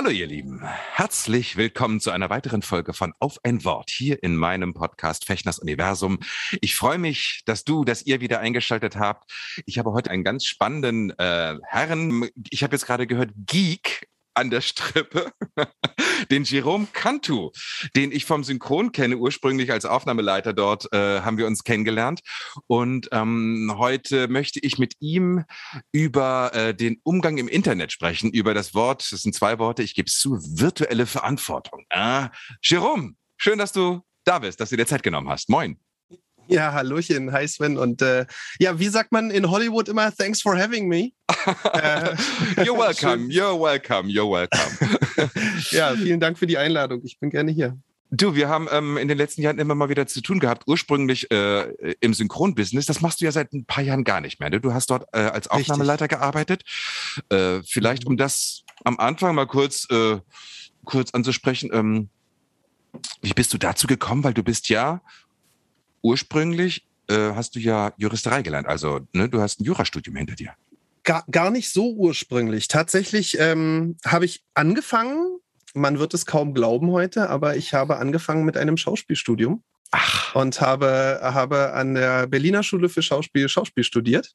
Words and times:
Hallo 0.00 0.10
ihr 0.10 0.28
Lieben, 0.28 0.62
herzlich 0.62 1.56
willkommen 1.56 1.98
zu 1.98 2.12
einer 2.12 2.30
weiteren 2.30 2.62
Folge 2.62 2.92
von 2.92 3.14
Auf 3.18 3.40
ein 3.42 3.64
Wort 3.64 3.90
hier 3.90 4.22
in 4.22 4.36
meinem 4.36 4.72
Podcast 4.72 5.24
Fechners 5.24 5.58
Universum. 5.58 6.20
Ich 6.60 6.76
freue 6.76 6.98
mich, 6.98 7.42
dass 7.46 7.64
du, 7.64 7.84
dass 7.84 8.06
ihr 8.06 8.20
wieder 8.20 8.38
eingeschaltet 8.38 8.94
habt. 8.94 9.28
Ich 9.66 9.76
habe 9.76 9.90
heute 9.90 10.12
einen 10.12 10.22
ganz 10.22 10.44
spannenden 10.44 11.10
äh, 11.18 11.56
Herren, 11.64 12.30
ich 12.48 12.62
habe 12.62 12.76
jetzt 12.76 12.86
gerade 12.86 13.08
gehört, 13.08 13.32
Geek 13.34 14.07
an 14.38 14.50
der 14.50 14.60
Strippe, 14.60 15.32
den 16.30 16.44
Jerome 16.44 16.86
Cantu, 16.92 17.50
den 17.96 18.12
ich 18.12 18.24
vom 18.24 18.44
Synchron 18.44 18.92
kenne, 18.92 19.16
ursprünglich 19.16 19.72
als 19.72 19.84
Aufnahmeleiter 19.84 20.52
dort 20.52 20.92
äh, 20.92 21.22
haben 21.22 21.38
wir 21.38 21.46
uns 21.46 21.64
kennengelernt. 21.64 22.20
Und 22.68 23.08
ähm, 23.10 23.74
heute 23.76 24.28
möchte 24.28 24.60
ich 24.60 24.78
mit 24.78 24.94
ihm 25.00 25.44
über 25.90 26.54
äh, 26.54 26.72
den 26.72 27.00
Umgang 27.02 27.36
im 27.38 27.48
Internet 27.48 27.90
sprechen, 27.90 28.30
über 28.30 28.54
das 28.54 28.74
Wort, 28.74 29.10
das 29.10 29.22
sind 29.22 29.34
zwei 29.34 29.58
Worte, 29.58 29.82
ich 29.82 29.94
gebe 29.94 30.06
es 30.06 30.18
zu, 30.18 30.38
virtuelle 30.38 31.06
Verantwortung. 31.06 31.84
Äh, 31.90 32.28
Jerome, 32.62 33.14
schön, 33.36 33.58
dass 33.58 33.72
du 33.72 34.02
da 34.24 34.38
bist, 34.38 34.60
dass 34.60 34.70
du 34.70 34.76
dir 34.76 34.86
Zeit 34.86 35.02
genommen 35.02 35.28
hast. 35.28 35.48
Moin. 35.48 35.80
Ja, 36.48 36.72
Hallöchen, 36.72 37.32
hi 37.32 37.46
Sven. 37.46 37.76
Und 37.76 38.00
äh, 38.00 38.26
ja, 38.58 38.78
wie 38.78 38.88
sagt 38.88 39.12
man 39.12 39.30
in 39.30 39.50
Hollywood 39.50 39.88
immer, 39.88 40.14
thanks 40.14 40.40
for 40.40 40.58
having 40.58 40.88
me? 40.88 41.12
äh, 41.74 42.14
you're 42.64 42.76
welcome, 42.76 43.28
you're 43.28 43.58
welcome, 43.58 44.08
you're 44.08 44.30
welcome. 44.30 45.30
ja, 45.70 45.94
vielen 45.94 46.20
Dank 46.20 46.38
für 46.38 46.46
die 46.46 46.56
Einladung. 46.56 47.02
Ich 47.04 47.18
bin 47.18 47.30
gerne 47.30 47.52
hier. 47.52 47.76
Du, 48.10 48.34
wir 48.34 48.48
haben 48.48 48.66
ähm, 48.72 48.96
in 48.96 49.06
den 49.06 49.18
letzten 49.18 49.42
Jahren 49.42 49.58
immer 49.58 49.74
mal 49.74 49.90
wieder 49.90 50.06
zu 50.06 50.22
tun 50.22 50.40
gehabt, 50.40 50.62
ursprünglich 50.66 51.30
äh, 51.30 51.70
im 52.00 52.14
Synchronbusiness. 52.14 52.86
Das 52.86 53.02
machst 53.02 53.20
du 53.20 53.26
ja 53.26 53.32
seit 53.32 53.52
ein 53.52 53.66
paar 53.66 53.84
Jahren 53.84 54.02
gar 54.04 54.22
nicht 54.22 54.40
mehr. 54.40 54.48
Ne? 54.48 54.60
Du 54.60 54.72
hast 54.72 54.88
dort 54.88 55.04
äh, 55.12 55.18
als 55.18 55.48
Aufnahmeleiter 55.48 56.04
Richtig. 56.04 56.18
gearbeitet. 56.18 56.62
Äh, 57.28 57.60
vielleicht, 57.64 58.06
um 58.06 58.16
das 58.16 58.64
am 58.84 58.98
Anfang 58.98 59.34
mal 59.34 59.46
kurz, 59.46 59.86
äh, 59.90 60.16
kurz 60.86 61.10
anzusprechen. 61.10 61.68
Ähm, 61.74 62.08
wie 63.20 63.34
bist 63.34 63.52
du 63.52 63.58
dazu 63.58 63.86
gekommen? 63.86 64.24
Weil 64.24 64.32
du 64.32 64.42
bist 64.42 64.70
ja 64.70 65.02
ursprünglich 66.02 66.86
äh, 67.08 67.32
hast 67.34 67.54
du 67.54 67.60
ja 67.60 67.92
Juristerei 67.96 68.42
gelernt. 68.42 68.66
Also 68.66 69.00
ne, 69.12 69.28
du 69.28 69.40
hast 69.40 69.60
ein 69.60 69.64
Jurastudium 69.64 70.16
hinter 70.16 70.34
dir. 70.34 70.52
Gar, 71.04 71.24
gar 71.30 71.50
nicht 71.50 71.72
so 71.72 71.94
ursprünglich. 71.94 72.68
Tatsächlich 72.68 73.38
ähm, 73.40 73.96
habe 74.04 74.24
ich 74.24 74.44
angefangen, 74.54 75.38
man 75.74 75.98
wird 75.98 76.14
es 76.14 76.26
kaum 76.26 76.54
glauben 76.54 76.90
heute, 76.90 77.30
aber 77.30 77.56
ich 77.56 77.72
habe 77.74 77.96
angefangen 77.96 78.44
mit 78.44 78.56
einem 78.56 78.76
Schauspielstudium. 78.76 79.62
Ach. 79.90 80.34
Und 80.34 80.60
habe, 80.60 81.20
habe 81.22 81.72
an 81.72 81.94
der 81.94 82.26
Berliner 82.26 82.62
Schule 82.62 82.90
für 82.90 83.02
Schauspiel 83.02 83.48
Schauspiel 83.48 83.84
studiert 83.84 84.34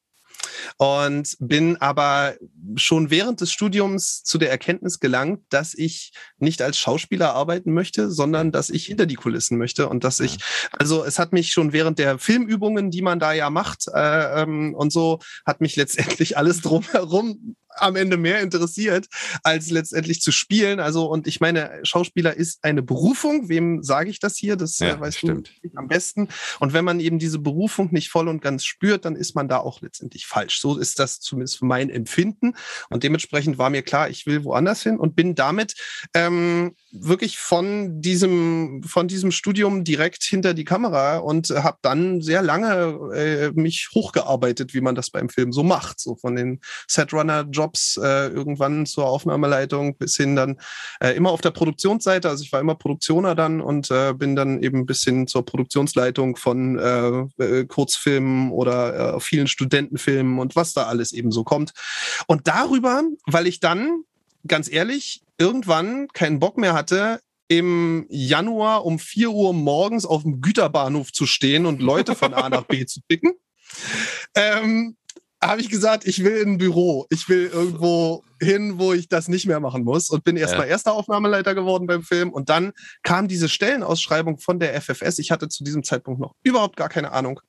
und 0.78 1.36
bin 1.38 1.76
aber 1.76 2.34
schon 2.76 3.10
während 3.10 3.40
des 3.40 3.52
Studiums 3.52 4.22
zu 4.22 4.38
der 4.38 4.50
Erkenntnis 4.50 5.00
gelangt, 5.00 5.42
dass 5.50 5.74
ich 5.74 6.12
nicht 6.38 6.62
als 6.62 6.78
Schauspieler 6.78 7.34
arbeiten 7.34 7.72
möchte, 7.72 8.10
sondern 8.10 8.52
dass 8.52 8.70
ich 8.70 8.86
hinter 8.86 9.06
die 9.06 9.14
Kulissen 9.14 9.58
möchte 9.58 9.88
und 9.88 10.04
dass 10.04 10.20
ich, 10.20 10.38
also 10.72 11.04
es 11.04 11.18
hat 11.18 11.32
mich 11.32 11.52
schon 11.52 11.72
während 11.72 11.98
der 11.98 12.18
Filmübungen, 12.18 12.90
die 12.90 13.02
man 13.02 13.18
da 13.18 13.32
ja 13.32 13.50
macht 13.50 13.86
äh, 13.92 14.42
ähm, 14.42 14.74
und 14.74 14.92
so, 14.92 15.20
hat 15.46 15.60
mich 15.60 15.76
letztendlich 15.76 16.36
alles 16.38 16.60
drumherum 16.60 17.56
am 17.76 17.96
Ende 17.96 18.16
mehr 18.16 18.40
interessiert, 18.40 19.06
als 19.42 19.70
letztendlich 19.70 20.20
zu 20.20 20.32
spielen. 20.32 20.80
Also, 20.80 21.06
und 21.06 21.26
ich 21.26 21.40
meine, 21.40 21.80
Schauspieler 21.82 22.34
ist 22.34 22.64
eine 22.64 22.82
Berufung. 22.82 23.48
Wem 23.48 23.82
sage 23.82 24.10
ich 24.10 24.18
das 24.18 24.36
hier? 24.36 24.56
Das 24.56 24.80
äh, 24.80 24.88
ja, 24.88 25.12
stimmt. 25.12 25.52
du 25.62 25.70
am 25.76 25.88
besten. 25.88 26.28
Und 26.60 26.72
wenn 26.72 26.84
man 26.84 27.00
eben 27.00 27.18
diese 27.18 27.38
Berufung 27.38 27.88
nicht 27.92 28.10
voll 28.10 28.28
und 28.28 28.42
ganz 28.42 28.64
spürt, 28.64 29.04
dann 29.04 29.16
ist 29.16 29.34
man 29.34 29.48
da 29.48 29.58
auch 29.58 29.80
letztendlich 29.80 30.26
falsch. 30.26 30.60
So 30.60 30.78
ist 30.78 30.98
das 30.98 31.20
zumindest 31.20 31.62
mein 31.62 31.90
Empfinden. 31.90 32.54
Und 32.90 33.02
dementsprechend 33.02 33.58
war 33.58 33.70
mir 33.70 33.82
klar, 33.82 34.08
ich 34.08 34.26
will 34.26 34.44
woanders 34.44 34.82
hin 34.82 34.98
und 34.98 35.16
bin 35.16 35.34
damit 35.34 35.74
ähm, 36.14 36.74
wirklich 36.94 37.38
von 37.38 38.00
diesem, 38.00 38.82
von 38.84 39.08
diesem 39.08 39.30
Studium 39.30 39.84
direkt 39.84 40.22
hinter 40.22 40.54
die 40.54 40.64
Kamera 40.64 41.18
und 41.18 41.50
habe 41.50 41.78
dann 41.82 42.20
sehr 42.20 42.42
lange 42.42 43.14
äh, 43.14 43.50
mich 43.52 43.90
hochgearbeitet, 43.94 44.74
wie 44.74 44.80
man 44.80 44.94
das 44.94 45.10
beim 45.10 45.28
Film 45.28 45.52
so 45.52 45.62
macht. 45.62 46.00
So 46.00 46.16
von 46.16 46.36
den 46.36 46.60
Setrunner-Jobs 46.88 47.74
Jobs 47.74 47.96
äh, 47.96 48.28
irgendwann 48.28 48.86
zur 48.86 49.06
Aufnahmeleitung 49.06 49.96
bis 49.96 50.16
hin 50.16 50.36
dann 50.36 50.58
äh, 51.00 51.10
immer 51.10 51.30
auf 51.30 51.40
der 51.40 51.50
Produktionsseite. 51.50 52.28
Also 52.28 52.44
ich 52.44 52.52
war 52.52 52.60
immer 52.60 52.74
Produktioner 52.74 53.34
dann 53.34 53.60
und 53.60 53.90
äh, 53.90 54.12
bin 54.12 54.36
dann 54.36 54.62
eben 54.62 54.86
bis 54.86 55.02
hin 55.02 55.26
zur 55.26 55.44
Produktionsleitung 55.44 56.36
von 56.36 56.78
äh, 56.78 57.42
äh 57.42 57.64
Kurzfilmen 57.66 58.50
oder 58.50 59.20
vielen 59.20 59.46
Studentenfilmen 59.46 60.38
und 60.38 60.56
was 60.56 60.74
da 60.74 60.84
alles 60.84 61.12
eben 61.12 61.32
so 61.32 61.44
kommt. 61.44 61.72
Und 62.26 62.46
darüber, 62.46 63.02
weil 63.26 63.46
ich 63.46 63.60
dann 63.60 64.04
ganz 64.46 64.70
ehrlich 64.70 65.22
irgendwann 65.38 66.08
keinen 66.08 66.38
Bock 66.38 66.58
mehr 66.58 66.74
hatte, 66.74 67.20
im 67.48 68.06
Januar 68.08 68.84
um 68.84 68.98
4 68.98 69.30
Uhr 69.30 69.52
morgens 69.52 70.06
auf 70.06 70.22
dem 70.22 70.40
Güterbahnhof 70.40 71.12
zu 71.12 71.26
stehen 71.26 71.66
und 71.66 71.82
Leute 71.82 72.14
von 72.14 72.32
A 72.34 72.48
nach 72.48 72.64
B 72.64 72.86
zu 72.86 73.00
picken. 73.06 73.32
Ähm, 74.34 74.96
habe 75.42 75.60
ich 75.60 75.68
gesagt, 75.68 76.06
ich 76.06 76.24
will 76.24 76.38
in 76.38 76.52
ein 76.52 76.58
Büro. 76.58 77.06
Ich 77.10 77.28
will 77.28 77.50
irgendwo 77.52 78.24
hin, 78.40 78.78
wo 78.78 78.92
ich 78.92 79.08
das 79.08 79.28
nicht 79.28 79.46
mehr 79.46 79.60
machen 79.60 79.84
muss. 79.84 80.08
Und 80.08 80.24
bin 80.24 80.36
erstmal 80.36 80.66
ja. 80.66 80.72
erster 80.72 80.94
Aufnahmeleiter 80.94 81.54
geworden 81.54 81.86
beim 81.86 82.02
Film. 82.02 82.32
Und 82.32 82.48
dann 82.48 82.72
kam 83.02 83.28
diese 83.28 83.48
Stellenausschreibung 83.48 84.38
von 84.38 84.58
der 84.58 84.80
FFS. 84.80 85.18
Ich 85.18 85.30
hatte 85.30 85.48
zu 85.48 85.62
diesem 85.62 85.82
Zeitpunkt 85.82 86.20
noch 86.20 86.34
überhaupt 86.42 86.76
gar 86.76 86.88
keine 86.88 87.12
Ahnung, 87.12 87.40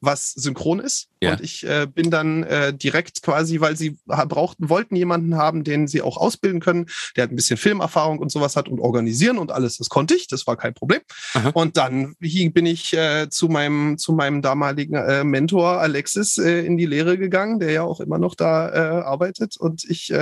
was 0.00 0.32
synchron 0.32 0.80
ist. 0.80 1.08
Ja. 1.20 1.32
Und 1.32 1.40
ich 1.40 1.66
äh, 1.66 1.86
bin 1.86 2.10
dann 2.10 2.42
äh, 2.42 2.74
direkt 2.74 3.22
quasi, 3.22 3.60
weil 3.60 3.76
sie 3.76 3.98
brauchten, 4.06 4.68
wollten 4.68 4.96
jemanden 4.96 5.36
haben, 5.36 5.64
den 5.64 5.88
sie 5.88 6.02
auch 6.02 6.16
ausbilden 6.16 6.60
können, 6.60 6.86
der 7.16 7.24
hat 7.24 7.30
ein 7.30 7.36
bisschen 7.36 7.56
Filmerfahrung 7.56 8.18
und 8.18 8.30
sowas 8.30 8.56
hat 8.56 8.68
und 8.68 8.78
organisieren 8.78 9.38
und 9.38 9.50
alles. 9.50 9.78
Das 9.78 9.88
konnte 9.88 10.14
ich, 10.14 10.28
das 10.28 10.46
war 10.46 10.56
kein 10.56 10.74
Problem. 10.74 11.00
Aha. 11.34 11.50
Und 11.54 11.76
dann 11.76 12.14
bin 12.18 12.66
ich 12.66 12.92
äh, 12.92 13.28
zu 13.30 13.48
meinem 13.48 13.96
zu 13.96 14.12
meinem 14.12 14.42
damaligen 14.42 14.94
äh, 14.94 15.24
Mentor 15.24 15.80
Alexis 15.80 16.38
äh, 16.38 16.64
in 16.64 16.76
die 16.76 16.86
Lehre 16.86 17.16
gegangen, 17.16 17.58
der 17.58 17.72
ja 17.72 17.82
auch 17.82 18.00
immer 18.00 18.18
noch 18.18 18.34
da 18.34 18.68
äh, 18.68 19.02
arbeitet. 19.02 19.56
Und 19.56 19.84
ich 19.84 20.12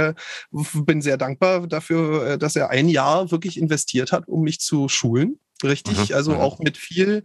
bin 0.50 1.02
sehr 1.02 1.16
dankbar 1.16 1.66
dafür, 1.66 2.36
dass 2.38 2.56
er 2.56 2.70
ein 2.70 2.88
Jahr 2.88 3.30
wirklich 3.30 3.58
investiert 3.58 4.12
hat, 4.12 4.28
um 4.28 4.42
mich 4.42 4.60
zu 4.60 4.88
schulen. 4.88 5.38
Richtig, 5.62 5.98
Aha. 5.98 6.14
also 6.14 6.34
auch 6.36 6.58
mit 6.58 6.76
viel 6.76 7.22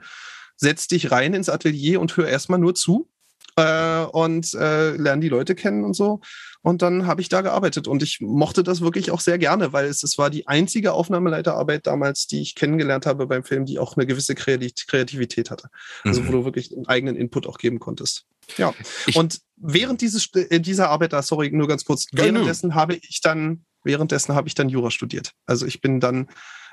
setz 0.58 0.88
dich 0.88 1.12
rein 1.12 1.34
ins 1.34 1.50
Atelier 1.50 2.02
und 2.02 2.18
hör 2.18 2.28
erstmal 2.28 2.60
nur 2.60 2.76
zu 2.76 3.10
äh, 3.58 4.04
und 4.04 4.54
äh, 4.54 4.92
lerne 4.92 5.22
die 5.22 5.30
Leute 5.30 5.56
kennen 5.56 5.84
und 5.84 5.96
so. 5.96 6.22
Und 6.62 6.82
dann 6.82 7.08
habe 7.08 7.22
ich 7.22 7.30
da 7.30 7.42
gearbeitet 7.42 7.88
und 7.88 8.04
ich 8.04 8.20
mochte 8.20 8.64
das 8.64 8.82
wirklich 8.82 9.12
auch 9.12 9.22
sehr 9.22 9.38
gerne, 9.38 9.74
weil 9.74 9.86
es, 9.86 10.04
es 10.04 10.18
war 10.18 10.30
die 10.30 10.48
einzige 10.48 10.94
Aufnahmeleiterarbeit 10.94 11.88
damals, 11.88 12.28
die 12.28 12.42
ich 12.42 12.56
kennengelernt 12.56 13.06
habe 13.06 13.28
beim 13.28 13.44
Film, 13.44 13.66
die 13.66 13.80
auch 13.80 13.96
eine 13.96 14.06
gewisse 14.06 14.36
Kreativität 14.36 15.50
hatte. 15.50 15.70
Also 16.04 16.22
mhm. 16.22 16.28
wo 16.28 16.32
du 16.34 16.46
wirklich 16.46 16.76
einen 16.76 16.88
eigenen 16.88 17.16
Input 17.16 17.48
auch 17.48 17.58
geben 17.58 17.80
konntest. 17.80 18.26
Ja. 18.58 18.74
Ich 19.06 19.16
und 19.16 19.40
während 19.56 20.02
dieses, 20.02 20.30
äh, 20.34 20.60
dieser 20.60 20.90
Arbeit, 20.90 21.14
da, 21.14 21.22
sorry, 21.22 21.52
nur 21.52 21.68
ganz 21.68 21.86
kurz, 21.86 22.08
währenddessen 22.12 22.76
habe 22.76 22.96
ich 22.96 23.22
dann, 23.22 23.66
währenddessen 23.84 24.36
habe 24.36 24.48
ich 24.48 24.56
dann 24.56 24.70
Jura 24.70 24.92
studiert. 24.92 25.32
Also 25.46 25.66
ich 25.66 25.82
bin 25.82 26.00
dann 26.00 26.28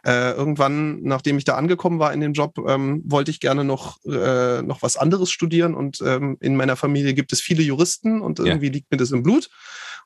äh, 0.04 0.32
irgendwann, 0.32 1.02
nachdem 1.02 1.38
ich 1.38 1.44
da 1.44 1.54
angekommen 1.54 1.98
war 1.98 2.12
in 2.12 2.20
dem 2.20 2.32
Job, 2.32 2.58
ähm, 2.68 3.02
wollte 3.06 3.30
ich 3.30 3.40
gerne 3.40 3.64
noch, 3.64 4.04
äh, 4.04 4.62
noch 4.62 4.82
was 4.82 4.96
anderes 4.96 5.30
studieren. 5.30 5.74
Und 5.74 6.00
ähm, 6.04 6.36
in 6.40 6.56
meiner 6.56 6.76
Familie 6.76 7.14
gibt 7.14 7.32
es 7.32 7.40
viele 7.40 7.62
Juristen 7.62 8.20
und 8.20 8.38
irgendwie 8.38 8.66
ja. 8.66 8.72
liegt 8.72 8.90
mir 8.90 8.98
das 8.98 9.10
im 9.10 9.22
Blut. 9.22 9.48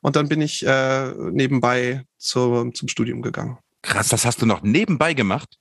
Und 0.01 0.15
dann 0.15 0.29
bin 0.29 0.41
ich 0.41 0.65
äh, 0.65 1.11
nebenbei 1.31 2.03
zur, 2.17 2.73
zum 2.73 2.87
Studium 2.87 3.21
gegangen. 3.21 3.57
Krass, 3.81 4.09
das 4.09 4.25
hast 4.25 4.41
du 4.41 4.45
noch 4.45 4.61
nebenbei 4.61 5.13
gemacht? 5.13 5.58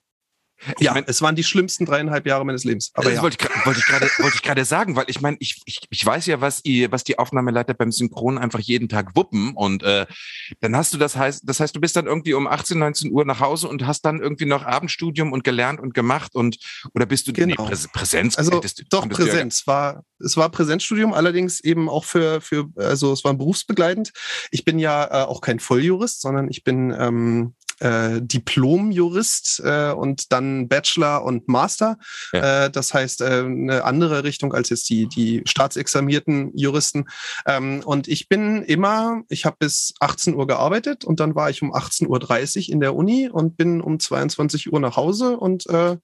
Ich 0.79 0.85
ja, 0.85 0.93
mein, 0.93 1.05
es 1.07 1.23
waren 1.23 1.37
die 1.37 1.45
schlimmsten 1.45 1.87
dreieinhalb 1.87 2.27
Jahre 2.27 2.45
meines 2.45 2.65
Lebens. 2.65 2.91
Aber 2.95 3.05
das 3.05 3.17
ja. 3.17 3.23
wollte 3.23 3.39
ich, 3.41 3.67
wollte 3.67 3.81
ich 3.81 3.87
gerade 3.87 4.07
wollte 4.19 4.37
ich 4.37 4.43
gerade 4.43 4.65
sagen, 4.65 4.97
weil 4.97 5.05
ich 5.09 5.21
meine, 5.21 5.37
ich, 5.41 5.61
ich, 5.65 5.81
ich 5.89 6.05
weiß 6.05 6.27
ja, 6.27 6.41
was 6.41 6.63
die, 6.63 6.91
was 6.91 7.05
die 7.05 7.19
Aufnahmeleiter 7.19 7.75
beim 7.75 7.93
Synchron 7.93 8.39
einfach 8.39 8.61
jeden 8.61 8.89
Tag 8.89 9.15
wuppen. 9.15 9.53
Und 9.55 9.83
äh, 9.83 10.07
dann 10.61 10.77
hast 10.77 10.93
du 10.93 10.99
das 10.99 11.17
heißt, 11.17 11.43
das 11.45 11.61
heißt, 11.61 11.75
du 11.77 11.81
bist 11.81 11.97
dann 11.97 12.07
irgendwie 12.07 12.35
um 12.35 12.47
18, 12.47 12.79
19 12.79 13.13
Uhr 13.13 13.25
nach 13.25 13.41
Hause 13.41 13.69
und 13.69 13.87
hast 13.87 14.03
dann 14.03 14.21
irgendwie 14.21 14.47
noch 14.47 14.65
Abendstudium 14.65 15.33
und 15.33 15.45
gelernt 15.45 15.81
und 15.81 15.95
gemacht 15.95 16.35
und 16.35 16.59
oder 16.95 17.07
bist 17.07 17.29
du 17.29 17.33
genau. 17.33 17.69
nee, 17.69 17.77
Präsenz? 17.93 18.37
Also 18.37 18.61
doch 18.91 19.09
Präsenz. 19.09 19.65
Ja 19.67 19.69
war, 19.69 20.05
es 20.19 20.37
war 20.37 20.49
Präsenzstudium, 20.49 21.13
allerdings 21.13 21.61
eben 21.61 21.89
auch 21.89 22.05
für, 22.05 22.41
für, 22.41 22.69
also 22.75 23.13
es 23.13 23.23
war 23.23 23.35
berufsbegleitend. 23.35 24.13
Ich 24.51 24.65
bin 24.65 24.81
ja 24.81 25.05
äh, 25.05 25.27
auch 25.27 25.41
kein 25.41 25.61
Volljurist, 25.61 26.21
sondern 26.21 26.51
ich 26.51 26.65
bin 26.65 26.93
ähm, 26.99 27.55
äh, 27.81 28.21
Diplom-Jurist 28.21 29.63
äh, 29.65 29.93
und 29.93 30.33
dann 30.33 30.69
Bachelor 30.69 31.25
und 31.25 31.49
Master. 31.49 31.99
Ja. 32.33 32.67
Äh, 32.67 32.71
das 32.71 32.95
heißt, 32.95 33.21
äh, 33.21 33.45
eine 33.45 33.85
andere 33.85 34.25
Richtung 34.25 34.53
als 34.53 34.71
jetzt 34.71 34.89
die, 34.91 35.07
die 35.07 35.43
staatsexamierten 35.47 36.57
Juristen. 36.57 37.07
Ähm, 37.47 37.83
und 37.85 38.09
ich 38.09 38.29
bin 38.29 38.63
immer, 38.63 39.23
ich 39.29 39.45
habe 39.45 39.57
bis 39.59 39.95
18 40.01 40.35
Uhr 40.35 40.47
gearbeitet 40.47 41.05
und 41.05 41.21
dann 41.21 41.35
war 41.35 41.51
ich 41.51 41.63
um 41.63 41.75
18.30 41.75 42.69
Uhr 42.69 42.73
in 42.73 42.81
der 42.81 42.95
Uni 42.95 43.29
und 43.29 43.57
bin 43.57 43.81
um 43.81 43.99
22 43.99 44.73
Uhr 44.73 44.81
nach 44.81 44.97
Hause 44.97 45.39
und 45.39 45.67
äh, 45.69 45.97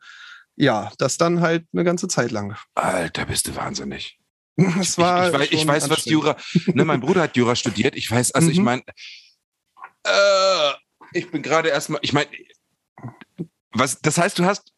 ja, 0.56 0.92
das 0.98 1.18
dann 1.18 1.40
halt 1.40 1.66
eine 1.72 1.84
ganze 1.84 2.08
Zeit 2.08 2.30
lang. 2.30 2.56
Alter, 2.74 3.26
bist 3.26 3.48
du 3.48 3.56
wahnsinnig. 3.56 4.18
Das 4.78 4.98
war 4.98 5.34
ich, 5.40 5.50
ich, 5.50 5.62
ich 5.62 5.66
weiß, 5.66 5.86
ich 5.86 5.90
weiß 5.90 5.90
was 5.90 6.04
Jura. 6.04 6.36
Ne, 6.66 6.84
mein 6.84 7.00
Bruder 7.00 7.22
hat 7.22 7.36
Jura 7.36 7.56
studiert. 7.56 7.96
Ich 7.96 8.08
weiß, 8.08 8.32
also 8.32 8.46
mhm. 8.46 8.52
ich 8.52 8.60
meine, 8.60 8.82
äh, 10.04 10.72
ich 11.14 11.30
bin 11.30 11.42
gerade 11.42 11.68
erstmal, 11.68 12.00
ich 12.02 12.12
meine, 12.12 12.28
was, 13.72 14.00
das 14.00 14.18
heißt, 14.18 14.38
du 14.38 14.44
hast 14.44 14.72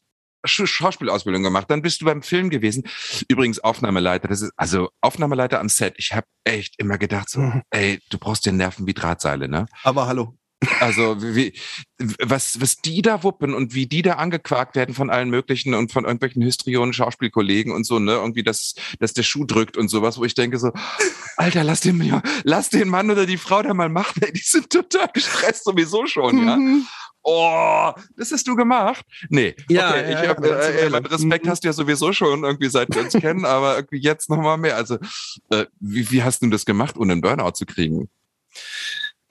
Schauspielausbildung 0.44 1.42
gemacht, 1.42 1.70
dann 1.70 1.82
bist 1.82 2.00
du 2.00 2.04
beim 2.04 2.22
Film 2.22 2.50
gewesen. 2.50 2.84
Übrigens 3.28 3.58
Aufnahmeleiter, 3.58 4.28
das 4.28 4.42
ist 4.42 4.52
also 4.56 4.90
Aufnahmeleiter 5.00 5.58
am 5.58 5.68
Set. 5.68 5.94
Ich 5.96 6.12
habe 6.12 6.26
echt 6.44 6.78
immer 6.78 6.98
gedacht 6.98 7.28
so, 7.28 7.40
mhm. 7.40 7.62
ey, 7.70 8.00
du 8.10 8.18
brauchst 8.18 8.46
dir 8.46 8.52
Nerven 8.52 8.86
wie 8.86 8.94
Drahtseile, 8.94 9.48
ne? 9.48 9.66
Aber 9.82 10.06
hallo. 10.06 10.38
Also 10.80 11.20
wie, 11.20 11.52
was, 11.98 12.60
was 12.60 12.76
die 12.76 13.02
da 13.02 13.22
wuppen 13.22 13.54
und 13.54 13.74
wie 13.74 13.86
die 13.86 14.00
da 14.00 14.14
angequakt 14.14 14.74
werden 14.74 14.94
von 14.94 15.10
allen 15.10 15.28
möglichen 15.28 15.74
und 15.74 15.92
von 15.92 16.04
irgendwelchen 16.04 16.42
Histrionen, 16.42 16.94
Schauspielkollegen 16.94 17.72
und 17.72 17.84
so, 17.84 17.98
ne? 17.98 18.12
Irgendwie, 18.12 18.42
dass, 18.42 18.74
dass 18.98 19.12
der 19.12 19.22
Schuh 19.22 19.44
drückt 19.44 19.76
und 19.76 19.88
sowas, 19.88 20.16
wo 20.16 20.24
ich 20.24 20.34
denke 20.34 20.58
so, 20.58 20.72
Alter, 21.36 21.62
lass 21.62 21.80
den, 21.80 22.22
lass 22.44 22.70
den 22.70 22.88
Mann 22.88 23.10
oder 23.10 23.26
die 23.26 23.36
Frau 23.36 23.62
da 23.62 23.74
mal 23.74 23.90
machen, 23.90 24.22
ey, 24.22 24.32
die 24.32 24.40
sind 24.40 24.70
total 24.70 25.08
gestresst 25.12 25.64
sowieso 25.64 26.06
schon, 26.06 26.46
ja. 26.46 26.56
Mhm. 26.56 26.86
Oh, 27.28 27.92
das 28.16 28.30
hast 28.30 28.46
du 28.46 28.54
gemacht? 28.54 29.04
Nee. 29.30 29.56
Ja, 29.68 29.90
okay, 29.90 30.12
ja, 30.12 30.22
ich 30.22 30.28
hab, 30.28 30.44
ja, 30.44 30.58
äh, 30.58 30.86
äh, 30.86 30.96
Respekt 30.96 31.44
mhm. 31.44 31.50
hast 31.50 31.64
du 31.64 31.68
ja 31.68 31.72
sowieso 31.72 32.12
schon 32.12 32.44
irgendwie 32.44 32.68
seit 32.68 32.94
wir 32.94 33.02
uns 33.02 33.12
kennen, 33.20 33.44
aber 33.44 33.74
irgendwie 33.74 34.00
jetzt 34.00 34.30
nochmal 34.30 34.56
mehr. 34.58 34.76
Also, 34.76 34.96
äh, 35.50 35.66
wie, 35.80 36.08
wie 36.12 36.22
hast 36.22 36.42
du 36.42 36.48
das 36.48 36.64
gemacht, 36.64 36.96
ohne 36.96 37.12
einen 37.12 37.22
Burnout 37.22 37.50
zu 37.54 37.66
kriegen? 37.66 38.08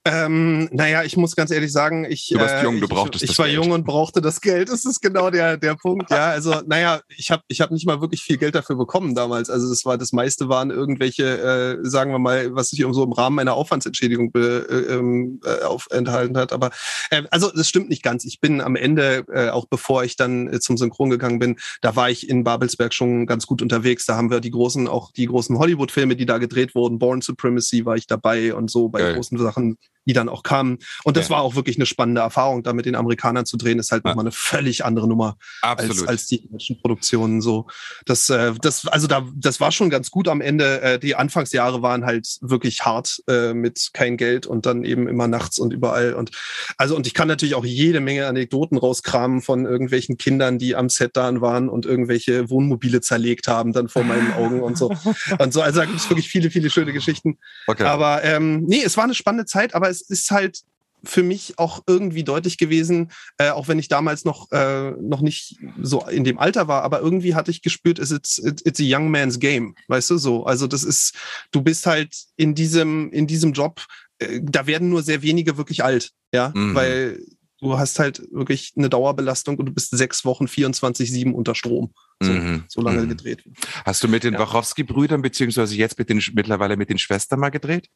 Ähm, 0.07 0.69
naja, 0.71 1.03
ich 1.03 1.17
muss 1.17 1.35
ganz 1.35 1.49
ehrlich 1.49 1.71
sagen, 1.71 2.05
ich, 2.07 2.29
du 2.31 2.39
warst 2.39 2.53
äh, 2.53 2.63
jung, 2.63 2.79
du 2.79 2.87
brauchtest 2.87 3.23
ich, 3.23 3.31
ich 3.31 3.39
war 3.39 3.47
Geld. 3.47 3.57
jung 3.57 3.71
und 3.71 3.87
brauchte 3.87 4.21
das 4.21 4.39
Geld. 4.39 4.69
Das 4.69 4.85
ist 4.85 5.01
genau 5.01 5.31
der, 5.31 5.57
der 5.57 5.73
Punkt. 5.73 6.11
Ja, 6.11 6.27
also 6.27 6.61
naja, 6.67 7.01
ich 7.17 7.31
habe 7.31 7.41
ich 7.47 7.59
hab 7.59 7.71
nicht 7.71 7.87
mal 7.87 8.01
wirklich 8.01 8.21
viel 8.21 8.37
Geld 8.37 8.53
dafür 8.53 8.75
bekommen 8.75 9.15
damals. 9.15 9.49
Also 9.49 9.67
das 9.67 9.83
war 9.83 9.97
das 9.97 10.13
meiste 10.13 10.47
waren 10.47 10.69
irgendwelche, 10.69 11.79
äh, 11.81 11.89
sagen 11.89 12.11
wir 12.11 12.19
mal, 12.19 12.53
was 12.53 12.69
sich 12.69 12.85
so 12.91 13.03
im 13.03 13.13
Rahmen 13.13 13.35
meiner 13.35 13.55
Aufwandsentschädigung 13.55 14.31
be, 14.31 14.67
äh, 14.69 14.93
ähm, 14.93 15.39
äh, 15.43 15.63
auf, 15.63 15.87
enthalten 15.89 16.37
hat. 16.37 16.53
Aber 16.53 16.69
äh, 17.09 17.23
also 17.31 17.49
das 17.51 17.67
stimmt 17.67 17.89
nicht 17.89 18.03
ganz. 18.03 18.25
Ich 18.25 18.39
bin 18.39 18.61
am 18.61 18.75
Ende, 18.75 19.25
äh, 19.33 19.49
auch 19.49 19.65
bevor 19.65 20.03
ich 20.03 20.17
dann 20.17 20.53
äh, 20.53 20.59
zum 20.59 20.77
Synchron 20.77 21.09
gegangen 21.09 21.39
bin, 21.39 21.57
da 21.81 21.95
war 21.95 22.11
ich 22.11 22.29
in 22.29 22.43
Babelsberg 22.43 22.93
schon 22.93 23.25
ganz 23.25 23.47
gut 23.47 23.63
unterwegs. 23.63 24.05
Da 24.05 24.15
haben 24.15 24.29
wir 24.29 24.39
die 24.39 24.51
großen, 24.51 24.87
auch 24.87 25.11
die 25.11 25.25
großen 25.25 25.57
Hollywood-Filme, 25.57 26.15
die 26.15 26.27
da 26.27 26.37
gedreht 26.37 26.75
wurden, 26.75 26.99
Born 26.99 27.21
Supremacy 27.21 27.85
war 27.87 27.95
ich 27.95 28.05
dabei 28.05 28.53
und 28.53 28.69
so 28.69 28.89
bei 28.89 28.99
Geil. 28.99 29.15
großen 29.15 29.39
Sachen 29.39 29.77
die 30.05 30.13
dann 30.13 30.29
auch 30.29 30.43
kamen. 30.43 30.79
Und 31.03 31.17
das 31.17 31.29
ja. 31.29 31.35
war 31.35 31.41
auch 31.41 31.55
wirklich 31.55 31.77
eine 31.77 31.85
spannende 31.85 32.21
Erfahrung, 32.21 32.63
da 32.63 32.73
mit 32.73 32.85
den 32.85 32.95
Amerikanern 32.95 33.45
zu 33.45 33.57
drehen, 33.57 33.79
ist 33.79 33.91
halt 33.91 34.03
ja. 34.05 34.11
nochmal 34.11 34.23
eine 34.23 34.31
völlig 34.31 34.85
andere 34.85 35.07
Nummer 35.07 35.37
als, 35.61 36.07
als 36.07 36.27
die 36.27 36.47
deutschen 36.47 36.79
Produktionen. 36.79 37.41
So, 37.41 37.67
das, 38.05 38.29
äh, 38.29 38.53
das, 38.61 38.87
also 38.87 39.07
da, 39.07 39.27
das 39.35 39.59
war 39.59 39.71
schon 39.71 39.89
ganz 39.89 40.11
gut 40.11 40.27
am 40.27 40.41
Ende. 40.41 40.81
Äh, 40.81 40.99
die 40.99 41.15
Anfangsjahre 41.15 41.81
waren 41.81 42.05
halt 42.05 42.37
wirklich 42.41 42.85
hart 42.85 43.21
äh, 43.27 43.53
mit 43.53 43.89
kein 43.93 44.17
Geld 44.17 44.47
und 44.47 44.65
dann 44.65 44.83
eben 44.83 45.07
immer 45.07 45.27
nachts 45.27 45.59
und 45.59 45.73
überall. 45.73 46.13
Und 46.13 46.31
also, 46.77 46.95
und 46.95 47.07
ich 47.07 47.13
kann 47.13 47.27
natürlich 47.27 47.55
auch 47.55 47.65
jede 47.65 47.99
Menge 47.99 48.27
Anekdoten 48.27 48.77
rauskramen 48.77 49.41
von 49.41 49.65
irgendwelchen 49.65 50.17
Kindern, 50.17 50.59
die 50.59 50.75
am 50.75 50.89
Set 50.89 51.11
da 51.13 51.25
waren 51.41 51.69
und 51.69 51.85
irgendwelche 51.85 52.49
Wohnmobile 52.49 53.01
zerlegt 53.01 53.47
haben, 53.47 53.73
dann 53.73 53.89
vor 53.89 54.03
meinen 54.03 54.33
Augen 54.33 54.61
und 54.61 54.77
so. 54.77 54.93
Und 55.39 55.53
so, 55.53 55.61
also 55.61 55.79
da 55.79 55.85
gibt 55.85 55.97
es 55.97 56.09
wirklich 56.09 56.29
viele, 56.29 56.49
viele 56.49 56.69
schöne 56.69 56.93
Geschichten. 56.93 57.37
Okay. 57.67 57.83
Aber 57.83 58.23
ähm, 58.23 58.63
nee, 58.65 58.81
es 58.83 58.95
war 58.95 59.03
eine 59.03 59.15
spannende 59.15 59.45
Zeit, 59.45 59.73
aber 59.73 59.89
es 60.01 60.09
ist 60.09 60.31
halt 60.31 60.61
für 61.03 61.23
mich 61.23 61.57
auch 61.57 61.83
irgendwie 61.87 62.23
deutlich 62.23 62.57
gewesen, 62.57 63.11
äh, 63.37 63.49
auch 63.49 63.67
wenn 63.67 63.79
ich 63.79 63.87
damals 63.87 64.25
noch, 64.25 64.51
äh, 64.51 64.91
noch 64.91 65.21
nicht 65.21 65.57
so 65.81 66.05
in 66.07 66.23
dem 66.23 66.39
Alter 66.39 66.67
war, 66.67 66.83
aber 66.83 66.99
irgendwie 66.99 67.35
hatte 67.35 67.51
ich 67.51 67.61
gespürt, 67.61 67.99
it's, 67.99 68.11
it's, 68.11 68.39
it's 68.65 68.79
a 68.79 68.83
young 68.83 69.11
man's 69.11 69.39
game, 69.39 69.75
weißt 69.87 70.09
du 70.09 70.17
so. 70.17 70.45
Also 70.45 70.67
das 70.67 70.83
ist, 70.83 71.13
du 71.51 71.61
bist 71.61 71.85
halt 71.85 72.15
in 72.35 72.55
diesem, 72.55 73.11
in 73.11 73.27
diesem 73.27 73.53
Job, 73.53 73.85
äh, 74.19 74.39
da 74.43 74.67
werden 74.67 74.89
nur 74.89 75.03
sehr 75.03 75.21
wenige 75.21 75.57
wirklich 75.57 75.83
alt, 75.83 76.11
ja, 76.33 76.51
mhm. 76.55 76.75
weil 76.75 77.19
du 77.61 77.77
hast 77.77 77.99
halt 77.99 78.21
wirklich 78.31 78.73
eine 78.75 78.89
Dauerbelastung 78.89 79.57
und 79.57 79.65
du 79.67 79.73
bist 79.73 79.95
sechs 79.95 80.25
Wochen 80.25 80.45
24-7 80.45 81.31
unter 81.31 81.55
Strom. 81.55 81.93
So, 82.21 82.31
mhm. 82.31 82.63
so 82.67 82.81
lange 82.81 83.01
mhm. 83.01 83.09
gedreht. 83.09 83.43
Hast 83.83 84.03
du 84.03 84.07
mit 84.07 84.23
den 84.23 84.35
ja. 84.35 84.39
Wachowski-Brüdern 84.39 85.21
beziehungsweise 85.21 85.75
jetzt 85.75 85.97
mit 85.97 86.09
den, 86.09 86.23
mittlerweile 86.33 86.77
mit 86.77 86.89
den 86.89 86.97
Schwestern 86.97 87.39
mal 87.39 87.49
gedreht? 87.49 87.89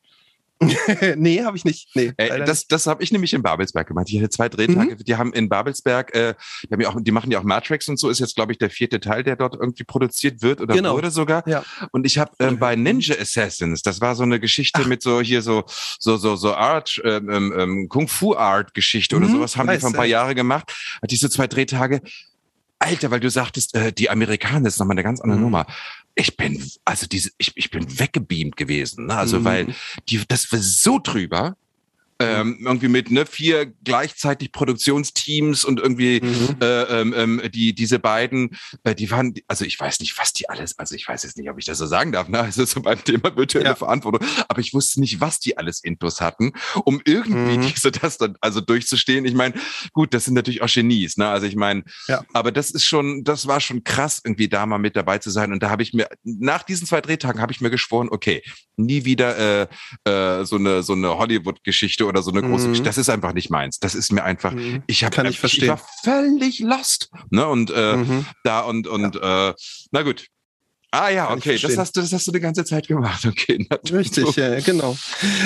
nee, 1.15 1.41
habe 1.43 1.55
ich 1.55 1.63
nicht. 1.63 1.89
Nee, 1.95 2.11
äh, 2.17 2.43
das 2.43 2.67
das 2.67 2.85
habe 2.85 3.01
ich 3.01 3.11
nämlich 3.11 3.33
in 3.33 3.41
Babelsberg 3.41 3.87
gemacht. 3.87 4.07
Ich 4.09 4.17
hatte 4.17 4.29
zwei 4.29 4.49
Drehtage. 4.49 4.95
Mhm. 4.95 5.03
Die 5.05 5.15
haben 5.15 5.31
in 5.31 5.47
Babelsberg, 5.47 6.13
äh, 6.13 6.35
die, 6.63 6.73
haben 6.73 6.81
ja 6.81 6.89
auch, 6.89 6.97
die 6.99 7.11
machen 7.11 7.31
ja 7.31 7.39
auch 7.39 7.43
Matrix 7.43 7.87
und 7.87 7.97
so. 7.97 8.09
Ist 8.09 8.19
jetzt, 8.19 8.35
glaube 8.35 8.51
ich, 8.51 8.57
der 8.57 8.69
vierte 8.69 8.99
Teil, 8.99 9.23
der 9.23 9.37
dort 9.37 9.55
irgendwie 9.55 9.85
produziert 9.85 10.41
wird 10.41 10.59
oder 10.59 10.75
genau. 10.75 10.95
wurde 10.95 11.11
sogar. 11.11 11.47
Ja. 11.47 11.63
Und 11.91 12.05
ich 12.05 12.17
habe 12.17 12.31
ähm, 12.39 12.59
bei 12.59 12.75
Ninja 12.75 13.15
Assassins, 13.19 13.81
das 13.83 14.01
war 14.01 14.15
so 14.15 14.23
eine 14.23 14.39
Geschichte 14.39 14.81
Ach. 14.83 14.87
mit 14.87 15.01
so 15.01 15.21
hier 15.21 15.41
so 15.41 15.63
so 15.97 16.17
so 16.17 16.35
so 16.35 16.53
Art, 16.53 17.01
ähm, 17.05 17.29
ähm, 17.29 17.53
ähm 17.57 17.89
Kung 17.89 18.09
Fu 18.09 18.35
Art 18.35 18.73
Geschichte 18.73 19.15
mhm. 19.15 19.23
oder 19.23 19.31
sowas 19.31 19.55
haben 19.55 19.67
nice, 19.67 19.77
die 19.77 19.81
vor 19.81 19.89
ein 19.91 19.95
paar 19.95 20.05
ja. 20.05 20.19
Jahre 20.19 20.35
gemacht. 20.35 20.73
Hatte 21.01 21.15
ich 21.15 21.21
so 21.21 21.29
zwei 21.29 21.47
Drehtage. 21.47 22.01
Alter, 22.79 23.11
weil 23.11 23.19
du 23.19 23.29
sagtest, 23.29 23.75
äh, 23.75 23.91
die 23.91 24.09
Amerikaner 24.09 24.67
ist 24.67 24.79
nochmal 24.79 24.95
eine 24.95 25.03
ganz 25.03 25.19
andere 25.19 25.37
mhm. 25.37 25.45
Nummer 25.45 25.67
ich 26.19 26.35
bin, 26.35 26.69
also 26.85 27.07
diese, 27.07 27.31
ich, 27.37 27.53
ich 27.55 27.71
bin 27.71 27.99
weggebeamt 27.99 28.57
gewesen. 28.57 29.07
Ne? 29.07 29.15
Also, 29.15 29.39
mhm. 29.39 29.45
weil 29.45 29.75
die, 30.09 30.21
das 30.27 30.51
war 30.51 30.59
so 30.59 30.99
drüber 30.99 31.55
ähm, 32.19 32.59
irgendwie 32.65 32.89
mit 32.89 33.11
ne, 33.11 33.25
vier 33.25 33.65
gleichzeitig 33.65 34.51
Produktionsteams 34.51 35.63
und 35.63 35.79
irgendwie 35.79 36.19
mhm. 36.21 36.57
äh, 36.61 36.81
ähm, 37.01 37.13
ähm, 37.15 37.41
die 37.51 37.73
diese 37.73 37.99
beiden, 37.99 38.57
äh, 38.83 38.93
die 38.93 39.09
waren, 39.09 39.33
also 39.47 39.63
ich 39.63 39.79
weiß 39.79 40.01
nicht, 40.01 40.17
was 40.17 40.33
die 40.33 40.49
alles, 40.49 40.77
also 40.77 40.95
ich 40.95 41.07
weiß 41.07 41.23
jetzt 41.23 41.37
nicht, 41.37 41.49
ob 41.49 41.57
ich 41.57 41.65
das 41.65 41.77
so 41.77 41.85
sagen 41.85 42.11
darf, 42.11 42.27
ne? 42.27 42.39
Also 42.49 42.65
so 42.65 42.81
beim 42.81 43.03
Thema 43.03 43.35
virtuelle 43.35 43.69
ja. 43.69 43.75
Verantwortung, 43.75 44.27
aber 44.47 44.59
ich 44.59 44.73
wusste 44.73 44.99
nicht, 44.99 45.21
was 45.21 45.39
die 45.39 45.57
alles 45.57 45.83
Intus 45.83 46.19
hatten, 46.19 46.51
um 46.83 47.01
irgendwie 47.05 47.57
mhm. 47.57 47.61
diese 47.73 47.91
das 47.91 48.17
dann 48.17 48.35
also 48.41 48.59
durchzustehen. 48.59 49.25
Ich 49.25 49.33
meine, 49.33 49.53
gut, 49.93 50.13
das 50.13 50.25
sind 50.25 50.33
natürlich 50.33 50.61
auch 50.61 50.69
Genies, 50.69 51.15
ne? 51.15 51.29
Also 51.29 51.45
ich 51.45 51.55
meine, 51.55 51.83
ja. 52.07 52.23
aber 52.33 52.51
das 52.51 52.71
ist 52.71 52.85
schon, 52.85 53.23
das 53.23 53.47
war 53.47 53.61
schon 53.61 53.83
krass, 53.83 54.19
irgendwie 54.23 54.49
da 54.49 54.65
mal 54.65 54.77
mit 54.77 54.95
dabei 54.95 55.19
zu 55.19 55.29
sein. 55.29 55.53
Und 55.53 55.63
da 55.63 55.69
habe 55.69 55.83
ich 55.83 55.93
mir 55.93 56.09
nach 56.23 56.63
diesen 56.63 56.85
zwei 56.85 57.01
Drehtagen 57.01 57.41
habe 57.41 57.53
ich 57.53 57.61
mir 57.61 57.69
geschworen, 57.69 58.09
okay, 58.11 58.41
nie 58.75 59.05
wieder 59.05 59.37
äh, 59.37 59.67
äh, 60.03 60.45
so 60.45 60.57
eine 60.57 60.83
so 60.83 60.93
eine 60.93 61.17
Hollywood-Geschichte 61.17 62.08
oder 62.09 62.21
so 62.21 62.31
eine 62.31 62.41
große 62.41 62.67
mhm. 62.67 62.83
Das 62.83 62.97
ist 62.97 63.09
einfach 63.09 63.33
nicht 63.33 63.49
meins. 63.49 63.79
Das 63.79 63.95
ist 63.95 64.11
mir 64.11 64.23
einfach, 64.23 64.51
mhm. 64.51 64.83
ich 64.87 65.03
habe 65.03 65.29
ich, 65.29 65.43
ich, 65.43 65.67
war 65.67 65.81
völlig 66.03 66.59
lost. 66.59 67.09
Ne? 67.29 67.47
Und 67.47 67.71
äh, 67.71 67.95
mhm. 67.97 68.25
da 68.43 68.61
und, 68.61 68.87
und 68.87 69.15
ja. 69.15 69.49
äh, 69.49 69.53
na 69.91 70.01
gut. 70.01 70.27
Ah 70.91 71.09
ja, 71.09 71.31
okay, 71.31 71.59
das 71.59 71.77
hast 71.77 71.95
du, 71.95 72.01
das 72.01 72.11
hast 72.11 72.25
du 72.25 72.31
die 72.31 72.39
ganze 72.39 72.65
Zeit 72.65 72.87
gemacht. 72.87 73.23
Okay, 73.27 73.65
natürlich. 73.69 74.17
Richtig, 74.17 74.35
ja, 74.35 74.59
genau. 74.59 74.97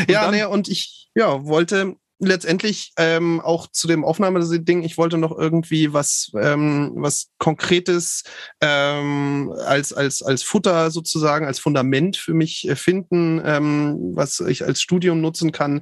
Ja, 0.08 0.28
und, 0.28 0.38
dann, 0.38 0.48
und 0.48 0.68
ich 0.70 1.10
ja, 1.16 1.46
wollte 1.46 1.98
letztendlich 2.20 2.94
ähm, 2.98 3.42
auch 3.42 3.68
zu 3.68 3.88
dem 3.88 4.04
Aufnahmeding, 4.04 4.84
ich 4.84 4.98
wollte 4.98 5.18
noch 5.18 5.38
irgendwie 5.38 5.94
was, 5.94 6.32
ähm, 6.40 6.94
was 6.96 7.30
Konkretes 7.38 8.24
ähm, 8.62 9.54
als, 9.66 9.94
als, 9.94 10.24
als 10.24 10.44
Futter 10.44 10.92
sozusagen, 10.92 11.46
als 11.46 11.60
Fundament 11.60 12.18
für 12.18 12.34
mich 12.34 12.68
äh, 12.68 12.76
finden, 12.76 13.42
ähm, 13.44 14.14
was 14.16 14.40
ich 14.40 14.64
als 14.64 14.82
Studium 14.82 15.22
nutzen 15.22 15.52
kann. 15.52 15.82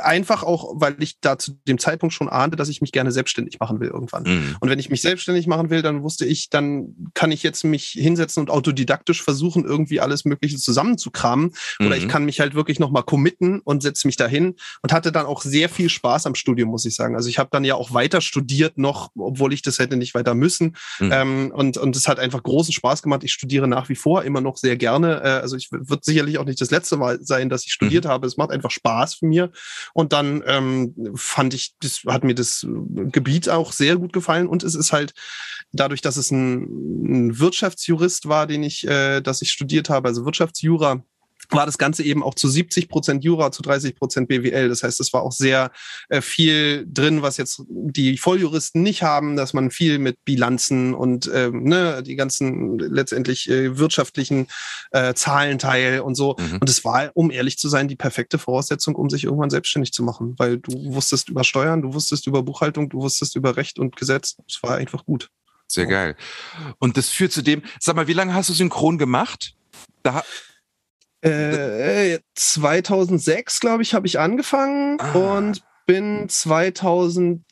Einfach 0.00 0.42
auch, 0.42 0.74
weil 0.76 0.96
ich 1.02 1.20
da 1.20 1.38
zu 1.38 1.58
dem 1.66 1.78
Zeitpunkt 1.78 2.14
schon 2.14 2.28
ahnte, 2.28 2.56
dass 2.56 2.68
ich 2.68 2.80
mich 2.80 2.92
gerne 2.92 3.12
selbstständig 3.12 3.58
machen 3.60 3.80
will 3.80 3.88
irgendwann. 3.88 4.24
Mhm. 4.24 4.56
Und 4.60 4.70
wenn 4.70 4.78
ich 4.78 4.90
mich 4.90 5.02
selbstständig 5.02 5.46
machen 5.46 5.70
will, 5.70 5.82
dann 5.82 6.02
wusste 6.02 6.24
ich, 6.24 6.50
dann 6.50 6.94
kann 7.14 7.32
ich 7.32 7.42
jetzt 7.42 7.64
mich 7.64 7.86
hinsetzen 7.90 8.40
und 8.40 8.50
autodidaktisch 8.50 9.22
versuchen, 9.22 9.64
irgendwie 9.64 10.00
alles 10.00 10.24
Mögliche 10.24 10.56
zusammenzukramen. 10.56 11.52
Mhm. 11.78 11.86
Oder 11.86 11.96
ich 11.96 12.04
mhm. 12.04 12.08
kann 12.08 12.24
mich 12.24 12.40
halt 12.40 12.54
wirklich 12.54 12.78
nochmal 12.78 13.02
committen 13.02 13.60
und 13.60 13.82
setze 13.82 14.06
mich 14.06 14.16
dahin 14.16 14.54
und 14.82 14.92
hatte 14.92 15.12
dann 15.12 15.26
auch 15.26 15.42
sehr 15.42 15.61
sehr 15.62 15.68
viel 15.68 15.88
Spaß 15.88 16.26
am 16.26 16.34
Studium, 16.34 16.70
muss 16.70 16.84
ich 16.84 16.96
sagen. 16.96 17.14
Also 17.14 17.28
ich 17.28 17.38
habe 17.38 17.50
dann 17.52 17.62
ja 17.62 17.76
auch 17.76 17.94
weiter 17.94 18.20
studiert 18.20 18.78
noch, 18.78 19.10
obwohl 19.16 19.52
ich 19.52 19.62
das 19.62 19.78
hätte 19.78 19.96
nicht 19.96 20.12
weiter 20.12 20.34
müssen. 20.34 20.76
Mhm. 20.98 21.12
Ähm, 21.12 21.52
und 21.54 21.76
und 21.76 21.94
es 21.94 22.08
hat 22.08 22.18
einfach 22.18 22.42
großen 22.42 22.72
Spaß 22.72 23.02
gemacht. 23.02 23.22
Ich 23.22 23.32
studiere 23.32 23.68
nach 23.68 23.88
wie 23.88 23.94
vor 23.94 24.24
immer 24.24 24.40
noch 24.40 24.56
sehr 24.56 24.76
gerne. 24.76 25.20
Äh, 25.22 25.40
also 25.40 25.56
ich 25.56 25.70
wird 25.70 26.04
sicherlich 26.04 26.38
auch 26.38 26.44
nicht 26.44 26.60
das 26.60 26.72
letzte 26.72 26.96
Mal 26.96 27.20
sein, 27.22 27.48
dass 27.48 27.64
ich 27.64 27.72
studiert 27.72 28.06
mhm. 28.06 28.08
habe. 28.08 28.26
Es 28.26 28.36
macht 28.36 28.50
einfach 28.50 28.72
Spaß 28.72 29.14
für 29.14 29.26
mir. 29.26 29.52
Und 29.94 30.12
dann 30.12 30.42
ähm, 30.46 31.12
fand 31.14 31.54
ich, 31.54 31.74
das 31.80 32.02
hat 32.08 32.24
mir 32.24 32.34
das 32.34 32.66
Gebiet 32.66 33.48
auch 33.48 33.70
sehr 33.70 33.96
gut 33.96 34.12
gefallen. 34.12 34.48
Und 34.48 34.64
es 34.64 34.74
ist 34.74 34.92
halt 34.92 35.14
dadurch, 35.70 36.00
dass 36.00 36.16
es 36.16 36.32
ein, 36.32 36.62
ein 37.04 37.38
Wirtschaftsjurist 37.38 38.28
war, 38.28 38.48
den 38.48 38.64
ich, 38.64 38.84
äh, 38.86 39.20
dass 39.20 39.42
ich 39.42 39.52
studiert 39.52 39.90
habe, 39.90 40.08
also 40.08 40.24
Wirtschaftsjura, 40.24 41.04
war 41.50 41.66
das 41.66 41.78
Ganze 41.78 42.02
eben 42.02 42.22
auch 42.22 42.34
zu 42.34 42.48
70 42.48 42.88
Prozent 42.88 43.24
Jura, 43.24 43.52
zu 43.52 43.62
30 43.62 43.96
Prozent 43.96 44.28
BWL. 44.28 44.68
Das 44.68 44.82
heißt, 44.82 45.00
es 45.00 45.12
war 45.12 45.22
auch 45.22 45.32
sehr 45.32 45.70
äh, 46.08 46.20
viel 46.20 46.86
drin, 46.86 47.22
was 47.22 47.36
jetzt 47.36 47.62
die 47.68 48.16
Volljuristen 48.16 48.82
nicht 48.82 49.02
haben, 49.02 49.36
dass 49.36 49.52
man 49.52 49.70
viel 49.70 49.98
mit 49.98 50.24
Bilanzen 50.24 50.94
und 50.94 51.30
ähm, 51.32 51.64
ne, 51.64 52.02
die 52.02 52.16
ganzen 52.16 52.78
letztendlich 52.78 53.48
äh, 53.48 53.78
wirtschaftlichen 53.78 54.46
äh, 54.90 55.14
Zahlenteil 55.14 56.00
und 56.00 56.14
so. 56.14 56.36
Mhm. 56.38 56.58
Und 56.60 56.68
es 56.68 56.84
war, 56.84 57.10
um 57.14 57.30
ehrlich 57.30 57.58
zu 57.58 57.68
sein, 57.68 57.88
die 57.88 57.96
perfekte 57.96 58.38
Voraussetzung, 58.38 58.94
um 58.94 59.10
sich 59.10 59.24
irgendwann 59.24 59.50
selbstständig 59.50 59.92
zu 59.92 60.02
machen, 60.02 60.34
weil 60.38 60.58
du 60.58 60.72
wusstest 60.94 61.28
über 61.28 61.44
Steuern, 61.44 61.82
du 61.82 61.94
wusstest 61.94 62.26
über 62.26 62.42
Buchhaltung, 62.42 62.88
du 62.88 63.00
wusstest 63.00 63.36
über 63.36 63.56
Recht 63.56 63.78
und 63.78 63.96
Gesetz. 63.96 64.36
Es 64.48 64.62
war 64.62 64.76
einfach 64.76 65.04
gut. 65.04 65.30
Sehr 65.66 65.86
geil. 65.86 66.16
Und 66.78 66.98
das 66.98 67.08
führt 67.08 67.32
zu 67.32 67.40
dem, 67.40 67.62
sag 67.80 67.96
mal, 67.96 68.06
wie 68.06 68.12
lange 68.12 68.34
hast 68.34 68.50
du 68.50 68.52
synchron 68.52 68.98
gemacht? 68.98 69.54
Da 70.02 70.22
äh, 71.22 72.18
2006, 72.34 73.60
glaube 73.60 73.82
ich, 73.82 73.94
habe 73.94 74.06
ich 74.06 74.18
angefangen 74.18 75.00
ah. 75.00 75.12
und 75.12 75.62
bin 75.86 76.28
2010 76.28 77.42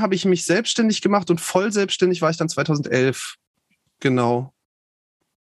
habe 0.00 0.14
ich 0.14 0.24
mich 0.24 0.44
selbstständig 0.44 1.00
gemacht 1.00 1.30
und 1.30 1.40
voll 1.40 1.72
selbstständig 1.72 2.20
war 2.22 2.30
ich 2.30 2.36
dann 2.36 2.48
2011. 2.48 3.36
Genau. 4.00 4.52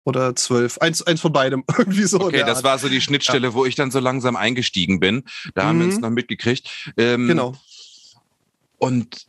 Oder 0.04 0.34
12. 0.34 0.78
Eins, 0.78 1.02
eins 1.02 1.20
von 1.20 1.32
beidem. 1.32 1.64
Irgendwie 1.78 2.04
so. 2.04 2.20
Okay, 2.20 2.40
das 2.40 2.58
Art. 2.58 2.64
war 2.64 2.78
so 2.78 2.88
die 2.88 3.00
Schnittstelle, 3.00 3.49
ja. 3.49 3.54
wo 3.54 3.64
ich 3.64 3.75
dann 3.75 3.90
so 3.90 4.00
langsam 4.00 4.37
eingestiegen 4.37 5.00
bin. 5.00 5.25
Da 5.54 5.64
mhm. 5.64 5.68
haben 5.68 5.78
wir 5.78 5.87
uns 5.87 5.94
mhm. 5.96 6.00
noch 6.02 6.11
mitgekriegt. 6.11 6.92
Ähm, 6.96 7.28
genau. 7.28 7.54
Und 8.78 9.28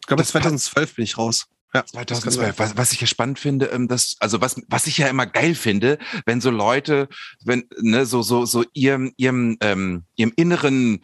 ich 0.00 0.06
glaube, 0.06 0.24
2012 0.24 0.96
bin 0.96 1.04
ich 1.04 1.18
raus. 1.18 1.46
Ja, 1.74 1.86
2012. 1.86 2.58
Was, 2.58 2.76
was 2.76 2.92
ich 2.92 3.00
ja 3.00 3.06
spannend 3.06 3.38
finde, 3.38 3.66
ähm, 3.66 3.88
das, 3.88 4.16
also 4.20 4.40
was, 4.40 4.60
was 4.68 4.86
ich 4.86 4.98
ja 4.98 5.08
immer 5.08 5.26
geil 5.26 5.54
finde, 5.54 5.98
wenn 6.26 6.40
so 6.40 6.50
Leute, 6.50 7.08
wenn, 7.44 7.64
ne, 7.80 8.04
so, 8.04 8.22
so, 8.22 8.44
so 8.44 8.64
ihrem, 8.74 9.12
ihrem, 9.16 9.56
ähm, 9.60 10.04
ihrem 10.16 10.32
inneren, 10.36 11.00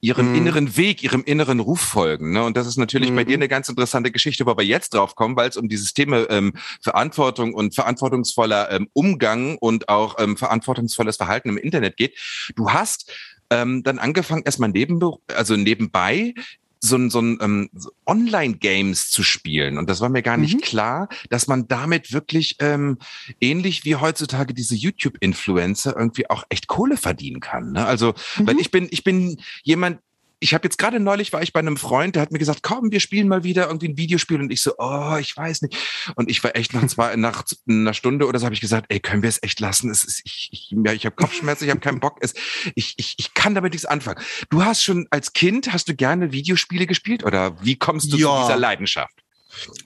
ihrem 0.00 0.30
mhm. 0.30 0.34
inneren 0.36 0.76
Weg, 0.76 1.02
ihrem 1.02 1.24
inneren 1.24 1.60
Ruf 1.60 1.80
folgen. 1.80 2.32
Ne? 2.32 2.42
Und 2.42 2.56
das 2.56 2.66
ist 2.66 2.78
natürlich 2.78 3.10
mhm. 3.10 3.16
bei 3.16 3.24
dir 3.24 3.36
mhm. 3.36 3.42
eine 3.42 3.48
ganz 3.48 3.68
interessante 3.68 4.10
Geschichte, 4.10 4.46
wo 4.46 4.56
wir 4.56 4.64
jetzt 4.64 4.94
drauf 4.94 5.14
kommen, 5.14 5.36
weil 5.36 5.50
es 5.50 5.56
um 5.56 5.68
dieses 5.68 5.92
Thema 5.92 6.28
ähm, 6.30 6.54
Verantwortung 6.80 7.52
und 7.52 7.74
verantwortungsvoller 7.74 8.70
ähm, 8.70 8.88
Umgang 8.94 9.58
und 9.58 9.88
auch 9.88 10.16
ähm, 10.18 10.36
verantwortungsvolles 10.36 11.16
Verhalten 11.16 11.50
im 11.50 11.58
Internet 11.58 11.96
geht. 11.96 12.18
Du 12.54 12.70
hast 12.70 13.12
ähm, 13.50 13.82
dann 13.82 13.98
angefangen, 13.98 14.42
erstmal 14.44 14.70
neben, 14.70 15.00
also 15.34 15.56
nebenbei 15.56 16.34
so 16.80 16.96
ein, 16.96 17.10
so 17.10 17.20
ein 17.20 17.38
ähm, 17.40 17.70
Online-Games 18.06 19.10
zu 19.10 19.22
spielen. 19.22 19.78
Und 19.78 19.88
das 19.90 20.00
war 20.00 20.08
mir 20.08 20.22
gar 20.22 20.36
nicht 20.36 20.56
mhm. 20.56 20.60
klar, 20.60 21.08
dass 21.30 21.46
man 21.46 21.68
damit 21.68 22.12
wirklich 22.12 22.56
ähm, 22.60 22.98
ähnlich 23.40 23.84
wie 23.84 23.96
heutzutage 23.96 24.54
diese 24.54 24.74
YouTube-Influencer 24.74 25.96
irgendwie 25.96 26.28
auch 26.30 26.44
echt 26.48 26.66
Kohle 26.66 26.96
verdienen 26.96 27.40
kann. 27.40 27.72
Ne? 27.72 27.86
Also, 27.86 28.14
mhm. 28.38 28.46
weil 28.46 28.58
ich 28.58 28.70
bin, 28.70 28.88
ich 28.90 29.04
bin 29.04 29.40
jemand, 29.62 30.00
ich 30.40 30.54
habe 30.54 30.64
jetzt 30.64 30.78
gerade 30.78 31.00
neulich 31.00 31.32
war 31.32 31.42
ich 31.42 31.52
bei 31.52 31.60
einem 31.60 31.76
Freund, 31.76 32.14
der 32.14 32.22
hat 32.22 32.30
mir 32.30 32.38
gesagt, 32.38 32.62
komm, 32.62 32.92
wir 32.92 33.00
spielen 33.00 33.28
mal 33.28 33.44
wieder 33.44 33.66
irgendwie 33.66 33.88
ein 33.88 33.96
Videospiel 33.96 34.40
und 34.40 34.52
ich 34.52 34.62
so, 34.62 34.72
oh, 34.78 35.16
ich 35.18 35.36
weiß 35.36 35.62
nicht. 35.62 35.76
Und 36.14 36.30
ich 36.30 36.42
war 36.44 36.54
echt 36.54 36.74
nach 36.74 36.86
zwei, 36.88 37.16
nach 37.16 37.44
einer 37.68 37.94
Stunde 37.94 38.26
oder 38.26 38.38
so 38.38 38.44
habe 38.44 38.54
ich 38.54 38.60
gesagt, 38.60 38.86
ey, 38.88 39.00
können 39.00 39.22
wir 39.22 39.28
es 39.28 39.42
echt 39.42 39.60
lassen? 39.60 39.90
Es 39.90 40.04
ist, 40.04 40.22
ich, 40.24 40.48
ich, 40.52 40.70
ja, 40.70 40.92
ich 40.92 41.06
habe 41.06 41.16
Kopfschmerzen, 41.16 41.64
ich 41.64 41.70
habe 41.70 41.80
keinen 41.80 42.00
Bock. 42.00 42.18
Es, 42.20 42.34
ich, 42.74 42.94
ich, 42.96 43.14
ich 43.18 43.34
kann 43.34 43.54
damit 43.54 43.72
nichts 43.72 43.86
anfangen. 43.86 44.22
Du 44.50 44.64
hast 44.64 44.82
schon 44.82 45.06
als 45.10 45.32
Kind, 45.32 45.72
hast 45.72 45.88
du 45.88 45.94
gerne 45.94 46.32
Videospiele 46.32 46.86
gespielt 46.86 47.24
oder 47.24 47.62
wie 47.64 47.76
kommst 47.76 48.12
du 48.12 48.16
ja. 48.16 48.28
zu 48.28 48.42
dieser 48.42 48.58
Leidenschaft? 48.58 49.14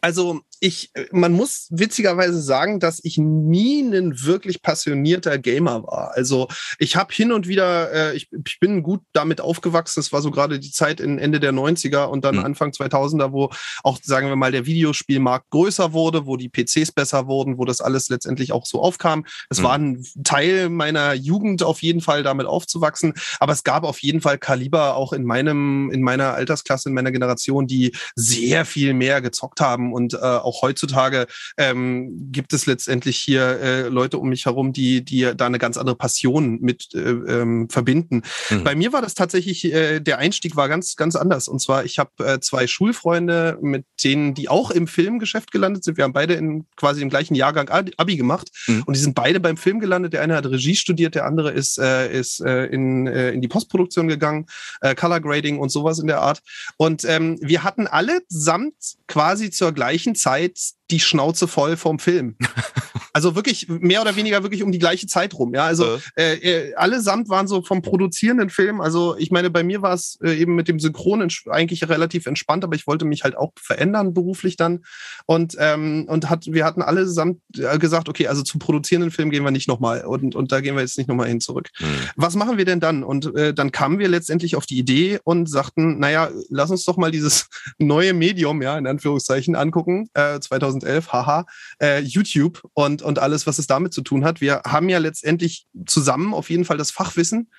Also 0.01 0.43
ich, 0.63 0.93
man 1.11 1.33
muss 1.33 1.67
witzigerweise 1.71 2.41
sagen, 2.41 2.79
dass 2.79 3.01
ich 3.03 3.19
nie 3.19 3.81
ein 3.81 4.23
wirklich 4.23 4.63
passionierter 4.63 5.37
Gamer 5.39 5.83
war. 5.83 6.13
Also 6.15 6.47
ich 6.79 6.95
habe 6.95 7.13
hin 7.13 7.33
und 7.33 7.49
wieder, 7.49 7.93
äh, 7.93 8.17
ich, 8.17 8.29
ich, 8.47 8.61
bin 8.61 8.85
gut 8.85 9.01
damit 9.13 9.41
aufgewachsen. 9.41 9.99
Es 9.99 10.13
war 10.13 10.23
so 10.23 10.31
gerade 10.31 10.61
die 10.61 10.71
Zeit 10.71 11.01
in 11.01 11.19
Ende 11.19 11.41
der 11.41 11.53
90er 11.53 12.05
und 12.05 12.25
dann 12.25 12.37
mhm. 12.37 12.45
Anfang 12.45 12.71
2000er, 12.71 13.33
wo 13.33 13.51
auch, 13.83 13.99
sagen 14.03 14.29
wir 14.29 14.37
mal, 14.37 14.53
der 14.53 14.65
Videospielmarkt 14.65 15.51
größer 15.51 15.93
wurde, 15.93 16.27
wo 16.27 16.37
die 16.37 16.49
PCs 16.49 16.93
besser 16.93 17.27
wurden, 17.27 17.59
wo 17.59 17.65
das 17.65 17.81
alles 17.81 18.09
letztendlich 18.09 18.53
auch 18.53 18.65
so 18.65 18.81
aufkam. 18.81 19.27
Es 19.51 19.59
mhm. 19.59 19.63
war 19.65 19.75
ein 19.75 20.07
Teil 20.23 20.69
meiner 20.69 21.13
Jugend 21.15 21.65
auf 21.65 21.83
jeden 21.83 22.01
Fall 22.01 22.23
damit 22.23 22.47
aufzuwachsen. 22.47 23.15
Aber 23.41 23.53
es 23.53 23.65
gab 23.65 23.83
auf 23.83 23.99
jeden 23.99 24.21
Fall 24.21 24.39
Kaliber 24.39 24.95
auch 24.95 25.13
in 25.13 25.25
meinem, 25.25 25.91
in 25.91 26.03
meiner 26.03 26.35
Altersklasse, 26.35 26.89
in 26.89 26.95
meiner 26.95 27.11
Generation, 27.11 27.67
die 27.67 27.97
sehr 28.15 28.65
viel 28.65 28.95
mehr 28.95 29.21
gezockt 29.21 29.61
haben 29.61 29.93
und 29.93 30.15
äh, 30.15 30.19
auch 30.19 30.52
auch 30.53 30.63
heutzutage 30.63 31.27
ähm, 31.57 32.31
gibt 32.31 32.53
es 32.53 32.67
letztendlich 32.67 33.17
hier 33.17 33.43
äh, 33.43 33.89
Leute 33.89 34.19
um 34.19 34.29
mich 34.29 34.45
herum, 34.45 34.73
die, 34.73 35.05
die 35.05 35.33
da 35.35 35.47
eine 35.47 35.59
ganz 35.59 35.79
andere 35.79 35.97
Passion 35.97 36.59
mit 36.61 36.95
äh, 36.95 36.99
ähm, 36.99 37.69
verbinden. 37.71 38.23
Mhm. 38.51 38.65
Bei 38.65 38.75
mir 38.75 38.93
war 38.93 39.01
das 39.01 39.15
tatsächlich, 39.15 39.65
äh, 39.65 40.01
der 40.01 40.19
Einstieg 40.19 40.57
war 40.57 40.69
ganz, 40.69 40.97
ganz 40.97 41.17
anders. 41.17 41.49
Und 41.49 41.61
zwar, 41.61 41.85
ich 41.85 41.99
habe 41.99 42.11
äh, 42.19 42.41
zwei 42.41 42.67
Schulfreunde, 42.67 43.59
mit 43.63 43.87
denen, 44.05 44.35
die 44.35 44.49
auch 44.49 44.71
im 44.71 44.87
Filmgeschäft 44.87 45.53
gelandet 45.53 45.85
sind. 45.85 45.97
Wir 45.97 46.05
haben 46.05 46.13
beide 46.13 46.35
in 46.35 46.67
quasi 46.77 47.01
im 47.01 47.09
gleichen 47.09 47.35
Jahrgang 47.35 47.69
Abi 47.71 48.17
gemacht 48.17 48.51
mhm. 48.67 48.83
und 48.85 48.95
die 48.95 49.01
sind 49.01 49.15
beide 49.15 49.41
beim 49.41 49.57
Film 49.57 49.81
gelandet. 49.81 50.13
Der 50.13 50.23
eine 50.23 50.37
hat 50.37 50.47
Regie 50.47 50.77
studiert, 50.77 51.15
der 51.15 51.25
andere 51.25 51.51
ist, 51.51 51.79
äh, 51.79 52.13
ist 52.13 52.41
äh, 52.41 52.67
in, 52.67 53.07
äh, 53.07 53.31
in 53.31 53.41
die 53.41 53.49
Postproduktion 53.49 54.09
gegangen, 54.09 54.47
äh, 54.83 54.95
Color 54.95 55.21
Grading 55.21 55.59
und 55.59 55.71
sowas 55.71 55.99
in 55.99 56.07
der 56.07 56.21
Art. 56.21 56.43
Und 56.77 57.05
ähm, 57.05 57.39
wir 57.41 57.63
hatten 57.63 57.87
allesamt 57.87 58.75
quasi 59.07 59.51
zur 59.51 59.73
gleichen 59.73 60.15
Zeit 60.15 60.42
Zeit 60.43 60.73
die 60.91 61.01
Schnauze 61.01 61.49
voll 61.49 61.77
vom 61.77 61.99
Film. 61.99 62.37
Also 63.13 63.35
wirklich 63.35 63.69
mehr 63.69 64.01
oder 64.01 64.17
weniger 64.17 64.43
wirklich 64.43 64.63
um 64.63 64.73
die 64.73 64.79
gleiche 64.79 65.07
Zeit 65.07 65.35
rum. 65.35 65.55
Ja, 65.55 65.65
also 65.65 65.99
äh, 66.17 66.35
äh, 66.35 66.75
allesamt 66.75 67.29
waren 67.29 67.47
so 67.47 67.63
vom 67.63 67.83
produzierenden 67.83 68.49
Film. 68.49 68.81
Also 68.81 69.17
ich 69.19 69.31
meine, 69.31 69.51
bei 69.51 69.63
mir 69.63 69.83
war 69.83 69.93
es 69.93 70.19
äh, 70.23 70.35
eben 70.35 70.55
mit 70.55 70.69
dem 70.69 70.81
Synchron 70.81 71.29
eigentlich 71.51 71.89
relativ 71.89 72.27
entspannt, 72.27 72.65
aber 72.65 72.75
ich 72.75 72.87
wollte 72.87 73.05
mich 73.05 73.23
halt 73.23 73.37
auch 73.37 73.53
verändern 73.61 74.15
beruflich 74.15 74.57
dann 74.57 74.85
und 75.27 75.57
ähm, 75.59 76.07
und 76.09 76.31
hat 76.31 76.47
wir 76.47 76.65
hatten 76.65 76.81
allesamt 76.81 77.41
äh, 77.59 77.79
gesagt, 77.79 78.09
okay, 78.09 78.29
also 78.29 78.43
zum 78.43 78.61
produzierenden 78.61 79.11
Film 79.11 79.31
gehen 79.31 79.45
wir 79.45 79.51
nicht 79.51 79.69
nochmal 79.69 80.05
und 80.07 80.35
und 80.35 80.51
da 80.51 80.61
gehen 80.61 80.75
wir 80.75 80.81
jetzt 80.81 80.97
nicht 80.97 81.09
nochmal 81.09 81.29
hin 81.29 81.41
zurück. 81.41 81.69
Mhm. 81.81 81.87
Was 82.17 82.35
machen 82.35 82.57
wir 82.57 82.65
denn 82.65 82.81
dann? 82.81 83.05
Und 83.05 83.35
äh, 83.37 83.53
dann 83.53 83.73
kamen 83.73 83.99
wir 83.99 84.09
letztendlich 84.09 84.57
auf 84.57 84.65
die 84.65 84.79
Idee 84.79 85.21
und 85.25 85.51
sagten, 85.51 85.99
naja, 85.99 86.31
lass 86.49 86.71
uns 86.71 86.85
doch 86.85 86.97
mal 86.97 87.11
dieses 87.11 87.49
neue 87.79 88.15
Medium, 88.15 88.63
ja 88.63 88.79
in 88.79 88.87
Anführungszeichen 88.87 89.55
angucken. 89.55 90.09
Äh, 90.15 90.41
2011, 90.41 91.13
haha, 91.13 91.45
äh, 91.81 92.01
YouTube 92.01 92.63
und 92.73 93.02
und, 93.03 93.19
alles, 93.19 93.47
was 93.47 93.59
es 93.59 93.67
damit 93.67 93.93
zu 93.93 94.03
tun 94.03 94.25
hat. 94.25 94.41
Wir 94.41 94.63
haben 94.67 94.89
ja 94.89 94.99
letztendlich 94.99 95.67
zusammen 95.87 96.35
auf 96.35 96.51
jeden 96.51 96.65
Fall 96.65 96.77
das 96.77 96.91
Fachwissen 96.91 97.51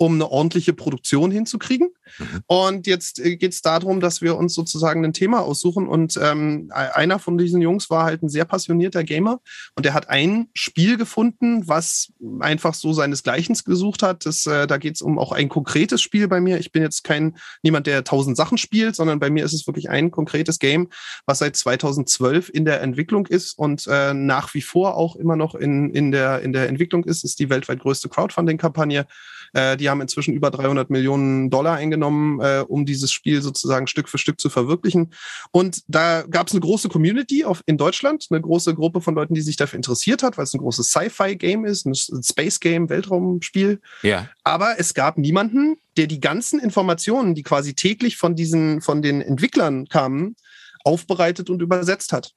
um 0.00 0.14
eine 0.14 0.30
ordentliche 0.30 0.72
Produktion 0.72 1.30
hinzukriegen. 1.30 1.90
Mhm. 2.18 2.24
Und 2.46 2.86
jetzt 2.86 3.18
äh, 3.20 3.36
geht 3.36 3.52
es 3.52 3.60
darum, 3.60 4.00
dass 4.00 4.22
wir 4.22 4.38
uns 4.38 4.54
sozusagen 4.54 5.04
ein 5.04 5.12
Thema 5.12 5.42
aussuchen. 5.42 5.86
Und 5.86 6.18
ähm, 6.22 6.70
einer 6.72 7.18
von 7.18 7.36
diesen 7.36 7.60
Jungs 7.60 7.90
war 7.90 8.04
halt 8.04 8.22
ein 8.22 8.30
sehr 8.30 8.46
passionierter 8.46 9.04
Gamer 9.04 9.40
und 9.76 9.84
der 9.84 9.92
hat 9.92 10.08
ein 10.08 10.48
Spiel 10.54 10.96
gefunden, 10.96 11.68
was 11.68 12.14
einfach 12.40 12.72
so 12.72 12.94
seinesgleichen 12.94 13.54
gesucht 13.66 14.02
hat. 14.02 14.24
Das, 14.24 14.46
äh, 14.46 14.66
da 14.66 14.78
geht 14.78 14.94
es 14.94 15.02
um 15.02 15.18
auch 15.18 15.32
ein 15.32 15.50
konkretes 15.50 16.00
Spiel 16.00 16.28
bei 16.28 16.40
mir. 16.40 16.58
Ich 16.58 16.72
bin 16.72 16.82
jetzt 16.82 17.04
kein 17.04 17.36
niemand, 17.62 17.86
der 17.86 18.02
tausend 18.02 18.38
Sachen 18.38 18.56
spielt, 18.56 18.96
sondern 18.96 19.20
bei 19.20 19.28
mir 19.28 19.44
ist 19.44 19.52
es 19.52 19.66
wirklich 19.66 19.90
ein 19.90 20.10
konkretes 20.10 20.58
Game, 20.58 20.88
was 21.26 21.40
seit 21.40 21.56
2012 21.56 22.48
in 22.48 22.64
der 22.64 22.80
Entwicklung 22.80 23.26
ist 23.26 23.52
und 23.58 23.86
äh, 23.86 24.14
nach 24.14 24.54
wie 24.54 24.62
vor 24.62 24.96
auch 24.96 25.14
immer 25.16 25.36
noch 25.36 25.54
in, 25.54 25.90
in, 25.90 26.10
der, 26.10 26.40
in 26.40 26.54
der 26.54 26.70
Entwicklung 26.70 27.04
ist. 27.04 27.22
Das 27.22 27.32
ist 27.32 27.38
die 27.38 27.50
weltweit 27.50 27.80
größte 27.80 28.08
Crowdfunding-Kampagne. 28.08 29.06
Äh, 29.52 29.76
die 29.76 29.88
haben 29.88 30.00
inzwischen 30.00 30.34
über 30.34 30.50
300 30.50 30.90
Millionen 30.90 31.50
Dollar 31.50 31.76
eingenommen, 31.76 32.40
äh, 32.40 32.64
um 32.66 32.86
dieses 32.86 33.12
Spiel 33.12 33.42
sozusagen 33.42 33.86
Stück 33.86 34.08
für 34.08 34.18
Stück 34.18 34.40
zu 34.40 34.50
verwirklichen. 34.50 35.12
Und 35.50 35.82
da 35.88 36.22
gab 36.22 36.48
es 36.48 36.52
eine 36.52 36.60
große 36.60 36.88
Community 36.88 37.44
auf, 37.44 37.62
in 37.66 37.78
Deutschland, 37.78 38.26
eine 38.30 38.40
große 38.40 38.74
Gruppe 38.74 39.00
von 39.00 39.14
Leuten, 39.14 39.34
die 39.34 39.40
sich 39.40 39.56
dafür 39.56 39.76
interessiert 39.76 40.22
hat, 40.22 40.38
weil 40.38 40.44
es 40.44 40.54
ein 40.54 40.60
großes 40.60 40.88
Sci-Fi-Game 40.88 41.64
ist, 41.64 41.86
ein 41.86 41.94
Space-Game, 41.94 42.88
Weltraumspiel. 42.88 43.80
Ja. 44.02 44.28
Aber 44.44 44.78
es 44.78 44.94
gab 44.94 45.18
niemanden, 45.18 45.76
der 45.96 46.06
die 46.06 46.20
ganzen 46.20 46.60
Informationen, 46.60 47.34
die 47.34 47.42
quasi 47.42 47.74
täglich 47.74 48.16
von 48.16 48.36
diesen, 48.36 48.80
von 48.80 49.02
den 49.02 49.20
Entwicklern 49.20 49.88
kamen, 49.88 50.36
aufbereitet 50.84 51.50
und 51.50 51.60
übersetzt 51.60 52.12
hat 52.12 52.34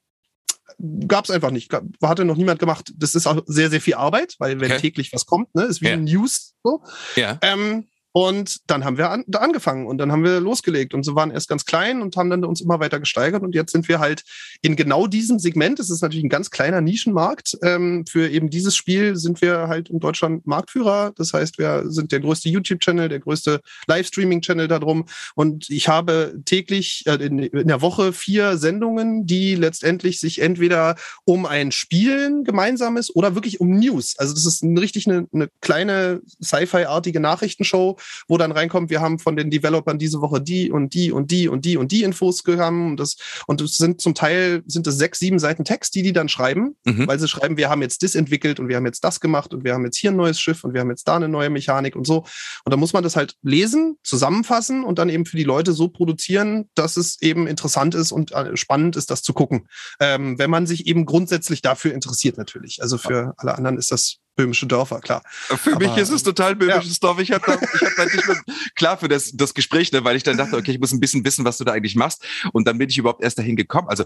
gab 1.06 1.24
es 1.24 1.30
einfach 1.30 1.50
nicht. 1.50 1.72
Hatte 2.02 2.24
noch 2.24 2.36
niemand 2.36 2.58
gemacht. 2.58 2.92
Das 2.96 3.14
ist 3.14 3.26
auch 3.26 3.42
sehr, 3.46 3.70
sehr 3.70 3.80
viel 3.80 3.94
Arbeit, 3.94 4.34
weil 4.38 4.60
wenn 4.60 4.72
okay. 4.72 4.80
täglich 4.80 5.12
was 5.12 5.26
kommt, 5.26 5.54
ne, 5.54 5.64
ist 5.64 5.80
wie 5.80 5.88
ja. 5.88 5.96
News 5.96 6.54
so. 6.62 6.82
Ja. 7.16 7.38
Ähm, 7.42 7.86
Und 8.16 8.60
dann 8.68 8.84
haben 8.84 8.96
wir 8.96 9.10
an, 9.10 9.24
da 9.26 9.40
angefangen 9.40 9.88
und 9.88 9.98
dann 9.98 10.12
haben 10.12 10.22
wir 10.22 10.38
losgelegt 10.38 10.94
und 10.94 11.02
so 11.02 11.16
waren 11.16 11.32
erst 11.32 11.48
ganz 11.48 11.64
klein 11.64 12.00
und 12.00 12.16
haben 12.16 12.30
dann 12.30 12.44
uns 12.44 12.60
immer 12.60 12.78
weiter 12.78 13.00
gesteigert 13.00 13.42
und 13.42 13.56
jetzt 13.56 13.72
sind 13.72 13.88
wir 13.88 13.98
halt 13.98 14.22
in 14.62 14.76
genau 14.76 15.08
diesem 15.08 15.40
Segment. 15.40 15.80
Es 15.80 15.90
ist 15.90 16.00
natürlich 16.00 16.24
ein 16.24 16.28
ganz 16.28 16.52
kleiner 16.52 16.80
Nischenmarkt. 16.80 17.58
Ähm, 17.62 18.04
für 18.08 18.30
eben 18.30 18.50
dieses 18.50 18.76
Spiel 18.76 19.16
sind 19.16 19.42
wir 19.42 19.66
halt 19.66 19.90
in 19.90 19.98
Deutschland 19.98 20.46
Marktführer. 20.46 21.12
Das 21.16 21.32
heißt, 21.32 21.58
wir 21.58 21.90
sind 21.90 22.12
der 22.12 22.20
größte 22.20 22.48
YouTube-Channel, 22.48 23.08
der 23.08 23.18
größte 23.18 23.60
Livestreaming-Channel 23.88 24.68
darum. 24.68 25.06
Und 25.34 25.68
ich 25.68 25.88
habe 25.88 26.40
täglich 26.44 27.02
äh, 27.06 27.14
in, 27.16 27.40
in 27.40 27.66
der 27.66 27.80
Woche 27.80 28.12
vier 28.12 28.58
Sendungen, 28.58 29.26
die 29.26 29.56
letztendlich 29.56 30.20
sich 30.20 30.40
entweder 30.40 30.94
um 31.24 31.46
ein 31.46 31.72
Spielen 31.72 32.44
gemeinsames 32.44 33.12
oder 33.12 33.34
wirklich 33.34 33.60
um 33.60 33.70
News. 33.76 34.14
Also 34.18 34.34
das 34.34 34.46
ist 34.46 34.62
ein, 34.62 34.78
richtig 34.78 35.08
eine, 35.08 35.26
eine 35.32 35.48
kleine 35.60 36.22
Sci-Fi-artige 36.40 37.18
Nachrichtenshow, 37.18 37.96
wo 38.28 38.38
dann 38.38 38.52
reinkommt, 38.52 38.90
wir 38.90 39.00
haben 39.00 39.18
von 39.18 39.36
den 39.36 39.50
Developern 39.50 39.98
diese 39.98 40.20
Woche 40.20 40.40
die 40.40 40.70
und 40.70 40.94
die 40.94 41.12
und 41.12 41.30
die 41.30 41.48
und 41.48 41.64
die 41.64 41.76
und 41.76 41.92
die 41.92 42.02
Infos 42.02 42.44
gehabt. 42.44 42.64
Und 42.64 42.96
das, 42.98 43.16
und 43.46 43.60
das 43.60 43.76
sind 43.76 44.00
zum 44.00 44.14
Teil 44.14 44.62
sind 44.66 44.86
es 44.86 44.96
sechs, 44.96 45.18
sieben 45.18 45.38
Seiten 45.38 45.64
Text, 45.64 45.94
die 45.94 46.02
die 46.02 46.12
dann 46.12 46.28
schreiben, 46.28 46.76
mhm. 46.84 47.06
weil 47.06 47.18
sie 47.18 47.28
schreiben, 47.28 47.56
wir 47.56 47.68
haben 47.68 47.82
jetzt 47.82 48.02
das 48.02 48.14
entwickelt 48.14 48.60
und 48.60 48.68
wir 48.68 48.76
haben 48.76 48.86
jetzt 48.86 49.04
das 49.04 49.20
gemacht 49.20 49.52
und 49.52 49.64
wir 49.64 49.74
haben 49.74 49.84
jetzt 49.84 49.96
hier 49.96 50.10
ein 50.10 50.16
neues 50.16 50.40
Schiff 50.40 50.64
und 50.64 50.74
wir 50.74 50.80
haben 50.80 50.90
jetzt 50.90 51.06
da 51.08 51.16
eine 51.16 51.28
neue 51.28 51.50
Mechanik 51.50 51.96
und 51.96 52.06
so. 52.06 52.24
Und 52.64 52.72
da 52.72 52.76
muss 52.76 52.92
man 52.92 53.02
das 53.02 53.16
halt 53.16 53.36
lesen, 53.42 53.96
zusammenfassen 54.02 54.84
und 54.84 54.98
dann 54.98 55.08
eben 55.08 55.26
für 55.26 55.36
die 55.36 55.44
Leute 55.44 55.72
so 55.72 55.88
produzieren, 55.88 56.68
dass 56.74 56.96
es 56.96 57.20
eben 57.20 57.46
interessant 57.46 57.94
ist 57.94 58.12
und 58.12 58.32
äh, 58.32 58.56
spannend 58.56 58.96
ist, 58.96 59.10
das 59.10 59.22
zu 59.22 59.32
gucken. 59.32 59.68
Ähm, 60.00 60.38
wenn 60.38 60.50
man 60.50 60.66
sich 60.66 60.86
eben 60.86 61.06
grundsätzlich 61.06 61.62
dafür 61.62 61.92
interessiert 61.92 62.38
natürlich. 62.38 62.82
Also 62.82 62.98
für 62.98 63.34
alle 63.36 63.56
anderen 63.56 63.78
ist 63.78 63.90
das 63.90 64.18
böhmische 64.36 64.66
Dörfer, 64.66 65.00
klar. 65.00 65.22
Für 65.28 65.76
Aber, 65.76 65.86
mich 65.86 65.96
ist 65.96 66.10
es 66.10 66.22
total 66.22 66.56
böhmisches 66.56 66.98
ja. 67.00 67.08
Dorf. 67.08 67.18
Ich 67.20 67.32
habe 67.32 67.44
ich 67.46 67.82
hab 67.82 67.96
halt 67.96 68.14
nicht 68.14 68.26
mehr, 68.26 68.36
klar 68.76 68.96
für 68.96 69.08
das, 69.08 69.32
das 69.32 69.54
Gespräch, 69.54 69.92
ne, 69.92 70.04
weil 70.04 70.16
ich 70.16 70.22
dann 70.22 70.36
dachte, 70.36 70.56
okay, 70.56 70.72
ich 70.72 70.80
muss 70.80 70.92
ein 70.92 71.00
bisschen 71.00 71.24
wissen, 71.24 71.44
was 71.44 71.58
du 71.58 71.64
da 71.64 71.72
eigentlich 71.72 71.96
machst. 71.96 72.24
Und 72.52 72.66
dann 72.66 72.78
bin 72.78 72.88
ich 72.88 72.98
überhaupt 72.98 73.22
erst 73.22 73.38
dahin 73.38 73.56
gekommen. 73.56 73.88
Also 73.88 74.04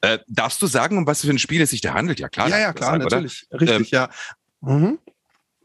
äh, 0.00 0.18
darfst 0.26 0.60
du 0.62 0.66
sagen, 0.66 0.98
um 0.98 1.06
was 1.06 1.22
für 1.22 1.30
ein 1.30 1.38
Spiel 1.38 1.60
es 1.62 1.70
sich 1.70 1.80
da 1.80 1.94
handelt? 1.94 2.20
Ja, 2.20 2.28
klar. 2.28 2.48
Ja, 2.48 2.58
ja, 2.58 2.72
klar, 2.72 2.90
sagen, 2.90 3.04
natürlich. 3.04 3.46
Oder? 3.50 3.60
Richtig, 3.60 3.92
ähm, 3.92 3.98
ja. 3.98 4.10
Mhm. 4.60 4.98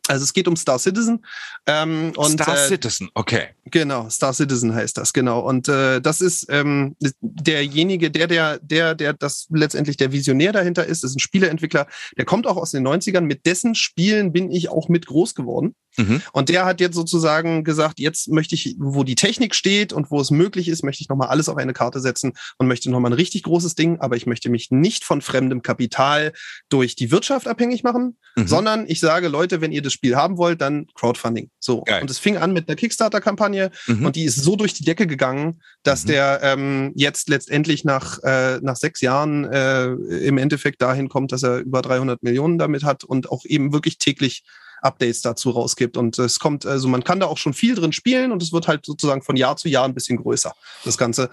Also 0.07 0.23
es 0.23 0.33
geht 0.33 0.47
um 0.47 0.57
Star 0.57 0.79
Citizen. 0.79 1.25
Ähm, 1.65 2.11
und, 2.17 2.33
Star 2.33 2.55
äh, 2.55 2.67
Citizen, 2.67 3.09
okay. 3.13 3.49
Genau, 3.65 4.09
Star 4.09 4.33
Citizen 4.33 4.75
heißt 4.75 4.97
das, 4.97 5.13
genau. 5.13 5.39
Und 5.39 5.69
äh, 5.69 6.01
das 6.01 6.19
ist 6.19 6.47
ähm, 6.49 6.95
derjenige, 7.21 8.11
der, 8.11 8.27
der, 8.27 8.59
der, 8.59 8.95
der 8.95 9.13
das 9.13 9.47
letztendlich 9.49 9.95
der 9.95 10.11
Visionär 10.11 10.51
dahinter 10.51 10.85
ist, 10.85 11.03
ist 11.03 11.15
ein 11.15 11.19
Spieleentwickler, 11.19 11.87
der 12.17 12.25
kommt 12.25 12.47
auch 12.47 12.57
aus 12.57 12.71
den 12.71 12.85
90ern. 12.85 13.21
Mit 13.21 13.45
dessen 13.45 13.75
Spielen 13.75 14.33
bin 14.33 14.51
ich 14.51 14.69
auch 14.69 14.89
mit 14.89 15.05
groß 15.05 15.35
geworden. 15.35 15.73
Mhm. 15.97 16.21
Und 16.31 16.49
der 16.49 16.65
hat 16.65 16.79
jetzt 16.79 16.95
sozusagen 16.95 17.63
gesagt, 17.63 17.99
jetzt 17.99 18.29
möchte 18.29 18.55
ich, 18.55 18.75
wo 18.79 19.03
die 19.03 19.15
Technik 19.15 19.55
steht 19.55 19.93
und 19.93 20.11
wo 20.11 20.19
es 20.19 20.31
möglich 20.31 20.67
ist, 20.67 20.83
möchte 20.83 21.01
ich 21.01 21.09
nochmal 21.09 21.29
alles 21.29 21.49
auf 21.49 21.57
eine 21.57 21.73
Karte 21.73 21.99
setzen 21.99 22.33
und 22.57 22.67
möchte 22.67 22.89
nochmal 22.89 23.11
ein 23.11 23.15
richtig 23.15 23.43
großes 23.43 23.75
Ding, 23.75 23.99
aber 23.99 24.15
ich 24.15 24.25
möchte 24.25 24.49
mich 24.49 24.71
nicht 24.71 25.03
von 25.03 25.21
fremdem 25.21 25.61
Kapital 25.61 26.33
durch 26.69 26.95
die 26.95 27.11
Wirtschaft 27.11 27.47
abhängig 27.47 27.83
machen, 27.83 28.17
mhm. 28.35 28.47
sondern 28.47 28.85
ich 28.87 28.99
sage, 28.99 29.27
Leute, 29.27 29.61
wenn 29.61 29.71
ihr 29.71 29.81
das 29.81 29.93
Spiel 29.93 30.15
haben 30.15 30.37
wollt, 30.37 30.61
dann 30.61 30.87
Crowdfunding. 30.95 31.49
So. 31.59 31.81
Geil. 31.81 32.01
Und 32.01 32.09
es 32.09 32.19
fing 32.19 32.37
an 32.37 32.53
mit 32.53 32.67
einer 32.67 32.75
Kickstarter-Kampagne 32.75 33.71
mhm. 33.87 34.05
und 34.05 34.15
die 34.15 34.23
ist 34.23 34.41
so 34.41 34.55
durch 34.55 34.73
die 34.73 34.83
Decke 34.83 35.07
gegangen, 35.07 35.61
dass 35.83 36.03
mhm. 36.03 36.07
der 36.07 36.39
ähm, 36.43 36.91
jetzt 36.95 37.29
letztendlich 37.29 37.83
nach, 37.83 38.19
äh, 38.23 38.59
nach 38.61 38.75
sechs 38.75 39.01
Jahren 39.01 39.45
äh, 39.45 39.91
im 39.91 40.37
Endeffekt 40.37 40.81
dahin 40.81 41.09
kommt, 41.09 41.31
dass 41.31 41.43
er 41.43 41.59
über 41.59 41.81
300 41.81 42.23
Millionen 42.23 42.57
damit 42.57 42.83
hat 42.83 43.03
und 43.03 43.29
auch 43.29 43.45
eben 43.45 43.73
wirklich 43.73 43.97
täglich 43.97 44.43
Updates 44.83 45.21
dazu 45.21 45.51
rausgibt. 45.51 45.97
Und 45.97 46.19
es 46.19 46.39
kommt, 46.39 46.65
also 46.65 46.87
man 46.87 47.03
kann 47.03 47.19
da 47.19 47.27
auch 47.27 47.37
schon 47.37 47.53
viel 47.53 47.75
drin 47.75 47.93
spielen 47.93 48.31
und 48.31 48.41
es 48.43 48.51
wird 48.51 48.67
halt 48.67 48.85
sozusagen 48.85 49.21
von 49.21 49.35
Jahr 49.35 49.55
zu 49.55 49.69
Jahr 49.69 49.85
ein 49.85 49.93
bisschen 49.93 50.17
größer, 50.17 50.53
das 50.85 50.97
Ganze 50.97 51.29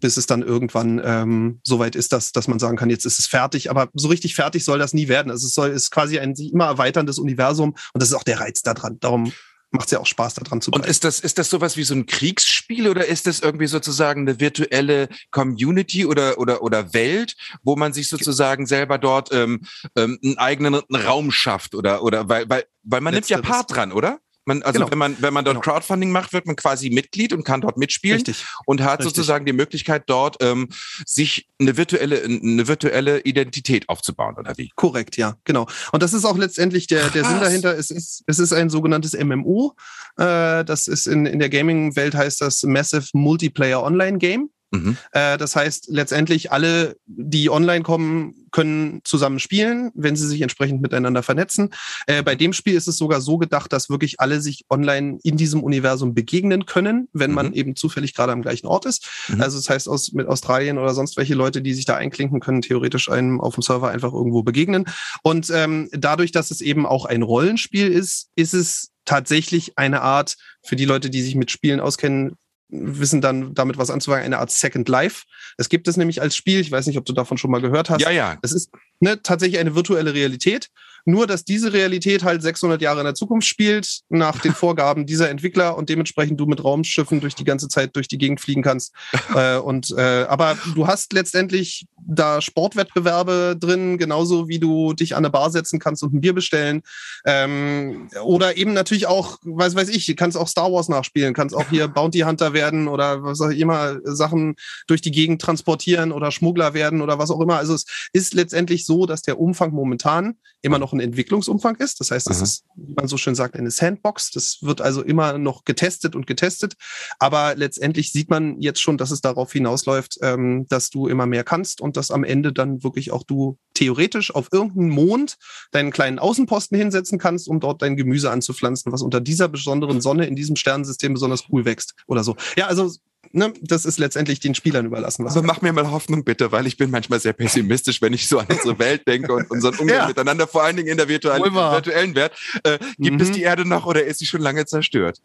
bis 0.00 0.16
es 0.16 0.26
dann 0.26 0.42
irgendwann 0.42 1.00
ähm, 1.02 1.60
so 1.62 1.78
weit 1.78 1.96
ist, 1.96 2.12
dass, 2.12 2.32
dass 2.32 2.48
man 2.48 2.58
sagen 2.58 2.76
kann, 2.76 2.90
jetzt 2.90 3.06
ist 3.06 3.18
es 3.18 3.26
fertig. 3.26 3.70
Aber 3.70 3.88
so 3.94 4.08
richtig 4.08 4.34
fertig 4.34 4.64
soll 4.64 4.78
das 4.78 4.92
nie 4.92 5.08
werden. 5.08 5.30
Also 5.30 5.46
es 5.46 5.54
soll 5.54 5.70
ist 5.70 5.90
quasi 5.90 6.18
ein 6.18 6.34
sich 6.34 6.52
immer 6.52 6.66
erweiterndes 6.66 7.18
Universum 7.18 7.70
und 7.92 8.02
das 8.02 8.10
ist 8.10 8.14
auch 8.14 8.22
der 8.22 8.40
Reiz 8.40 8.62
daran. 8.62 8.98
Darum 9.00 9.32
macht 9.76 9.86
es 9.86 9.92
ja 9.92 10.00
auch 10.00 10.06
Spaß, 10.06 10.34
daran 10.34 10.60
zu 10.60 10.70
bleiben. 10.70 10.84
Und 10.84 10.90
ist 10.90 11.04
das, 11.04 11.20
ist 11.20 11.38
das 11.38 11.50
sowas 11.50 11.76
wie 11.76 11.84
so 11.84 11.94
ein 11.94 12.06
Kriegsspiel 12.06 12.88
oder 12.88 13.06
ist 13.06 13.26
das 13.26 13.40
irgendwie 13.40 13.66
sozusagen 13.66 14.22
eine 14.22 14.40
virtuelle 14.40 15.08
Community 15.30 16.06
oder, 16.06 16.38
oder, 16.38 16.62
oder 16.62 16.92
Welt, 16.92 17.36
wo 17.62 17.76
man 17.76 17.92
sich 17.92 18.08
sozusagen 18.08 18.66
selber 18.66 18.98
dort 18.98 19.32
ähm, 19.32 19.60
ähm, 19.96 20.18
einen 20.22 20.38
eigenen 20.38 20.74
Raum 20.74 21.30
schafft 21.30 21.74
oder, 21.74 22.02
oder 22.02 22.28
weil, 22.28 22.48
weil, 22.48 22.64
weil 22.82 23.00
man 23.00 23.14
Letzte, 23.14 23.34
nimmt 23.34 23.46
ja 23.46 23.52
Part 23.52 23.74
dran, 23.74 23.92
oder? 23.92 24.18
Man, 24.46 24.62
also 24.62 24.78
genau. 24.78 24.90
wenn 24.92 24.98
man, 24.98 25.16
wenn 25.20 25.34
man 25.34 25.44
dort 25.44 25.60
genau. 25.60 25.74
Crowdfunding 25.74 26.12
macht, 26.12 26.32
wird 26.32 26.46
man 26.46 26.54
quasi 26.54 26.88
Mitglied 26.88 27.32
und 27.32 27.42
kann 27.42 27.60
dort 27.60 27.76
mitspielen 27.76 28.18
Richtig. 28.18 28.44
und 28.64 28.80
hat 28.80 29.00
Richtig. 29.00 29.06
sozusagen 29.06 29.44
die 29.44 29.52
Möglichkeit, 29.52 30.04
dort 30.06 30.36
ähm, 30.40 30.68
sich 31.04 31.48
eine 31.60 31.76
virtuelle, 31.76 32.22
eine 32.22 32.68
virtuelle 32.68 33.20
Identität 33.20 33.88
aufzubauen, 33.88 34.36
oder 34.38 34.56
wie? 34.56 34.70
Korrekt, 34.76 35.16
ja, 35.16 35.34
genau. 35.42 35.66
Und 35.90 36.02
das 36.02 36.12
ist 36.12 36.24
auch 36.24 36.38
letztendlich 36.38 36.86
der, 36.86 37.10
der 37.10 37.24
Sinn 37.24 37.40
dahinter. 37.40 37.76
Es 37.76 37.90
ist, 37.90 38.22
es 38.28 38.38
ist 38.38 38.52
ein 38.52 38.70
sogenanntes 38.70 39.18
MMO. 39.18 39.74
Äh, 40.16 40.64
das 40.64 40.86
ist 40.86 41.06
in, 41.06 41.26
in 41.26 41.40
der 41.40 41.48
Gaming-Welt 41.48 42.14
heißt 42.14 42.40
das 42.40 42.62
Massive 42.62 43.06
Multiplayer 43.14 43.82
Online 43.82 44.18
Game. 44.18 44.50
Mhm. 44.76 44.96
Äh, 45.12 45.38
das 45.38 45.56
heißt, 45.56 45.88
letztendlich 45.88 46.52
alle, 46.52 46.96
die 47.06 47.50
online 47.50 47.82
kommen, 47.82 48.34
können 48.50 49.00
zusammen 49.04 49.38
spielen, 49.38 49.90
wenn 49.94 50.16
sie 50.16 50.26
sich 50.26 50.40
entsprechend 50.40 50.80
miteinander 50.80 51.22
vernetzen. 51.22 51.74
Äh, 52.06 52.22
bei 52.22 52.34
dem 52.34 52.52
Spiel 52.52 52.74
ist 52.74 52.88
es 52.88 52.96
sogar 52.96 53.20
so 53.20 53.38
gedacht, 53.38 53.72
dass 53.72 53.90
wirklich 53.90 54.20
alle 54.20 54.40
sich 54.40 54.64
online 54.70 55.18
in 55.22 55.36
diesem 55.36 55.62
Universum 55.62 56.14
begegnen 56.14 56.64
können, 56.66 57.08
wenn 57.12 57.30
mhm. 57.30 57.34
man 57.34 57.52
eben 57.52 57.76
zufällig 57.76 58.14
gerade 58.14 58.32
am 58.32 58.42
gleichen 58.42 58.66
Ort 58.66 58.86
ist. 58.86 59.08
Mhm. 59.28 59.40
Also 59.40 59.58
das 59.58 59.68
heißt, 59.68 59.88
aus, 59.88 60.12
mit 60.12 60.26
Australien 60.26 60.78
oder 60.78 60.94
sonst 60.94 61.16
welche 61.16 61.34
Leute, 61.34 61.60
die 61.60 61.74
sich 61.74 61.84
da 61.84 61.96
einklinken, 61.96 62.40
können 62.40 62.62
theoretisch 62.62 63.10
einem 63.10 63.40
auf 63.40 63.54
dem 63.54 63.62
Server 63.62 63.90
einfach 63.90 64.12
irgendwo 64.12 64.42
begegnen. 64.42 64.84
Und 65.22 65.50
ähm, 65.50 65.88
dadurch, 65.92 66.32
dass 66.32 66.50
es 66.50 66.60
eben 66.60 66.86
auch 66.86 67.04
ein 67.04 67.22
Rollenspiel 67.22 67.88
ist, 67.88 68.28
ist 68.36 68.54
es 68.54 68.90
tatsächlich 69.04 69.78
eine 69.78 70.02
Art, 70.02 70.36
für 70.62 70.76
die 70.76 70.84
Leute, 70.84 71.10
die 71.10 71.22
sich 71.22 71.36
mit 71.36 71.50
Spielen 71.50 71.80
auskennen, 71.80 72.36
wissen 72.68 73.20
dann 73.20 73.54
damit 73.54 73.78
was 73.78 73.90
anzufangen, 73.90 74.24
eine 74.24 74.38
Art 74.38 74.50
Second 74.50 74.88
Life. 74.88 75.24
Es 75.56 75.68
gibt 75.68 75.88
es 75.88 75.96
nämlich 75.96 76.20
als 76.20 76.36
Spiel, 76.36 76.60
ich 76.60 76.70
weiß 76.70 76.86
nicht, 76.86 76.98
ob 76.98 77.04
du 77.04 77.12
davon 77.12 77.38
schon 77.38 77.50
mal 77.50 77.60
gehört 77.60 77.90
hast. 77.90 78.00
Ja, 78.00 78.10
ja. 78.10 78.38
Es 78.42 78.52
ist 78.52 78.70
ne, 79.00 79.22
tatsächlich 79.22 79.58
eine 79.58 79.74
virtuelle 79.74 80.14
Realität. 80.14 80.68
Nur, 81.08 81.28
dass 81.28 81.44
diese 81.44 81.72
Realität 81.72 82.24
halt 82.24 82.42
600 82.42 82.82
Jahre 82.82 82.98
in 82.98 83.04
der 83.04 83.14
Zukunft 83.14 83.46
spielt, 83.46 84.00
nach 84.08 84.40
den 84.40 84.52
Vorgaben 84.54 85.06
dieser 85.06 85.30
Entwickler 85.30 85.76
und 85.76 85.88
dementsprechend 85.88 86.40
du 86.40 86.46
mit 86.46 86.62
Raumschiffen 86.62 87.20
durch 87.20 87.36
die 87.36 87.44
ganze 87.44 87.68
Zeit 87.68 87.94
durch 87.94 88.08
die 88.08 88.18
Gegend 88.18 88.40
fliegen 88.40 88.62
kannst. 88.62 88.92
äh, 89.34 89.56
und 89.56 89.94
äh, 89.96 90.26
aber 90.28 90.58
du 90.74 90.88
hast 90.88 91.12
letztendlich 91.12 91.86
da 92.08 92.40
Sportwettbewerbe 92.40 93.56
drin, 93.58 93.98
genauso 93.98 94.48
wie 94.48 94.58
du 94.58 94.94
dich 94.94 95.14
an 95.14 95.24
eine 95.24 95.30
Bar 95.30 95.50
setzen 95.50 95.78
kannst 95.78 96.02
und 96.02 96.12
ein 96.12 96.20
Bier 96.20 96.34
bestellen. 96.34 96.82
Ähm, 97.24 98.08
oder 98.24 98.56
eben 98.56 98.72
natürlich 98.72 99.06
auch, 99.06 99.38
weiß 99.44 99.76
weiß 99.76 99.88
ich, 99.90 100.16
kannst 100.16 100.36
auch 100.36 100.48
Star 100.48 100.72
Wars 100.72 100.88
nachspielen, 100.88 101.34
kannst 101.34 101.54
auch 101.54 101.68
hier 101.70 101.86
Bounty 101.96 102.20
Hunter 102.20 102.52
werden 102.52 102.88
oder 102.88 103.22
was 103.22 103.40
auch 103.40 103.50
immer, 103.50 103.98
Sachen 104.02 104.56
durch 104.88 105.02
die 105.02 105.12
Gegend 105.12 105.40
transportieren 105.40 106.10
oder 106.10 106.32
Schmuggler 106.32 106.74
werden 106.74 107.00
oder 107.00 107.18
was 107.18 107.30
auch 107.30 107.40
immer. 107.40 107.58
Also 107.58 107.74
es 107.74 107.84
ist 108.12 108.34
letztendlich 108.34 108.85
so, 108.86 109.06
dass 109.06 109.22
der 109.22 109.40
Umfang 109.40 109.72
momentan 109.72 110.36
immer 110.62 110.78
noch 110.78 110.92
ein 110.92 111.00
Entwicklungsumfang 111.00 111.76
ist. 111.76 112.00
Das 112.00 112.10
heißt, 112.10 112.28
das 112.28 112.38
Aha. 112.38 112.44
ist, 112.44 112.64
wie 112.76 112.94
man 112.94 113.08
so 113.08 113.16
schön 113.16 113.34
sagt, 113.34 113.56
eine 113.56 113.70
Sandbox. 113.70 114.30
Das 114.30 114.58
wird 114.62 114.80
also 114.80 115.02
immer 115.02 115.38
noch 115.38 115.64
getestet 115.64 116.16
und 116.16 116.26
getestet. 116.26 116.74
Aber 117.18 117.54
letztendlich 117.54 118.12
sieht 118.12 118.30
man 118.30 118.60
jetzt 118.60 118.80
schon, 118.80 118.98
dass 118.98 119.10
es 119.10 119.20
darauf 119.20 119.52
hinausläuft, 119.52 120.18
ähm, 120.22 120.66
dass 120.68 120.90
du 120.90 121.08
immer 121.08 121.26
mehr 121.26 121.44
kannst 121.44 121.80
und 121.80 121.96
dass 121.96 122.10
am 122.10 122.24
Ende 122.24 122.52
dann 122.52 122.82
wirklich 122.82 123.10
auch 123.12 123.22
du 123.22 123.58
theoretisch 123.74 124.34
auf 124.34 124.48
irgendeinen 124.52 124.88
Mond 124.88 125.36
deinen 125.70 125.90
kleinen 125.90 126.18
Außenposten 126.18 126.78
hinsetzen 126.78 127.18
kannst, 127.18 127.48
um 127.48 127.60
dort 127.60 127.82
dein 127.82 127.96
Gemüse 127.96 128.30
anzupflanzen, 128.30 128.90
was 128.92 129.02
unter 129.02 129.20
dieser 129.20 129.48
besonderen 129.48 130.00
Sonne 130.00 130.26
in 130.26 130.34
diesem 130.34 130.56
Sternensystem 130.56 131.12
besonders 131.12 131.44
cool 131.50 131.64
wächst 131.64 131.94
oder 132.06 132.24
so. 132.24 132.36
Ja, 132.56 132.66
also 132.66 132.90
ne, 133.36 133.52
das 133.60 133.84
ist 133.84 133.98
letztendlich 133.98 134.40
den 134.40 134.54
Spielern 134.54 134.86
überlassen. 134.86 135.26
Aber 135.26 135.42
mach 135.42 135.62
mir 135.62 135.72
mal 135.72 135.90
Hoffnung 135.90 136.24
bitte, 136.24 136.50
weil 136.52 136.66
ich 136.66 136.76
bin 136.76 136.90
manchmal 136.90 137.20
sehr 137.20 137.32
pessimistisch, 137.32 138.02
wenn 138.02 138.12
ich 138.12 138.28
so 138.28 138.38
an 138.38 138.46
unsere 138.48 138.78
Welt 138.78 139.06
denke 139.06 139.32
und 139.32 139.50
unseren 139.50 139.74
Umgang 139.76 139.96
ja. 139.96 140.06
miteinander, 140.08 140.46
vor 140.46 140.62
allen 140.62 140.76
Dingen 140.76 140.88
in 140.88 140.96
der 140.96 141.08
virtuellen, 141.08 141.54
virtuellen 141.54 142.14
Welt. 142.14 142.32
Äh, 142.64 142.78
gibt 142.98 143.16
mhm. 143.16 143.20
es 143.20 143.30
die 143.30 143.42
Erde 143.42 143.68
noch 143.68 143.86
oder 143.86 144.04
ist 144.04 144.18
sie 144.18 144.26
schon 144.26 144.40
lange 144.40 144.64
zerstört? 144.66 145.20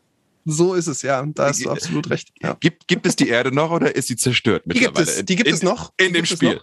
So 0.46 0.74
ist 0.74 0.88
es, 0.88 1.02
ja. 1.04 1.24
Da 1.26 1.48
hast 1.48 1.64
du 1.64 1.70
absolut 1.70 2.10
recht. 2.10 2.32
Ja. 2.42 2.58
Gibt, 2.60 2.88
gibt 2.88 3.06
es 3.06 3.16
die 3.16 3.30
Erde 3.30 3.54
noch 3.54 3.72
oder 3.72 3.96
ist 3.96 4.08
sie 4.08 4.16
zerstört 4.16 4.64
mittlerweile? 4.66 4.94
Die 4.94 4.98
gibt 4.98 5.10
es, 5.10 5.26
die 5.26 5.36
gibt 5.36 5.50
in, 5.50 5.56
es 5.56 5.64
noch. 5.64 5.94
In, 5.98 6.08
in 6.08 6.14
dem 6.14 6.26
Spiel. 6.26 6.62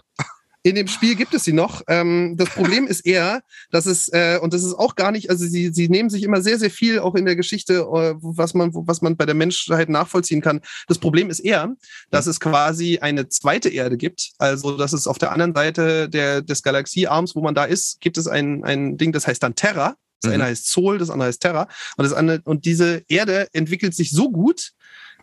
In 0.61 0.75
dem 0.75 0.87
Spiel 0.87 1.15
gibt 1.15 1.33
es 1.33 1.45
sie 1.45 1.53
noch. 1.53 1.83
Ähm, 1.87 2.35
das 2.37 2.49
Problem 2.49 2.85
ist 2.85 3.05
eher, 3.05 3.41
dass 3.71 3.85
es, 3.85 4.09
äh, 4.09 4.39
und 4.41 4.53
das 4.53 4.63
ist 4.63 4.73
auch 4.73 4.95
gar 4.95 5.11
nicht, 5.11 5.29
also 5.29 5.45
sie, 5.45 5.71
sie 5.73 5.87
nehmen 5.87 6.09
sich 6.09 6.21
immer 6.23 6.41
sehr, 6.41 6.59
sehr 6.59 6.69
viel 6.69 6.99
auch 6.99 7.15
in 7.15 7.25
der 7.25 7.37
Geschichte, 7.37 7.75
äh, 7.75 8.15
was, 8.19 8.53
man, 8.53 8.71
was 8.73 9.01
man 9.01 9.15
bei 9.15 9.25
der 9.25 9.35
Menschheit 9.35 9.87
nachvollziehen 9.87 10.41
kann. 10.41 10.59
Das 10.87 10.97
Problem 10.97 11.29
ist 11.29 11.39
eher, 11.39 11.75
dass 12.11 12.27
es 12.27 12.41
quasi 12.41 12.99
eine 12.99 13.29
zweite 13.29 13.69
Erde 13.69 13.95
gibt. 13.95 14.31
Also, 14.37 14.75
dass 14.75 14.91
es 14.91 15.07
auf 15.07 15.17
der 15.17 15.31
anderen 15.31 15.55
Seite 15.55 16.09
der, 16.09 16.41
des 16.41 16.61
Galaxiearms, 16.61 17.35
wo 17.35 17.41
man 17.41 17.55
da 17.55 17.63
ist, 17.63 18.01
gibt 18.01 18.17
es 18.17 18.27
ein, 18.27 18.65
ein 18.65 18.97
Ding, 18.97 19.13
das 19.13 19.27
heißt 19.27 19.41
dann 19.41 19.55
Terra. 19.55 19.95
Das 20.21 20.29
mhm. 20.29 20.35
eine 20.35 20.43
heißt 20.45 20.69
Sol, 20.69 20.97
das 20.97 21.09
andere 21.09 21.29
heißt 21.29 21.41
Terra. 21.41 21.69
Und, 21.95 22.03
das 22.03 22.11
andere, 22.11 22.41
und 22.43 22.65
diese 22.65 23.03
Erde 23.07 23.47
entwickelt 23.53 23.95
sich 23.95 24.11
so 24.11 24.29
gut, 24.29 24.73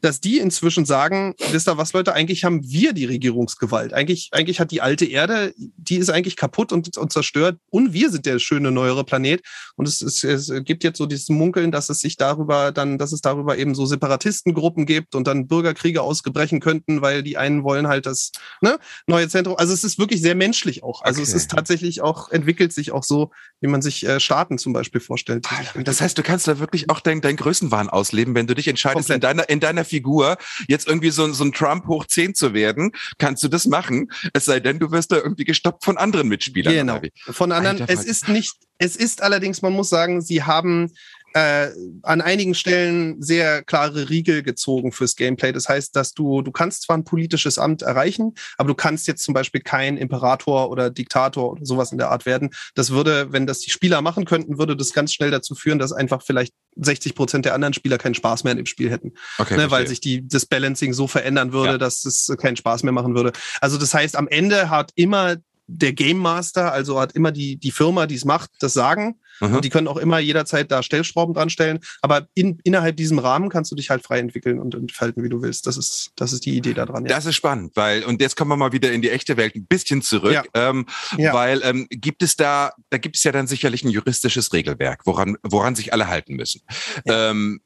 dass 0.03 0.21
die 0.21 0.39
inzwischen 0.39 0.85
sagen, 0.85 1.35
wisst 1.51 1.69
ihr 1.69 1.79
was, 1.79 1.93
Leute, 1.93 2.13
eigentlich 2.13 2.45
haben 2.45 2.69
wir 2.69 2.93
die 2.93 3.05
Regierungsgewalt. 3.05 3.93
Eigentlich, 3.93 4.31
eigentlich 4.33 4.61
hat 4.61 4.71
die 4.71 4.81
alte 4.81 5.05
Erde, 5.05 5.55
die 5.57 5.97
ist 5.97 6.11
eigentlich 6.11 6.37
kaputt 6.37 6.73
und, 6.73 6.97
und 6.97 7.13
zerstört 7.13 7.59
und 7.71 7.93
wir 7.93 8.11
sind 8.11 8.27
der 8.27 8.39
schöne 8.39 8.71
neuere 8.71 9.05
Planet. 9.05 9.43
Und 9.77 9.89
es, 9.89 10.03
es, 10.03 10.25
es 10.25 10.53
gibt 10.65 10.85
jetzt 10.85 10.99
so 10.99 11.07
dieses 11.07 11.29
Munkeln, 11.29 11.71
dass 11.73 11.89
es 11.89 12.01
sich 12.01 12.17
darüber 12.17 12.73
dann, 12.73 12.99
dass 12.99 13.13
es 13.13 13.21
darüber 13.21 13.59
eben 13.59 13.75
so 13.75 13.87
Separatistengruppen 13.87 14.87
gibt 14.87 15.15
und 15.15 15.27
dann 15.27 15.47
Bürgerkriege 15.47 16.03
ausgebrechen 16.03 16.61
könnten, 16.61 17.03
weil 17.03 17.23
die 17.23 17.37
einen 17.37 17.65
wollen 17.65 17.89
halt 17.89 18.07
das 18.07 18.33
ne, 18.61 18.79
neue 19.07 19.29
Zentrum. 19.29 19.57
Also 19.57 19.73
es 19.73 19.85
ist 19.85 19.99
wirklich 19.99 20.21
sehr 20.21 20.35
menschlich 20.35 20.83
auch. 20.83 21.03
Also 21.03 21.21
okay. 21.21 21.31
es 21.31 21.35
ist 21.35 21.51
tatsächlich 21.51 22.03
auch, 22.03 22.31
entwickelt 22.31 22.73
sich 22.73 22.93
auch 22.93 23.03
so, 23.03 23.31
wie 23.61 23.69
man 23.69 23.83
sich 23.83 24.07
äh, 24.07 24.21
Staaten 24.21 24.59
zum 24.59 24.73
Beispiel 24.73 25.01
vorstellt. 25.01 25.47
Das 25.75 26.01
heißt, 26.01 26.17
du 26.17 26.23
kannst 26.23 26.49
da 26.49 26.59
wirklich 26.59 26.91
auch 26.91 27.01
deinen 27.01 27.21
dein 27.21 27.37
Größenwahn 27.37 27.89
ausleben, 27.89 28.35
wenn 28.35 28.47
du 28.47 28.55
dich 28.55 28.69
entscheidest, 28.69 29.11
in 29.11 29.21
deiner, 29.21 29.49
in 29.49 29.61
deiner 29.61 29.85
Figur 29.87 30.37
jetzt 30.69 30.87
irgendwie 30.87 31.11
so, 31.11 31.33
so 31.33 31.45
ein 31.45 31.53
Trump 31.53 31.87
hoch 31.87 32.07
10 32.07 32.35
zu 32.35 32.53
werden, 32.55 32.93
kannst 33.19 33.43
du 33.43 33.49
das 33.49 33.67
machen. 33.67 34.11
Es 34.33 34.45
sei 34.45 34.61
denn, 34.61 34.79
du 34.79 34.91
wirst 34.91 35.13
da 35.13 35.17
irgendwie 35.17 35.45
gestoppt 35.45 35.85
von 35.85 35.97
anderen 35.97 36.29
Mitspielern. 36.29 36.75
Genau. 36.75 37.01
Von 37.31 37.53
anderen. 37.53 37.81
Alter, 37.81 37.93
es 37.93 38.05
ist 38.05 38.29
nicht, 38.29 38.55
es 38.79 38.97
ist 38.97 39.23
allerdings, 39.23 39.63
man 39.63 39.73
muss 39.73 39.89
sagen, 39.89 40.21
sie 40.21 40.43
haben 40.43 40.93
äh, 41.37 41.71
an 42.03 42.23
einigen 42.23 42.55
Stellen 42.55 43.21
sehr 43.21 43.63
klare 43.63 44.09
Riegel 44.09 44.43
gezogen 44.43 44.91
fürs 44.91 45.17
Gameplay. 45.17 45.53
Das 45.53 45.69
heißt, 45.69 45.95
dass 45.95 46.15
du, 46.15 46.41
du 46.41 46.51
kannst 46.51 46.85
zwar 46.85 46.97
ein 46.97 47.05
politisches 47.05 47.59
Amt 47.59 47.83
erreichen, 47.83 48.33
aber 48.57 48.69
du 48.69 48.75
kannst 48.75 49.07
jetzt 49.07 49.23
zum 49.23 49.35
Beispiel 49.35 49.61
kein 49.61 49.99
Imperator 49.99 50.71
oder 50.71 50.89
Diktator 50.89 51.53
oder 51.53 51.67
sowas 51.67 51.93
in 51.93 51.99
der 51.99 52.11
Art 52.11 52.25
werden. 52.25 52.55
Das 52.75 52.91
würde, 52.91 53.33
wenn 53.33 53.47
das 53.47 53.59
die 53.61 53.71
Spieler 53.71 54.01
machen 54.01 54.25
könnten, 54.25 54.57
würde 54.57 54.79
das 54.79 54.95
ganz 54.95 55.13
schnell 55.13 55.31
dazu 55.31 55.55
führen, 55.55 55.79
dass 55.79 55.93
einfach 55.93 56.23
vielleicht 56.23 56.55
60 56.77 57.15
Prozent 57.15 57.45
der 57.45 57.53
anderen 57.53 57.75
Spieler 57.75 57.99
keinen 57.99 58.15
Spaß 58.15 58.45
mehr 58.45 58.55
dem 58.55 58.65
Spiel 58.65 58.91
hätten. 58.91 59.13
Okay, 59.37 59.59
ne, 59.59 59.71
weil 59.71 59.87
sich 59.87 60.01
die, 60.01 60.27
das 60.27 60.47
Balancing 60.47 60.95
so 60.95 61.07
verändern 61.07 61.53
würde, 61.53 61.73
ja. 61.73 61.79
dass 61.79 62.07
es 62.07 62.35
keinen 62.39 62.57
Spaß 62.57 62.83
mehr 62.83 62.93
machen 62.93 63.15
würde. 63.15 63.33
Also 63.61 63.77
das 63.77 63.93
heißt, 63.93 64.17
am 64.17 64.27
Ende 64.27 64.71
hat 64.71 64.91
immer 64.95 65.37
der 65.67 65.93
Game 65.93 66.19
Master, 66.19 66.73
also 66.73 67.01
hat 67.01 67.13
immer 67.13 67.33
die, 67.33 67.57
die 67.57 67.71
Firma, 67.71 68.07
die 68.07 68.15
es 68.15 68.25
macht, 68.25 68.51
das 68.61 68.73
Sagen. 68.73 69.19
Mhm. 69.41 69.57
Und 69.57 69.65
die 69.65 69.69
können 69.69 69.89
auch 69.89 69.97
immer 69.97 70.19
jederzeit 70.19 70.71
da 70.71 70.83
Stellschrauben 70.83 71.35
dran 71.35 71.51
stellen. 71.51 71.81
Aber 72.01 72.29
in, 72.35 72.59
innerhalb 72.65 72.97
diesem 72.97 73.19
Rahmen 73.19 73.49
kannst 73.49 73.71
du 73.71 73.77
dich 73.77 73.91
halt 73.91 74.03
frei 74.03 74.19
entwickeln 74.19 74.59
und 74.59 74.75
entfalten, 74.75 75.23
wie 75.23 75.29
du 75.29 75.43
willst. 75.43 75.67
Das 75.67 75.77
ist, 75.77 76.13
das 76.17 76.33
ist 76.33 76.47
die 76.47 76.57
Idee 76.57 76.75
daran. 76.75 77.05
Ja. 77.05 77.11
Das 77.11 77.27
ist 77.27 77.35
spannend, 77.35 77.73
weil, 77.75 78.05
und 78.05 78.21
jetzt 78.21 78.37
kommen 78.37 78.51
wir 78.51 78.57
mal 78.57 78.73
wieder 78.73 78.93
in 78.93 79.03
die 79.03 79.11
echte 79.11 79.37
Welt 79.37 79.55
ein 79.57 79.67
bisschen 79.67 80.03
zurück, 80.03 80.33
ja. 80.33 80.45
Ähm, 80.55 80.87
ja. 81.19 81.35
weil 81.35 81.61
ähm, 81.65 81.87
gibt 81.91 82.23
es 82.23 82.37
da, 82.37 82.73
da 82.91 82.99
gibt 82.99 83.17
es 83.17 83.25
ja 83.25 83.33
dann 83.33 83.47
sicherlich 83.47 83.85
ein 83.85 83.91
juristisches 83.91 84.53
Regelwerk, 84.53 85.03
woran, 85.05 85.37
woran 85.43 85.75
sich 85.75 85.93
alle 85.93 86.07
halten 86.07 86.37
müssen. 86.37 86.63
Ähm, 87.07 87.61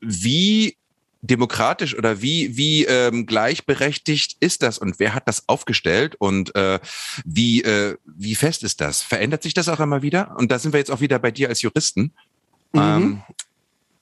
wie 0.00 0.76
demokratisch 1.24 1.96
oder 1.96 2.20
wie, 2.20 2.56
wie 2.56 2.84
ähm, 2.84 3.26
gleichberechtigt 3.26 4.36
ist 4.40 4.62
das 4.62 4.78
und 4.78 4.98
wer 4.98 5.14
hat 5.14 5.26
das 5.26 5.48
aufgestellt 5.48 6.16
und 6.16 6.54
äh, 6.54 6.78
wie, 7.24 7.62
äh, 7.62 7.96
wie 8.04 8.34
fest 8.34 8.62
ist 8.62 8.80
das? 8.80 9.02
Verändert 9.02 9.42
sich 9.42 9.54
das 9.54 9.68
auch 9.68 9.80
immer 9.80 10.02
wieder? 10.02 10.34
Und 10.38 10.52
da 10.52 10.58
sind 10.58 10.72
wir 10.72 10.78
jetzt 10.78 10.90
auch 10.90 11.00
wieder 11.00 11.18
bei 11.18 11.30
dir 11.30 11.48
als 11.48 11.62
Juristen. 11.62 12.12
Mhm. 12.72 12.80
Ähm, 12.80 13.22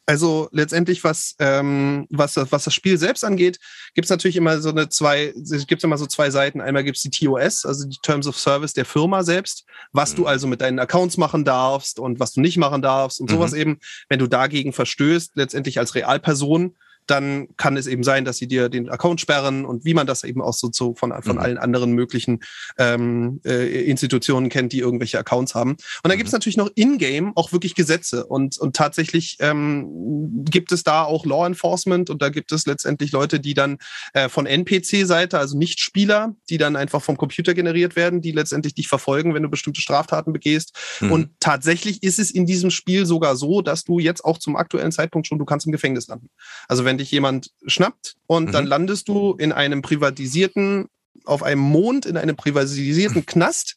also 0.05 0.49
letztendlich, 0.51 1.05
was, 1.05 1.37
ähm, 1.39 2.09
was, 2.11 2.37
was 2.37 2.65
das 2.65 2.75
Spiel 2.75 2.99
selbst 2.99 3.25
angeht, 3.25 3.61
gibt 3.95 4.07
es 4.07 4.11
natürlich 4.11 4.37
immer 4.37 4.61
so 4.61 4.71
eine 4.71 4.89
zwei, 4.89 5.33
gibt 5.69 5.85
immer 5.85 5.97
so 5.97 6.07
zwei 6.07 6.31
Seiten. 6.31 6.61
Einmal 6.61 6.83
gibt 6.83 6.97
es 6.97 7.03
die 7.05 7.11
TOS, 7.11 7.65
also 7.65 7.87
die 7.89 7.99
Terms 8.03 8.27
of 8.27 8.37
Service 8.37 8.73
der 8.73 8.85
Firma 8.85 9.23
selbst, 9.23 9.65
was 9.93 10.13
mhm. 10.13 10.17
du 10.17 10.27
also 10.27 10.49
mit 10.49 10.61
deinen 10.61 10.81
Accounts 10.81 11.19
machen 11.19 11.45
darfst 11.45 12.01
und 12.01 12.19
was 12.19 12.33
du 12.33 12.41
nicht 12.41 12.57
machen 12.57 12.83
darfst 12.83 13.21
und 13.21 13.31
mhm. 13.31 13.35
sowas 13.35 13.53
eben. 13.53 13.79
Wenn 14.09 14.19
du 14.19 14.27
dagegen 14.27 14.73
verstößt, 14.73 15.33
letztendlich 15.37 15.79
als 15.79 15.95
Realperson, 15.95 16.75
dann 17.07 17.49
kann 17.57 17.77
es 17.77 17.87
eben 17.87 18.05
sein, 18.05 18.25
dass 18.25 18.37
sie 18.37 18.47
dir 18.47 18.69
den 18.69 18.89
Account 18.89 19.21
sperren 19.21 19.65
und 19.65 19.85
wie 19.85 19.95
man 19.95 20.07
das 20.07 20.25
eben 20.25 20.41
auch 20.41 20.55
so 20.55 20.69
zu, 20.69 20.95
von, 20.95 21.13
von 21.23 21.37
mhm. 21.37 21.43
allen 21.43 21.59
anderen 21.59 21.93
möglichen 21.93 22.41
ähm, 22.79 23.41
äh, 23.45 23.85
Institutionen 23.85 24.49
kennt, 24.49 24.73
die 24.73 24.79
irgendwelche 24.79 25.19
Accounts 25.19 25.55
haben. 25.55 25.71
Und 25.73 25.81
dann 26.05 26.13
mhm. 26.13 26.19
gibt 26.19 26.29
es 26.29 26.33
natürlich 26.33 26.57
noch 26.57 26.71
in-game 26.75 27.37
auch 27.37 27.53
wirklich 27.53 27.75
Gesetze 27.75 28.27
und, 28.27 28.59
und 28.59 28.77
tatsächlich 28.77 29.37
ähm, 29.41 30.45
gibt 30.45 30.73
es 30.73 30.85
da 30.85 31.05
auch 31.05 31.27
Law 31.27 31.47
Enforcement 31.47 32.11
und 32.11 32.23
da 32.23 32.29
gibt 32.29 32.53
es 32.53 32.67
letztendlich 32.67 33.13
Leute, 33.13 33.41
die 33.41 33.55
dann 33.55 33.79
äh, 34.13 34.29
von 34.29 34.47
NPC-Seite, 34.47 35.39
also 35.39 35.57
nicht 35.57 35.81
Spieler, 35.81 36.35
die 36.49 36.59
dann 36.59 36.77
einfach 36.77 37.03
vom 37.03 37.17
Computer 37.17 37.55
generiert 37.55 37.97
werden, 37.97 38.21
die 38.21 38.33
letztendlich 38.33 38.75
dich 38.75 38.89
verfolgen, 38.89 39.35
wenn 39.35 39.43
du 39.43 39.49
bestimmte 39.49 39.81
Straftaten 39.81 40.33
begehst. 40.33 40.77
Mhm. 41.01 41.13
Und 41.13 41.31
tatsächlich 41.41 42.03
ist 42.03 42.19
es 42.19 42.31
in 42.31 42.47
diesem 42.47 42.71
Spiel 42.71 43.07
sogar 43.07 43.37
so, 43.37 43.63
dass 43.63 43.85
du 43.85 43.99
jetzt 43.99 44.25
auch 44.25 44.39
zum 44.39 44.57
aktuellen 44.57 44.93
Zeitpunkt 44.93 45.27
schon, 45.27 45.39
du 45.39 45.45
kannst 45.45 45.67
im 45.67 45.73
Gefängnis 45.73 46.09
landen. 46.09 46.29
Also 46.69 46.85
wenn 46.85 46.92
wenn 46.93 46.99
dich 46.99 47.11
jemand 47.11 47.49
schnappt 47.67 48.17
und 48.27 48.49
mhm. 48.49 48.53
dann 48.53 48.67
landest 48.67 49.09
du 49.09 49.33
in 49.33 49.51
einem 49.51 49.81
privatisierten 49.81 50.89
auf 51.25 51.43
einem 51.43 51.63
Mond 51.63 52.05
in 52.05 52.19
einem 52.19 52.37
privatisierten 52.37 53.25
Knast 53.27 53.77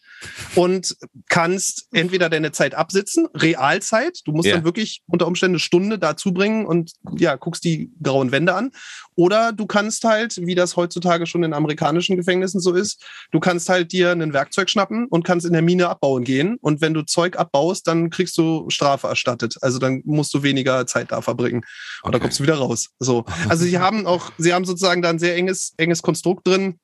und 0.55 0.95
kannst 1.29 1.87
entweder 1.91 2.29
deine 2.29 2.51
Zeit 2.51 2.75
absitzen, 2.75 3.27
Realzeit, 3.33 4.19
du 4.25 4.31
musst 4.31 4.47
ja. 4.47 4.55
dann 4.55 4.65
wirklich 4.65 5.01
unter 5.07 5.27
Umständen 5.27 5.55
eine 5.55 5.59
Stunde 5.59 5.99
dazu 5.99 6.33
bringen 6.33 6.65
und 6.65 6.93
ja, 7.17 7.35
guckst 7.35 7.63
die 7.63 7.91
grauen 8.01 8.31
Wände 8.31 8.53
an. 8.53 8.71
Oder 9.15 9.51
du 9.51 9.65
kannst 9.65 10.03
halt, 10.03 10.37
wie 10.45 10.55
das 10.55 10.75
heutzutage 10.75 11.25
schon 11.25 11.43
in 11.43 11.53
amerikanischen 11.53 12.15
Gefängnissen 12.15 12.59
so 12.59 12.73
ist, 12.73 13.03
du 13.31 13.39
kannst 13.39 13.69
halt 13.69 13.91
dir 13.91 14.11
ein 14.11 14.33
Werkzeug 14.33 14.69
schnappen 14.69 15.07
und 15.07 15.23
kannst 15.23 15.45
in 15.45 15.53
der 15.53 15.61
Mine 15.61 15.89
abbauen 15.89 16.23
gehen. 16.23 16.57
Und 16.61 16.81
wenn 16.81 16.93
du 16.93 17.03
Zeug 17.03 17.37
abbaust, 17.37 17.87
dann 17.87 18.09
kriegst 18.09 18.37
du 18.37 18.69
Strafe 18.69 19.07
erstattet. 19.07 19.57
Also 19.61 19.79
dann 19.79 20.01
musst 20.05 20.33
du 20.33 20.43
weniger 20.43 20.85
Zeit 20.87 21.11
da 21.11 21.21
verbringen. 21.21 21.57
Und 22.03 22.09
okay. 22.09 22.11
dann 22.11 22.21
kommst 22.21 22.39
du 22.39 22.43
wieder 22.43 22.55
raus. 22.55 22.89
So. 22.99 23.25
Also 23.47 23.65
sie 23.65 23.79
haben 23.79 24.05
auch, 24.05 24.31
sie 24.37 24.53
haben 24.53 24.65
sozusagen 24.65 25.01
da 25.01 25.09
ein 25.09 25.19
sehr 25.19 25.35
enges, 25.35 25.73
enges 25.77 26.01
Konstrukt 26.01 26.47
drin 26.47 26.79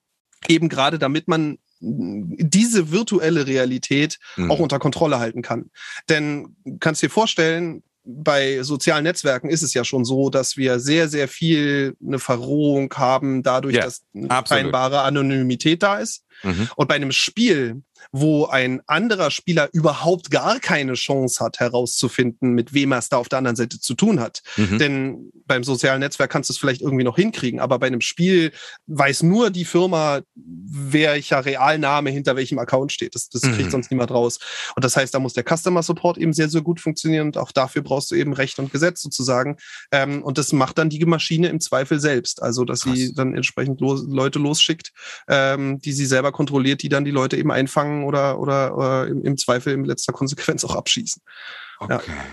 eben 0.48 0.70
gerade 0.70 1.00
damit 1.00 1.28
man 1.28 1.58
diese 1.82 2.92
virtuelle 2.92 3.48
Realität 3.48 4.20
mhm. 4.38 4.52
auch 4.52 4.60
unter 4.60 4.80
Kontrolle 4.80 5.20
halten 5.20 5.42
kann. 5.42 5.72
Denn 6.10 6.56
kannst 6.80 7.02
dir 7.02 7.10
vorstellen, 7.10 7.84
bei 8.04 8.64
sozialen 8.64 9.04
Netzwerken 9.04 9.50
ist 9.50 9.62
es 9.62 9.74
ja 9.74 9.84
schon 9.84 10.06
so, 10.06 10.30
dass 10.30 10.58
wir 10.58 10.80
sehr, 10.80 11.08
sehr 11.08 11.28
viel 11.28 11.96
eine 12.06 12.20
Verrohung 12.20 12.92
haben, 12.96 13.44
dadurch, 13.44 13.76
ja, 13.76 13.84
dass 13.84 14.04
scheinbare 14.48 15.02
Anonymität 15.02 15.84
da 15.84 15.98
ist. 15.98 16.24
Mhm. 16.44 16.70
Und 16.76 16.88
bei 16.88 16.96
einem 16.96 17.12
Spiel 17.12 17.84
wo 18.12 18.46
ein 18.46 18.82
anderer 18.88 19.32
Spieler 19.32 19.70
überhaupt 19.74 20.32
gar 20.32 20.60
keine 20.60 20.94
Chance 20.94 21.44
hat, 21.44 21.60
herauszufinden, 21.60 22.54
mit 22.54 22.74
wem 22.74 22.92
er 22.92 23.00
es 23.00 23.10
da 23.10 23.18
auf 23.18 23.30
der 23.30 23.40
anderen 23.40 23.56
Seite 23.56 23.80
zu 23.80 23.94
tun 23.94 24.20
hat. 24.20 24.42
Mhm. 24.58 24.80
Denn 24.80 25.32
beim 25.46 25.64
sozialen 25.64 26.00
Netzwerk 26.00 26.32
kannst 26.32 26.50
du 26.50 26.54
es 26.54 26.58
vielleicht 26.58 26.82
irgendwie 26.82 27.04
noch 27.04 27.16
hinkriegen, 27.16 27.60
aber 27.60 27.80
bei 27.80 27.88
einem 27.88 28.02
Spiel 28.02 28.52
weiß 28.88 29.24
nur 29.24 29.50
die 29.50 29.66
Firma, 29.66 30.22
welcher 30.36 31.46
Realname 31.46 32.10
hinter 32.10 32.36
welchem 32.36 32.60
Account 32.60 32.92
steht. 32.92 33.16
Das, 33.16 33.30
das 33.30 33.44
mhm. 33.44 33.56
kriegt 33.56 33.72
sonst 33.72 33.92
niemand 33.92 34.12
raus. 34.12 34.40
Und 34.76 34.84
das 34.84 34.96
heißt, 34.96 35.14
da 35.14 35.20
muss 35.20 35.34
der 35.34 35.44
Customer 35.44 35.84
Support 35.84 36.18
eben 36.18 36.34
sehr, 36.34 36.50
sehr 36.50 36.62
gut 36.62 36.80
funktionieren 36.80 37.28
und 37.28 37.38
auch 37.38 37.52
dafür 37.52 37.82
brauchst 37.82 38.12
du 38.12 38.16
eben 38.16 38.34
Recht 38.34 38.60
und 38.60 38.72
Gesetz 38.72 39.02
sozusagen. 39.02 39.58
Ähm, 39.92 40.24
und 40.24 40.38
das 40.38 40.54
macht 40.54 40.78
dann 40.78 40.90
die 40.90 41.04
Maschine 41.06 41.50
im 41.50 41.60
Zweifel 41.60 42.00
selbst. 42.00 42.42
Also, 42.42 42.66
dass 42.66 42.82
Krass. 42.82 42.96
sie 42.96 43.14
dann 43.14 43.36
entsprechend 43.36 43.82
los, 43.82 44.06
Leute 44.08 44.40
losschickt, 44.40 44.92
ähm, 45.28 45.80
die 45.80 45.94
sie 45.94 46.06
selber 46.06 46.32
kontrolliert, 46.32 46.82
die 46.84 46.90
dann 46.90 47.06
die 47.06 47.12
Leute 47.12 47.38
eben 47.38 47.52
einfangen 47.52 47.91
fangen 47.92 48.04
oder, 48.06 48.40
oder, 48.40 48.78
oder 48.78 49.08
im, 49.08 49.24
im, 49.24 49.38
Zweifel 49.38 49.74
in 49.74 49.86
letzter 49.86 50.14
Konsequenz 50.14 50.64
auch 50.64 50.76
abschießen. 50.76 51.22
Okay. 51.80 52.00
Ja. 52.08 52.24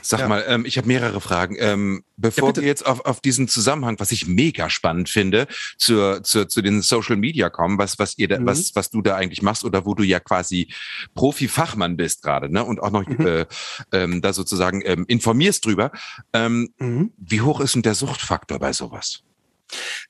Sag 0.00 0.20
ja. 0.20 0.28
mal, 0.28 0.44
ähm, 0.48 0.64
ich 0.64 0.78
habe 0.78 0.88
mehrere 0.88 1.20
Fragen. 1.20 1.54
Ähm, 1.58 2.02
bevor 2.16 2.48
ja, 2.48 2.56
wir 2.56 2.62
jetzt 2.64 2.86
auf, 2.86 3.04
auf 3.04 3.20
diesen 3.20 3.46
Zusammenhang, 3.46 4.00
was 4.00 4.10
ich 4.10 4.26
mega 4.26 4.70
spannend 4.70 5.10
finde, 5.10 5.46
zur, 5.76 6.22
zur, 6.22 6.48
zu 6.48 6.62
den 6.62 6.80
Social 6.80 7.16
Media 7.16 7.50
kommen, 7.50 7.76
was, 7.76 7.98
was 7.98 8.16
ihr 8.16 8.26
da, 8.26 8.40
mhm. 8.40 8.46
was, 8.46 8.74
was 8.74 8.90
du 8.90 9.02
da 9.02 9.16
eigentlich 9.16 9.42
machst 9.42 9.64
oder 9.64 9.84
wo 9.84 9.94
du 9.94 10.02
ja 10.02 10.18
quasi 10.18 10.72
Profi-Fachmann 11.14 11.98
bist 11.98 12.22
gerade, 12.22 12.50
ne? 12.50 12.64
Und 12.64 12.82
auch 12.82 12.90
noch 12.90 13.06
mhm. 13.06 13.26
äh, 13.26 13.46
ähm, 13.92 14.22
da 14.22 14.32
sozusagen 14.32 14.82
ähm, 14.84 15.04
informierst 15.06 15.64
drüber. 15.66 15.92
Ähm, 16.32 16.72
mhm. 16.78 17.12
Wie 17.18 17.42
hoch 17.42 17.60
ist 17.60 17.74
denn 17.74 17.82
der 17.82 17.94
Suchtfaktor 17.94 18.58
bei 18.58 18.72
sowas? 18.72 19.24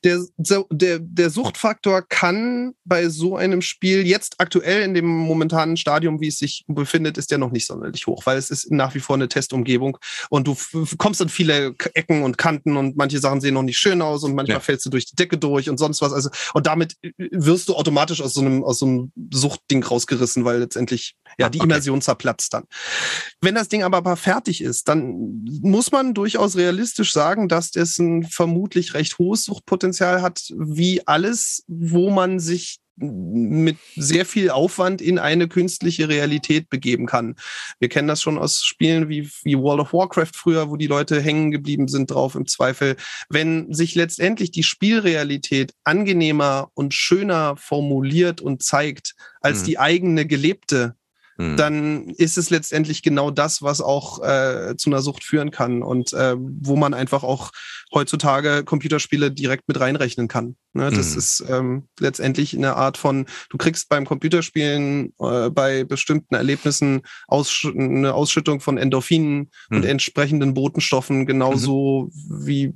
Der, 0.03 0.23
der, 0.37 0.99
der 0.99 1.29
Suchtfaktor 1.29 2.01
kann 2.01 2.73
bei 2.85 3.09
so 3.09 3.35
einem 3.35 3.61
Spiel 3.61 4.05
jetzt 4.05 4.35
aktuell 4.39 4.83
in 4.83 4.93
dem 4.93 5.05
momentanen 5.05 5.77
Stadium, 5.77 6.19
wie 6.21 6.27
es 6.27 6.37
sich 6.37 6.63
befindet, 6.67 7.17
ist 7.17 7.31
der 7.31 7.37
noch 7.37 7.51
nicht 7.51 7.67
sonderlich 7.67 8.07
hoch, 8.07 8.25
weil 8.25 8.37
es 8.37 8.49
ist 8.49 8.71
nach 8.71 8.95
wie 8.95 8.99
vor 8.99 9.15
eine 9.15 9.29
Testumgebung 9.29 9.97
und 10.29 10.47
du 10.47 10.57
kommst 10.97 11.21
an 11.21 11.29
viele 11.29 11.75
Ecken 11.93 12.23
und 12.23 12.37
Kanten 12.37 12.77
und 12.77 12.97
manche 12.97 13.19
Sachen 13.19 13.41
sehen 13.41 13.53
noch 13.53 13.63
nicht 13.63 13.77
schön 13.77 14.01
aus 14.01 14.23
und 14.23 14.35
manchmal 14.35 14.57
ja. 14.57 14.61
fällst 14.61 14.85
du 14.85 14.89
durch 14.89 15.05
die 15.05 15.15
Decke 15.15 15.37
durch 15.37 15.69
und 15.69 15.77
sonst 15.77 16.01
was. 16.01 16.13
Also, 16.13 16.29
und 16.53 16.67
damit 16.67 16.95
wirst 17.17 17.69
du 17.69 17.75
automatisch 17.75 18.21
aus 18.21 18.33
so 18.33 18.41
einem, 18.41 18.63
aus 18.63 18.79
so 18.79 18.85
einem 18.85 19.11
Suchtding 19.31 19.83
rausgerissen, 19.83 20.45
weil 20.45 20.59
letztendlich 20.59 21.15
ja 21.37 21.49
die 21.49 21.59
okay. 21.59 21.65
Immersion 21.65 22.01
zerplatzt 22.01 22.53
dann. 22.53 22.63
Wenn 23.41 23.55
das 23.55 23.69
Ding 23.69 23.83
aber 23.83 24.15
fertig 24.17 24.61
ist, 24.61 24.87
dann 24.87 25.43
muss 25.61 25.91
man 25.91 26.13
durchaus 26.13 26.55
realistisch 26.55 27.13
sagen, 27.13 27.47
dass 27.47 27.71
das 27.71 27.97
ein 27.97 28.23
vermutlich 28.23 28.93
recht 28.93 29.17
hohes 29.17 29.45
Suchtpotenzial 29.51 30.21
hat, 30.21 30.53
wie 30.57 31.05
alles, 31.05 31.63
wo 31.67 32.09
man 32.09 32.39
sich 32.39 32.79
mit 32.95 33.77
sehr 33.95 34.25
viel 34.25 34.49
Aufwand 34.49 35.01
in 35.01 35.17
eine 35.17 35.47
künstliche 35.47 36.07
Realität 36.07 36.69
begeben 36.69 37.05
kann. 37.07 37.35
Wir 37.79 37.89
kennen 37.89 38.07
das 38.07 38.21
schon 38.21 38.37
aus 38.37 38.63
Spielen 38.63 39.09
wie, 39.09 39.29
wie 39.43 39.57
World 39.57 39.81
of 39.81 39.93
Warcraft 39.93 40.35
früher, 40.35 40.69
wo 40.69 40.75
die 40.77 40.87
Leute 40.87 41.19
hängen 41.19 41.51
geblieben 41.51 41.87
sind 41.87 42.11
drauf 42.11 42.35
im 42.35 42.45
Zweifel. 42.47 42.95
Wenn 43.29 43.73
sich 43.73 43.95
letztendlich 43.95 44.51
die 44.51 44.63
Spielrealität 44.63 45.73
angenehmer 45.83 46.69
und 46.73 46.93
schöner 46.93 47.57
formuliert 47.57 48.39
und 48.39 48.61
zeigt 48.61 49.15
als 49.41 49.61
mhm. 49.61 49.65
die 49.65 49.79
eigene 49.79 50.27
gelebte, 50.27 50.95
hm. 51.41 51.57
dann 51.57 52.09
ist 52.09 52.37
es 52.37 52.49
letztendlich 52.49 53.03
genau 53.03 53.31
das, 53.31 53.61
was 53.61 53.81
auch 53.81 54.21
äh, 54.23 54.75
zu 54.77 54.89
einer 54.89 55.01
Sucht 55.01 55.23
führen 55.23 55.51
kann 55.51 55.83
und 55.83 56.13
äh, 56.13 56.35
wo 56.37 56.75
man 56.75 56.93
einfach 56.93 57.23
auch 57.23 57.51
heutzutage 57.93 58.63
Computerspiele 58.63 59.31
direkt 59.31 59.67
mit 59.67 59.79
reinrechnen 59.79 60.27
kann. 60.27 60.55
Ne? 60.73 60.89
Das 60.89 61.11
mhm. 61.11 61.17
ist 61.17 61.43
ähm, 61.49 61.83
letztendlich 61.99 62.55
eine 62.55 62.75
Art 62.75 62.97
von, 62.97 63.25
du 63.49 63.57
kriegst 63.57 63.89
beim 63.89 64.05
Computerspielen 64.05 65.13
äh, 65.19 65.49
bei 65.49 65.83
bestimmten 65.83 66.35
Erlebnissen 66.35 67.01
Aussch 67.27 67.65
eine 67.65 68.13
Ausschüttung 68.13 68.61
von 68.61 68.77
Endorphinen 68.77 69.51
mhm. 69.69 69.77
und 69.77 69.85
entsprechenden 69.85 70.53
Botenstoffen, 70.53 71.25
genauso 71.25 72.09
mhm. 72.13 72.45
wie 72.45 72.73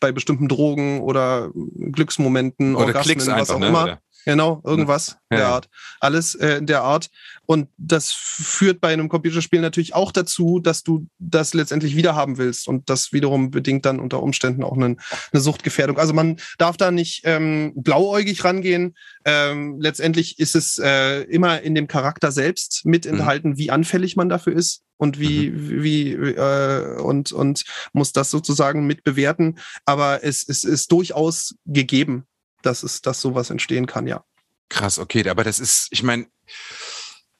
bei 0.00 0.10
bestimmten 0.10 0.48
Drogen 0.48 1.00
oder 1.00 1.50
Glücksmomenten, 1.54 2.74
oder 2.74 2.86
Orgasmen, 2.86 3.04
Klicks 3.04 3.26
was 3.28 3.34
einfach, 3.34 3.54
auch 3.54 3.60
ne? 3.60 3.68
immer. 3.68 3.84
Oder? 3.84 4.00
Genau, 4.26 4.60
irgendwas 4.64 5.18
ja. 5.30 5.36
der 5.36 5.48
Art. 5.48 5.68
Alles 6.00 6.34
äh, 6.34 6.60
der 6.60 6.82
Art. 6.82 7.10
Und 7.46 7.68
das 7.78 8.10
führt 8.10 8.80
bei 8.80 8.92
einem 8.92 9.08
Computerspiel 9.08 9.60
natürlich 9.60 9.94
auch 9.94 10.10
dazu, 10.10 10.58
dass 10.58 10.82
du 10.82 11.06
das 11.20 11.54
letztendlich 11.54 11.94
wiederhaben 11.94 12.36
willst. 12.36 12.66
Und 12.66 12.90
das 12.90 13.12
wiederum 13.12 13.52
bedingt 13.52 13.86
dann 13.86 14.00
unter 14.00 14.20
Umständen 14.20 14.64
auch 14.64 14.76
eine, 14.76 14.96
eine 15.32 15.40
Suchtgefährdung. 15.40 15.96
Also 15.98 16.12
man 16.12 16.38
darf 16.58 16.76
da 16.76 16.90
nicht 16.90 17.22
ähm, 17.22 17.72
blauäugig 17.76 18.42
rangehen. 18.42 18.96
Ähm, 19.24 19.80
letztendlich 19.80 20.40
ist 20.40 20.56
es 20.56 20.78
äh, 20.78 21.20
immer 21.22 21.62
in 21.62 21.76
dem 21.76 21.86
Charakter 21.86 22.32
selbst 22.32 22.84
mit 22.84 23.04
mhm. 23.04 23.12
enthalten, 23.12 23.50
mhm. 23.50 23.58
wie 23.58 23.70
anfällig 23.70 24.16
man 24.16 24.28
dafür 24.28 24.54
ist 24.54 24.82
und 24.96 25.20
wie 25.20 25.50
mhm. 25.50 25.82
wie 25.84 26.12
äh, 26.14 27.00
und 27.00 27.30
und 27.30 27.64
muss 27.92 28.12
das 28.12 28.32
sozusagen 28.32 28.88
mit 28.88 29.04
bewerten. 29.04 29.58
Aber 29.84 30.24
es, 30.24 30.48
es 30.48 30.64
ist 30.64 30.90
durchaus 30.90 31.54
gegeben, 31.64 32.26
dass 32.66 32.82
es, 32.82 33.02
dass 33.02 33.20
sowas 33.20 33.50
entstehen 33.50 33.86
kann, 33.86 34.06
ja. 34.06 34.24
Krass, 34.68 34.98
okay, 34.98 35.28
aber 35.28 35.44
das 35.44 35.60
ist, 35.60 35.88
ich 35.90 36.02
meine, 36.02 36.26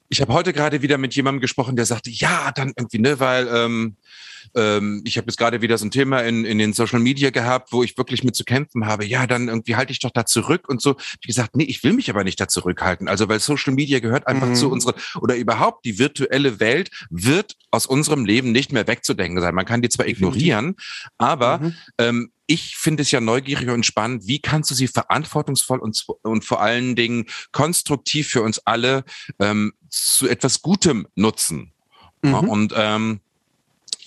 ich 0.09 0.21
habe 0.21 0.33
heute 0.33 0.53
gerade 0.53 0.81
wieder 0.81 0.97
mit 0.97 1.13
jemandem 1.15 1.41
gesprochen, 1.41 1.75
der 1.75 1.85
sagte, 1.85 2.09
ja, 2.09 2.51
dann 2.51 2.73
irgendwie, 2.77 2.99
ne, 2.99 3.19
weil 3.19 3.47
ähm, 3.47 3.97
ähm, 4.55 5.01
ich 5.05 5.17
habe 5.17 5.27
jetzt 5.27 5.37
gerade 5.37 5.61
wieder 5.61 5.77
so 5.77 5.85
ein 5.85 5.91
Thema 5.91 6.21
in, 6.21 6.45
in 6.45 6.57
den 6.57 6.73
Social 6.73 6.99
Media 6.99 7.29
gehabt, 7.29 7.71
wo 7.71 7.83
ich 7.83 7.97
wirklich 7.97 8.23
mit 8.23 8.35
zu 8.35 8.43
kämpfen 8.43 8.85
habe. 8.85 9.05
Ja, 9.05 9.27
dann 9.27 9.47
irgendwie 9.47 9.75
halte 9.75 9.91
ich 9.91 9.99
doch 9.99 10.11
da 10.11 10.25
zurück 10.25 10.67
und 10.69 10.81
so. 10.81 10.95
Wie 11.21 11.27
gesagt, 11.27 11.55
nee, 11.55 11.63
ich 11.63 11.83
will 11.83 11.93
mich 11.93 12.09
aber 12.09 12.23
nicht 12.23 12.39
da 12.39 12.47
zurückhalten. 12.47 13.07
Also 13.07 13.29
weil 13.29 13.39
Social 13.39 13.73
Media 13.73 13.99
gehört 13.99 14.27
einfach 14.27 14.47
mhm. 14.47 14.55
zu 14.55 14.69
unserer 14.69 14.95
oder 15.21 15.35
überhaupt 15.35 15.85
die 15.85 15.99
virtuelle 15.99 16.59
Welt 16.59 16.89
wird 17.09 17.55
aus 17.71 17.85
unserem 17.85 18.25
Leben 18.25 18.51
nicht 18.51 18.71
mehr 18.71 18.87
wegzudenken 18.87 19.41
sein. 19.41 19.55
Man 19.55 19.65
kann 19.65 19.81
die 19.81 19.89
zwar 19.89 20.07
ignorieren, 20.07 20.75
aber 21.17 21.59
mhm. 21.59 21.73
ähm, 21.97 22.31
ich 22.47 22.77
finde 22.77 23.03
es 23.03 23.11
ja 23.11 23.19
neugierig 23.19 23.69
und 23.69 23.85
spannend, 23.85 24.25
wie 24.25 24.39
kannst 24.39 24.71
du 24.71 24.75
sie 24.75 24.87
verantwortungsvoll 24.87 25.79
und, 25.79 26.05
und 26.23 26.45
vor 26.45 26.61
allen 26.61 26.95
Dingen 26.95 27.25
konstruktiv 27.51 28.29
für 28.29 28.41
uns 28.41 28.59
alle 28.59 29.03
ähm, 29.39 29.73
zu 29.89 30.27
etwas 30.27 30.61
Gutem 30.61 31.07
nutzen. 31.15 31.73
Mhm. 32.21 32.33
Und 32.33 32.73
ähm, 32.75 33.19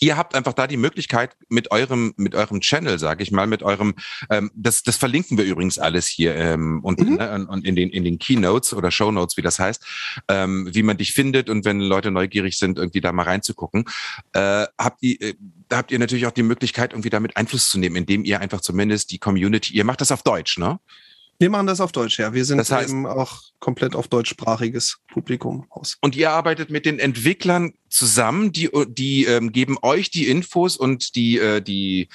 ihr 0.00 0.16
habt 0.16 0.34
einfach 0.34 0.54
da 0.54 0.66
die 0.66 0.76
Möglichkeit 0.76 1.36
mit 1.48 1.70
eurem 1.70 2.14
mit 2.16 2.34
eurem 2.34 2.60
Channel, 2.60 2.98
sage 2.98 3.22
ich 3.22 3.30
mal, 3.30 3.46
mit 3.46 3.62
eurem 3.62 3.94
ähm, 4.30 4.50
das 4.54 4.82
das 4.82 4.96
verlinken 4.96 5.38
wir 5.38 5.44
übrigens 5.44 5.78
alles 5.78 6.06
hier 6.06 6.34
ähm, 6.34 6.80
und, 6.82 7.00
mhm. 7.00 7.14
ne, 7.16 7.46
und 7.48 7.64
in 7.64 7.76
den 7.76 7.90
in 7.90 8.04
den 8.04 8.18
Keynotes 8.18 8.74
oder 8.74 8.90
Show 8.90 9.12
Notes, 9.12 9.36
wie 9.36 9.42
das 9.42 9.58
heißt, 9.58 9.84
ähm, 10.28 10.68
wie 10.72 10.82
man 10.82 10.96
dich 10.96 11.12
findet 11.12 11.48
und 11.48 11.64
wenn 11.64 11.80
Leute 11.80 12.10
neugierig 12.10 12.58
sind, 12.58 12.78
irgendwie 12.78 13.00
da 13.00 13.12
mal 13.12 13.24
reinzugucken, 13.24 13.84
äh, 14.32 14.66
habt 14.78 15.02
ihr 15.02 15.20
äh, 15.20 15.34
da 15.68 15.76
habt 15.76 15.92
ihr 15.92 15.98
natürlich 15.98 16.26
auch 16.26 16.32
die 16.32 16.42
Möglichkeit, 16.42 16.92
irgendwie 16.92 17.10
damit 17.10 17.36
Einfluss 17.36 17.70
zu 17.70 17.78
nehmen, 17.78 17.96
indem 17.96 18.24
ihr 18.24 18.40
einfach 18.40 18.60
zumindest 18.60 19.12
die 19.12 19.18
Community, 19.18 19.72
ihr 19.72 19.84
macht 19.84 20.00
das 20.00 20.10
auf 20.10 20.22
Deutsch, 20.22 20.58
ne? 20.58 20.80
Wir 21.40 21.48
machen 21.48 21.66
das 21.66 21.80
auf 21.80 21.90
Deutsch, 21.90 22.18
ja. 22.18 22.34
Wir 22.34 22.44
sind 22.44 22.58
das 22.58 22.70
heißt, 22.70 22.90
eben 22.90 23.06
auch 23.06 23.40
komplett 23.60 23.96
auf 23.96 24.08
deutschsprachiges 24.08 24.98
Publikum 25.10 25.64
aus. 25.70 25.96
Und 26.02 26.14
ihr 26.14 26.32
arbeitet 26.32 26.68
mit 26.68 26.84
den 26.84 26.98
Entwicklern 26.98 27.72
zusammen, 27.88 28.52
die, 28.52 28.68
die 28.88 29.24
ähm, 29.24 29.50
geben 29.50 29.78
euch 29.80 30.10
die 30.10 30.28
Infos 30.28 30.76
und 30.76 31.14
die, 31.14 31.38
äh, 31.38 31.62
die, 31.62 32.10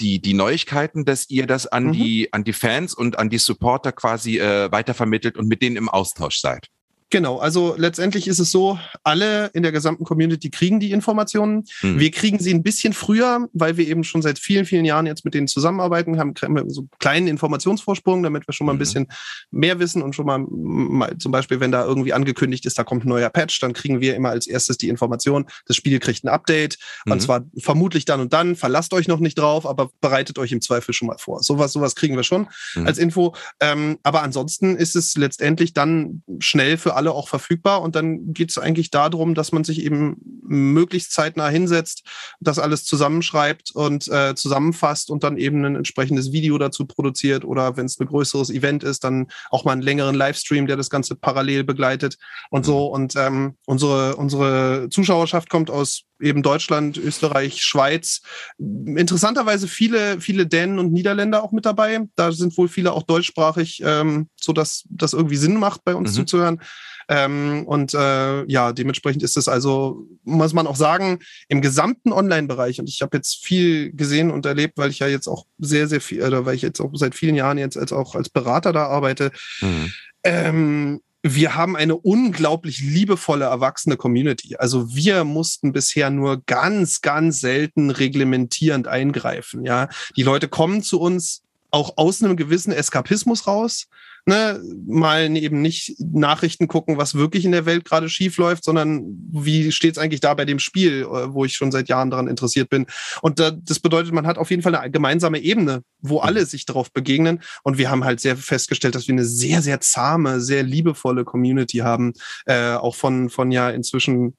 die, 0.00 0.18
die 0.18 0.32
Neuigkeiten, 0.32 1.04
dass 1.04 1.28
ihr 1.28 1.46
das 1.46 1.66
an, 1.66 1.88
mhm. 1.88 1.92
die, 1.92 2.32
an 2.32 2.42
die 2.42 2.54
Fans 2.54 2.94
und 2.94 3.18
an 3.18 3.28
die 3.28 3.36
Supporter 3.36 3.92
quasi 3.92 4.38
äh, 4.38 4.72
weitervermittelt 4.72 5.36
und 5.36 5.46
mit 5.46 5.60
denen 5.60 5.76
im 5.76 5.90
Austausch 5.90 6.40
seid. 6.40 6.68
Genau, 7.10 7.38
also 7.38 7.74
letztendlich 7.76 8.26
ist 8.26 8.38
es 8.38 8.50
so, 8.50 8.78
alle 9.02 9.46
in 9.54 9.62
der 9.62 9.72
gesamten 9.72 10.04
Community 10.04 10.50
kriegen 10.50 10.80
die 10.80 10.90
Informationen. 10.90 11.64
Mhm. 11.82 12.00
Wir 12.00 12.10
kriegen 12.10 12.38
sie 12.40 12.52
ein 12.52 12.62
bisschen 12.62 12.92
früher, 12.92 13.48
weil 13.52 13.76
wir 13.76 13.86
eben 13.86 14.02
schon 14.04 14.22
seit 14.22 14.38
vielen, 14.38 14.64
vielen 14.64 14.84
Jahren 14.84 15.06
jetzt 15.06 15.24
mit 15.24 15.34
denen 15.34 15.46
zusammenarbeiten, 15.46 16.18
haben 16.18 16.34
so 16.68 16.80
einen 16.80 16.90
kleinen 16.98 17.28
Informationsvorsprung, 17.28 18.22
damit 18.22 18.48
wir 18.48 18.52
schon 18.52 18.66
mal 18.66 18.72
ein 18.72 18.76
mhm. 18.76 18.80
bisschen 18.80 19.06
mehr 19.50 19.78
wissen 19.78 20.02
und 20.02 20.14
schon 20.14 20.26
mal, 20.26 20.44
mal, 20.48 21.16
zum 21.18 21.30
Beispiel, 21.30 21.60
wenn 21.60 21.70
da 21.70 21.84
irgendwie 21.84 22.12
angekündigt 22.12 22.66
ist, 22.66 22.78
da 22.78 22.84
kommt 22.84 23.04
ein 23.04 23.08
neuer 23.08 23.30
Patch, 23.30 23.60
dann 23.60 23.74
kriegen 23.74 24.00
wir 24.00 24.16
immer 24.16 24.30
als 24.30 24.46
erstes 24.46 24.76
die 24.78 24.88
Information, 24.88 25.46
das 25.66 25.76
Spiel 25.76 25.98
kriegt 26.00 26.24
ein 26.24 26.28
Update 26.28 26.78
mhm. 27.04 27.12
und 27.12 27.22
zwar 27.22 27.44
vermutlich 27.58 28.06
dann 28.06 28.20
und 28.20 28.32
dann, 28.32 28.56
verlasst 28.56 28.92
euch 28.92 29.08
noch 29.08 29.20
nicht 29.20 29.38
drauf, 29.38 29.66
aber 29.66 29.90
bereitet 30.00 30.38
euch 30.38 30.52
im 30.52 30.60
Zweifel 30.60 30.92
schon 30.94 31.08
mal 31.08 31.18
vor. 31.18 31.42
Sowas, 31.42 31.72
sowas 31.72 31.94
kriegen 31.94 32.16
wir 32.16 32.24
schon 32.24 32.48
mhm. 32.74 32.86
als 32.86 32.98
Info. 32.98 33.34
Ähm, 33.60 33.98
aber 34.02 34.22
ansonsten 34.22 34.76
ist 34.76 34.96
es 34.96 35.16
letztendlich 35.16 35.74
dann 35.74 36.22
schnell 36.40 36.76
für 36.76 36.94
alle 36.94 37.03
alle 37.04 37.12
auch 37.12 37.28
verfügbar. 37.28 37.82
Und 37.82 37.94
dann 37.94 38.32
geht 38.32 38.50
es 38.50 38.58
eigentlich 38.58 38.90
darum, 38.90 39.34
dass 39.34 39.52
man 39.52 39.64
sich 39.64 39.84
eben 39.84 40.16
möglichst 40.42 41.12
zeitnah 41.12 41.48
hinsetzt, 41.48 42.04
das 42.40 42.58
alles 42.58 42.84
zusammenschreibt 42.84 43.70
und 43.72 44.08
äh, 44.08 44.34
zusammenfasst 44.34 45.10
und 45.10 45.22
dann 45.22 45.36
eben 45.36 45.64
ein 45.64 45.76
entsprechendes 45.76 46.32
Video 46.32 46.56
dazu 46.56 46.86
produziert 46.86 47.44
oder 47.44 47.76
wenn 47.76 47.86
es 47.86 48.00
ein 48.00 48.06
größeres 48.06 48.50
Event 48.50 48.84
ist, 48.84 49.04
dann 49.04 49.26
auch 49.50 49.64
mal 49.64 49.72
einen 49.72 49.82
längeren 49.82 50.14
Livestream, 50.14 50.66
der 50.66 50.76
das 50.76 50.88
Ganze 50.88 51.14
parallel 51.14 51.64
begleitet 51.64 52.16
und 52.50 52.64
so. 52.64 52.88
Mhm. 52.88 52.94
Und 52.94 53.16
ähm, 53.16 53.56
unsere, 53.66 54.16
unsere 54.16 54.88
Zuschauerschaft 54.90 55.50
kommt 55.50 55.70
aus 55.70 56.04
eben 56.20 56.42
Deutschland, 56.42 56.96
Österreich, 56.96 57.62
Schweiz. 57.62 58.22
Interessanterweise 58.58 59.68
viele, 59.68 60.20
viele 60.20 60.46
Dänen 60.46 60.78
und 60.78 60.92
Niederländer 60.92 61.42
auch 61.42 61.52
mit 61.52 61.66
dabei. 61.66 62.00
Da 62.16 62.32
sind 62.32 62.56
wohl 62.56 62.68
viele 62.68 62.92
auch 62.92 63.02
deutschsprachig, 63.02 63.82
ähm, 63.84 64.28
so 64.40 64.52
dass 64.52 64.84
das 64.88 65.12
irgendwie 65.12 65.36
Sinn 65.36 65.56
macht, 65.56 65.84
bei 65.84 65.94
uns 65.94 66.12
mhm. 66.12 66.14
zuzuhören. 66.14 66.60
Ähm, 67.08 67.64
und 67.66 67.94
äh, 67.94 68.44
ja, 68.44 68.72
dementsprechend 68.72 69.22
ist 69.22 69.36
es 69.36 69.48
also, 69.48 70.06
muss 70.24 70.52
man 70.52 70.66
auch 70.66 70.76
sagen, 70.76 71.18
im 71.48 71.60
gesamten 71.60 72.12
Online-Bereich, 72.12 72.80
und 72.80 72.88
ich 72.88 73.02
habe 73.02 73.16
jetzt 73.16 73.44
viel 73.44 73.92
gesehen 73.92 74.30
und 74.30 74.46
erlebt, 74.46 74.78
weil 74.78 74.90
ich 74.90 74.98
ja 74.98 75.06
jetzt 75.06 75.28
auch 75.28 75.46
sehr, 75.58 75.88
sehr 75.88 76.00
viel, 76.00 76.22
oder 76.22 76.46
weil 76.46 76.54
ich 76.54 76.62
jetzt 76.62 76.80
auch 76.80 76.90
seit 76.94 77.14
vielen 77.14 77.34
Jahren 77.34 77.58
jetzt 77.58 77.76
als 77.76 77.92
auch 77.92 78.14
als 78.14 78.28
Berater 78.28 78.72
da 78.72 78.86
arbeite, 78.86 79.32
mhm. 79.60 79.92
ähm, 80.24 81.00
wir 81.26 81.54
haben 81.54 81.74
eine 81.74 81.96
unglaublich 81.96 82.82
liebevolle 82.82 83.46
erwachsene 83.46 83.96
Community. 83.96 84.56
Also 84.56 84.94
wir 84.94 85.24
mussten 85.24 85.72
bisher 85.72 86.10
nur 86.10 86.42
ganz, 86.44 87.00
ganz 87.00 87.40
selten 87.40 87.88
reglementierend 87.88 88.88
eingreifen. 88.88 89.64
Ja, 89.64 89.88
die 90.16 90.22
Leute 90.22 90.48
kommen 90.48 90.82
zu 90.82 91.00
uns 91.00 91.42
auch 91.70 91.94
aus 91.96 92.22
einem 92.22 92.36
gewissen 92.36 92.74
Eskapismus 92.74 93.46
raus 93.46 93.88
ne, 94.26 94.60
mal 94.86 95.36
eben 95.36 95.60
nicht 95.60 95.96
Nachrichten 95.98 96.68
gucken, 96.68 96.96
was 96.96 97.14
wirklich 97.14 97.44
in 97.44 97.52
der 97.52 97.66
Welt 97.66 97.84
gerade 97.84 98.08
schief 98.08 98.38
läuft, 98.38 98.64
sondern 98.64 99.04
wie 99.30 99.70
steht 99.72 99.96
es 99.96 99.98
eigentlich 99.98 100.20
da 100.20 100.34
bei 100.34 100.44
dem 100.44 100.58
Spiel, 100.58 101.02
äh, 101.02 101.32
wo 101.32 101.44
ich 101.44 101.54
schon 101.54 101.72
seit 101.72 101.88
Jahren 101.88 102.10
daran 102.10 102.28
interessiert 102.28 102.68
bin. 102.68 102.86
Und 103.22 103.38
das 103.38 103.80
bedeutet, 103.80 104.12
man 104.12 104.26
hat 104.26 104.38
auf 104.38 104.50
jeden 104.50 104.62
Fall 104.62 104.74
eine 104.74 104.90
gemeinsame 104.90 105.38
Ebene, 105.38 105.82
wo 106.00 106.20
alle 106.20 106.46
sich 106.46 106.64
darauf 106.66 106.92
begegnen. 106.92 107.40
Und 107.62 107.78
wir 107.78 107.90
haben 107.90 108.04
halt 108.04 108.20
sehr 108.20 108.36
festgestellt, 108.36 108.94
dass 108.94 109.08
wir 109.08 109.14
eine 109.14 109.24
sehr, 109.24 109.62
sehr 109.62 109.80
zahme, 109.80 110.40
sehr 110.40 110.62
liebevolle 110.62 111.24
Community 111.24 111.78
haben, 111.78 112.12
äh, 112.46 112.74
auch 112.74 112.94
von, 112.94 113.30
von 113.30 113.50
ja 113.52 113.70
inzwischen 113.70 114.34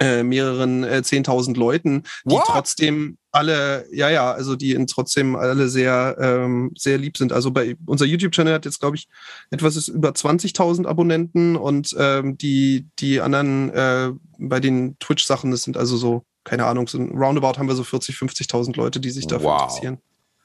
äh, 0.00 0.22
mehreren 0.22 0.84
äh, 0.84 1.02
10.000 1.04 1.56
Leuten, 1.56 2.02
die 2.24 2.34
What? 2.34 2.44
trotzdem 2.46 3.18
alle, 3.32 3.86
ja, 3.92 4.08
ja, 4.08 4.32
also 4.32 4.56
die 4.56 4.72
in 4.72 4.86
trotzdem 4.86 5.36
alle 5.36 5.68
sehr, 5.68 6.16
ähm, 6.18 6.72
sehr 6.76 6.98
lieb 6.98 7.16
sind. 7.16 7.32
Also 7.32 7.50
bei 7.50 7.76
unser 7.86 8.06
YouTube-Channel 8.06 8.54
hat 8.54 8.64
jetzt, 8.64 8.80
glaube 8.80 8.96
ich, 8.96 9.08
etwas 9.50 9.76
ist 9.76 9.88
über 9.88 10.10
20.000 10.10 10.86
Abonnenten 10.86 11.56
und 11.56 11.94
ähm, 11.98 12.38
die, 12.38 12.86
die 12.98 13.20
anderen 13.20 13.70
äh, 13.70 14.12
bei 14.38 14.60
den 14.60 14.98
Twitch-Sachen, 14.98 15.50
das 15.50 15.62
sind 15.62 15.76
also 15.76 15.96
so, 15.96 16.24
keine 16.44 16.66
Ahnung, 16.66 16.88
so 16.88 16.98
roundabout 16.98 17.58
haben 17.58 17.68
wir 17.68 17.74
so 17.74 17.84
40, 17.84 18.16
50.000 18.16 18.76
Leute, 18.76 19.00
die 19.00 19.10
sich 19.10 19.26
dafür 19.26 19.50
wow. 19.50 19.62
interessieren. 19.62 19.98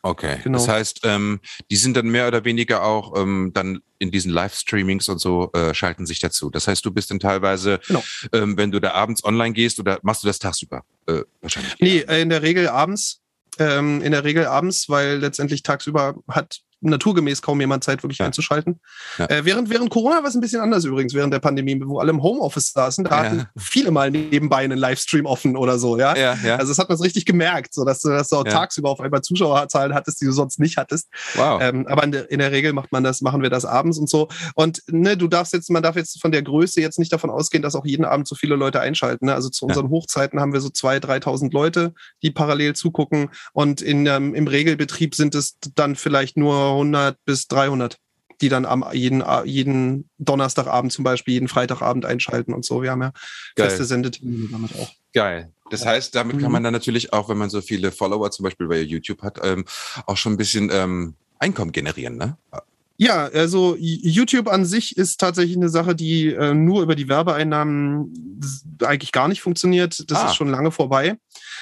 Okay, 0.03 0.39
genau. 0.43 0.57
das 0.57 0.67
heißt, 0.67 1.01
ähm, 1.03 1.39
die 1.69 1.75
sind 1.75 1.95
dann 1.95 2.07
mehr 2.07 2.27
oder 2.27 2.43
weniger 2.43 2.83
auch 2.83 3.15
ähm, 3.15 3.51
dann 3.53 3.81
in 3.99 4.09
diesen 4.09 4.31
Livestreamings 4.31 5.07
und 5.09 5.19
so 5.19 5.51
äh, 5.53 5.75
schalten 5.75 6.07
sich 6.07 6.19
dazu. 6.19 6.49
Das 6.49 6.67
heißt, 6.67 6.83
du 6.83 6.91
bist 6.91 7.11
dann 7.11 7.19
teilweise, 7.19 7.79
genau. 7.85 8.03
ähm, 8.33 8.57
wenn 8.57 8.71
du 8.71 8.79
da 8.79 8.91
abends 8.93 9.23
online 9.23 9.53
gehst 9.53 9.79
oder 9.79 9.99
machst 10.01 10.23
du 10.23 10.27
das 10.27 10.39
tagsüber 10.39 10.83
äh, 11.07 11.21
wahrscheinlich? 11.41 11.75
Nee, 11.79 11.99
äh, 11.99 12.21
in 12.21 12.29
der 12.29 12.41
Regel 12.41 12.67
abends. 12.67 13.21
Ähm, 13.59 14.01
in 14.01 14.11
der 14.11 14.23
Regel 14.23 14.45
abends, 14.45 14.89
weil 14.89 15.17
letztendlich 15.17 15.61
tagsüber 15.61 16.15
hat 16.27 16.61
naturgemäß 16.81 17.41
kaum 17.41 17.59
jemand 17.61 17.83
Zeit, 17.83 18.03
wirklich 18.03 18.19
ja. 18.19 18.25
einzuschalten. 18.25 18.79
Ja. 19.17 19.25
Äh, 19.27 19.45
während, 19.45 19.69
während 19.69 19.89
Corona 19.89 20.17
war 20.17 20.29
es 20.29 20.35
ein 20.35 20.41
bisschen 20.41 20.61
anders 20.61 20.83
übrigens, 20.83 21.13
während 21.13 21.33
der 21.33 21.39
Pandemie, 21.39 21.79
wo 21.83 21.99
alle 21.99 22.11
im 22.11 22.21
Homeoffice 22.21 22.71
saßen, 22.73 23.05
da 23.05 23.17
hatten 23.17 23.45
viele 23.57 23.91
mal 23.91 24.11
nebenbei 24.11 24.57
einen 24.57 24.77
Livestream 24.77 25.25
offen 25.25 25.55
oder 25.55 25.79
so, 25.79 25.97
ja. 25.97 26.11
Also 26.11 26.71
das 26.71 26.77
hat 26.77 26.89
man 26.89 26.97
so 26.97 27.03
richtig 27.03 27.25
gemerkt, 27.25 27.73
so 27.73 27.85
dass 27.85 28.01
du, 28.01 28.09
dass 28.09 28.29
du 28.29 28.37
auch 28.37 28.43
tagsüber 28.43 28.89
auf 28.89 28.99
einmal 28.99 29.21
Zuschauerzahlen 29.21 29.93
hattest, 29.93 30.21
die 30.21 30.25
du 30.25 30.31
sonst 30.31 30.59
nicht 30.59 30.77
hattest. 30.77 31.07
Wow. 31.35 31.61
Ähm, 31.61 31.87
aber 31.87 32.03
in 32.03 32.11
der, 32.11 32.31
in 32.31 32.39
der 32.39 32.51
Regel 32.51 32.73
macht 32.73 32.91
man 32.91 33.03
das, 33.03 33.21
machen 33.21 33.41
wir 33.41 33.49
das 33.49 33.65
abends 33.65 33.97
und 33.97 34.09
so. 34.09 34.27
Und 34.55 34.81
ne, 34.87 35.17
du 35.17 35.27
darfst 35.27 35.53
jetzt, 35.53 35.69
man 35.69 35.83
darf 35.83 35.95
jetzt 35.95 36.21
von 36.21 36.31
der 36.31 36.41
Größe 36.41 36.81
jetzt 36.81 36.99
nicht 36.99 37.13
davon 37.13 37.29
ausgehen, 37.29 37.61
dass 37.61 37.75
auch 37.75 37.85
jeden 37.85 38.05
Abend 38.05 38.27
so 38.27 38.35
viele 38.35 38.55
Leute 38.55 38.79
einschalten. 38.79 39.25
Ne? 39.25 39.33
Also 39.33 39.49
zu 39.49 39.65
unseren 39.65 39.89
Hochzeiten 39.89 40.39
haben 40.39 40.53
wir 40.53 40.61
so 40.61 40.69
zwei, 40.69 40.97
3.000 40.97 41.51
Leute, 41.51 41.93
die 42.21 42.31
parallel 42.31 42.73
zugucken. 42.73 43.29
Und 43.53 43.81
in, 43.81 44.05
ähm, 44.05 44.35
im 44.35 44.47
Regelbetrieb 44.47 45.15
sind 45.15 45.35
es 45.35 45.57
dann 45.75 45.95
vielleicht 45.95 46.37
nur 46.37 46.70
100 46.73 47.17
bis 47.25 47.47
300 47.47 47.97
die 48.41 48.49
dann 48.49 48.65
am 48.65 48.83
jeden, 48.91 49.23
jeden 49.45 50.09
Donnerstagabend 50.17 50.91
zum 50.91 51.03
Beispiel, 51.03 51.35
jeden 51.35 51.47
Freitagabend 51.47 52.05
einschalten 52.05 52.53
und 52.53 52.65
so. 52.65 52.81
Wir 52.81 52.91
haben 52.91 53.01
ja 53.01 53.13
Geil. 53.55 53.69
feste 53.69 53.85
Sendetermine 53.85 54.47
damit 54.51 54.71
auch. 54.75 54.91
Geil. 55.13 55.51
Das 55.69 55.85
heißt, 55.85 56.15
damit 56.15 56.39
kann 56.39 56.47
mhm. 56.47 56.53
man 56.53 56.63
dann 56.63 56.73
natürlich 56.73 57.13
auch, 57.13 57.29
wenn 57.29 57.37
man 57.37 57.49
so 57.49 57.61
viele 57.61 57.91
Follower 57.91 58.29
zum 58.31 58.43
Beispiel 58.43 58.67
bei 58.67 58.81
YouTube 58.81 59.21
hat, 59.21 59.39
ähm, 59.43 59.65
auch 60.05 60.17
schon 60.17 60.33
ein 60.33 60.37
bisschen 60.37 60.69
ähm, 60.71 61.15
Einkommen 61.39 61.71
generieren, 61.71 62.17
ne? 62.17 62.37
Ja, 62.97 63.25
also 63.33 63.75
YouTube 63.79 64.47
an 64.47 64.63
sich 64.63 64.95
ist 64.95 65.19
tatsächlich 65.19 65.57
eine 65.57 65.69
Sache, 65.69 65.95
die 65.95 66.27
äh, 66.27 66.53
nur 66.53 66.83
über 66.83 66.93
die 66.93 67.09
Werbeeinnahmen 67.09 68.13
eigentlich 68.83 69.11
gar 69.11 69.27
nicht 69.27 69.41
funktioniert. 69.41 70.09
Das 70.09 70.19
ah. 70.19 70.27
ist 70.27 70.35
schon 70.35 70.49
lange 70.49 70.71
vorbei. 70.71 71.17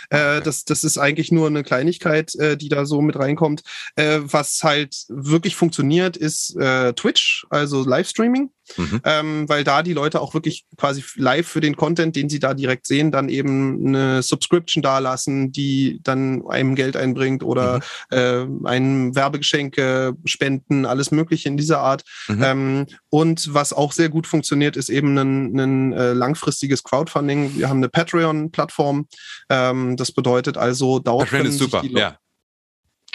Äh, 0.10 0.42
das, 0.42 0.66
das 0.66 0.84
ist 0.84 0.98
eigentlich 0.98 1.32
nur 1.32 1.48
eine 1.48 1.64
Kleinigkeit, 1.64 2.36
äh, 2.36 2.58
die 2.58 2.70
da 2.70 2.86
so 2.86 3.02
mit 3.02 3.18
reinkommt. 3.18 3.64
Äh, 3.96 4.20
was 4.22 4.64
halt 4.64 5.06
wirklich 5.10 5.56
funktioniert, 5.56 6.18
ist 6.18 6.56
äh, 6.58 6.94
Twitch, 6.94 7.46
also 7.50 7.84
Livestreaming. 7.84 8.52
Mhm. 8.78 9.02
Ähm, 9.04 9.50
weil 9.50 9.64
da 9.64 9.84
die 9.84 9.94
Leute 9.94 10.22
auch 10.22 10.34
wirklich 10.34 10.66
quasi 10.78 11.04
live 11.16 11.48
für 11.48 11.62
den 11.62 11.76
Content, 11.76 12.16
den 12.16 12.30
sie 12.30 12.40
da 12.40 12.54
direkt 12.54 12.86
sehen, 12.86 13.12
dann 13.12 13.30
eben 13.30 13.88
eine 13.88 14.22
Subscription 14.22 14.84
dalassen, 14.84 15.52
die 15.52 16.00
dann 16.04 16.48
einem 16.48 16.76
Geld 16.76 16.96
einbringt 16.96 17.44
oder 17.44 17.80
mhm. 18.12 18.66
äh, 18.66 18.70
ein 18.70 19.16
Werbegeschenke 19.16 20.16
spenden, 20.26 20.86
alles 20.86 21.12
Mögliche 21.12 21.50
in 21.50 21.58
dieser 21.58 21.80
Art. 21.80 22.04
Mhm. 22.28 22.44
Ähm, 22.44 22.86
und 23.10 23.54
was 23.54 23.74
auch 23.74 23.92
sehr 23.92 24.10
gut 24.10 24.28
funktioniert, 24.28 24.78
ist 24.78 24.90
eben 24.90 25.18
ein, 25.18 25.60
ein 25.60 25.94
äh, 25.94 26.14
langfristiges 26.14 26.69
Crowdfunding. 26.84 27.58
Wir 27.58 27.70
haben 27.70 27.78
eine 27.78 27.90
Patreon-Plattform. 27.90 29.08
Ähm, 29.50 29.98
das 29.98 30.12
bedeutet 30.12 30.58
also, 30.58 31.00
dauert 31.00 31.30
Patreon 31.30 31.48
ist 31.48 31.58
super, 31.58 31.84
ja. 31.84 32.18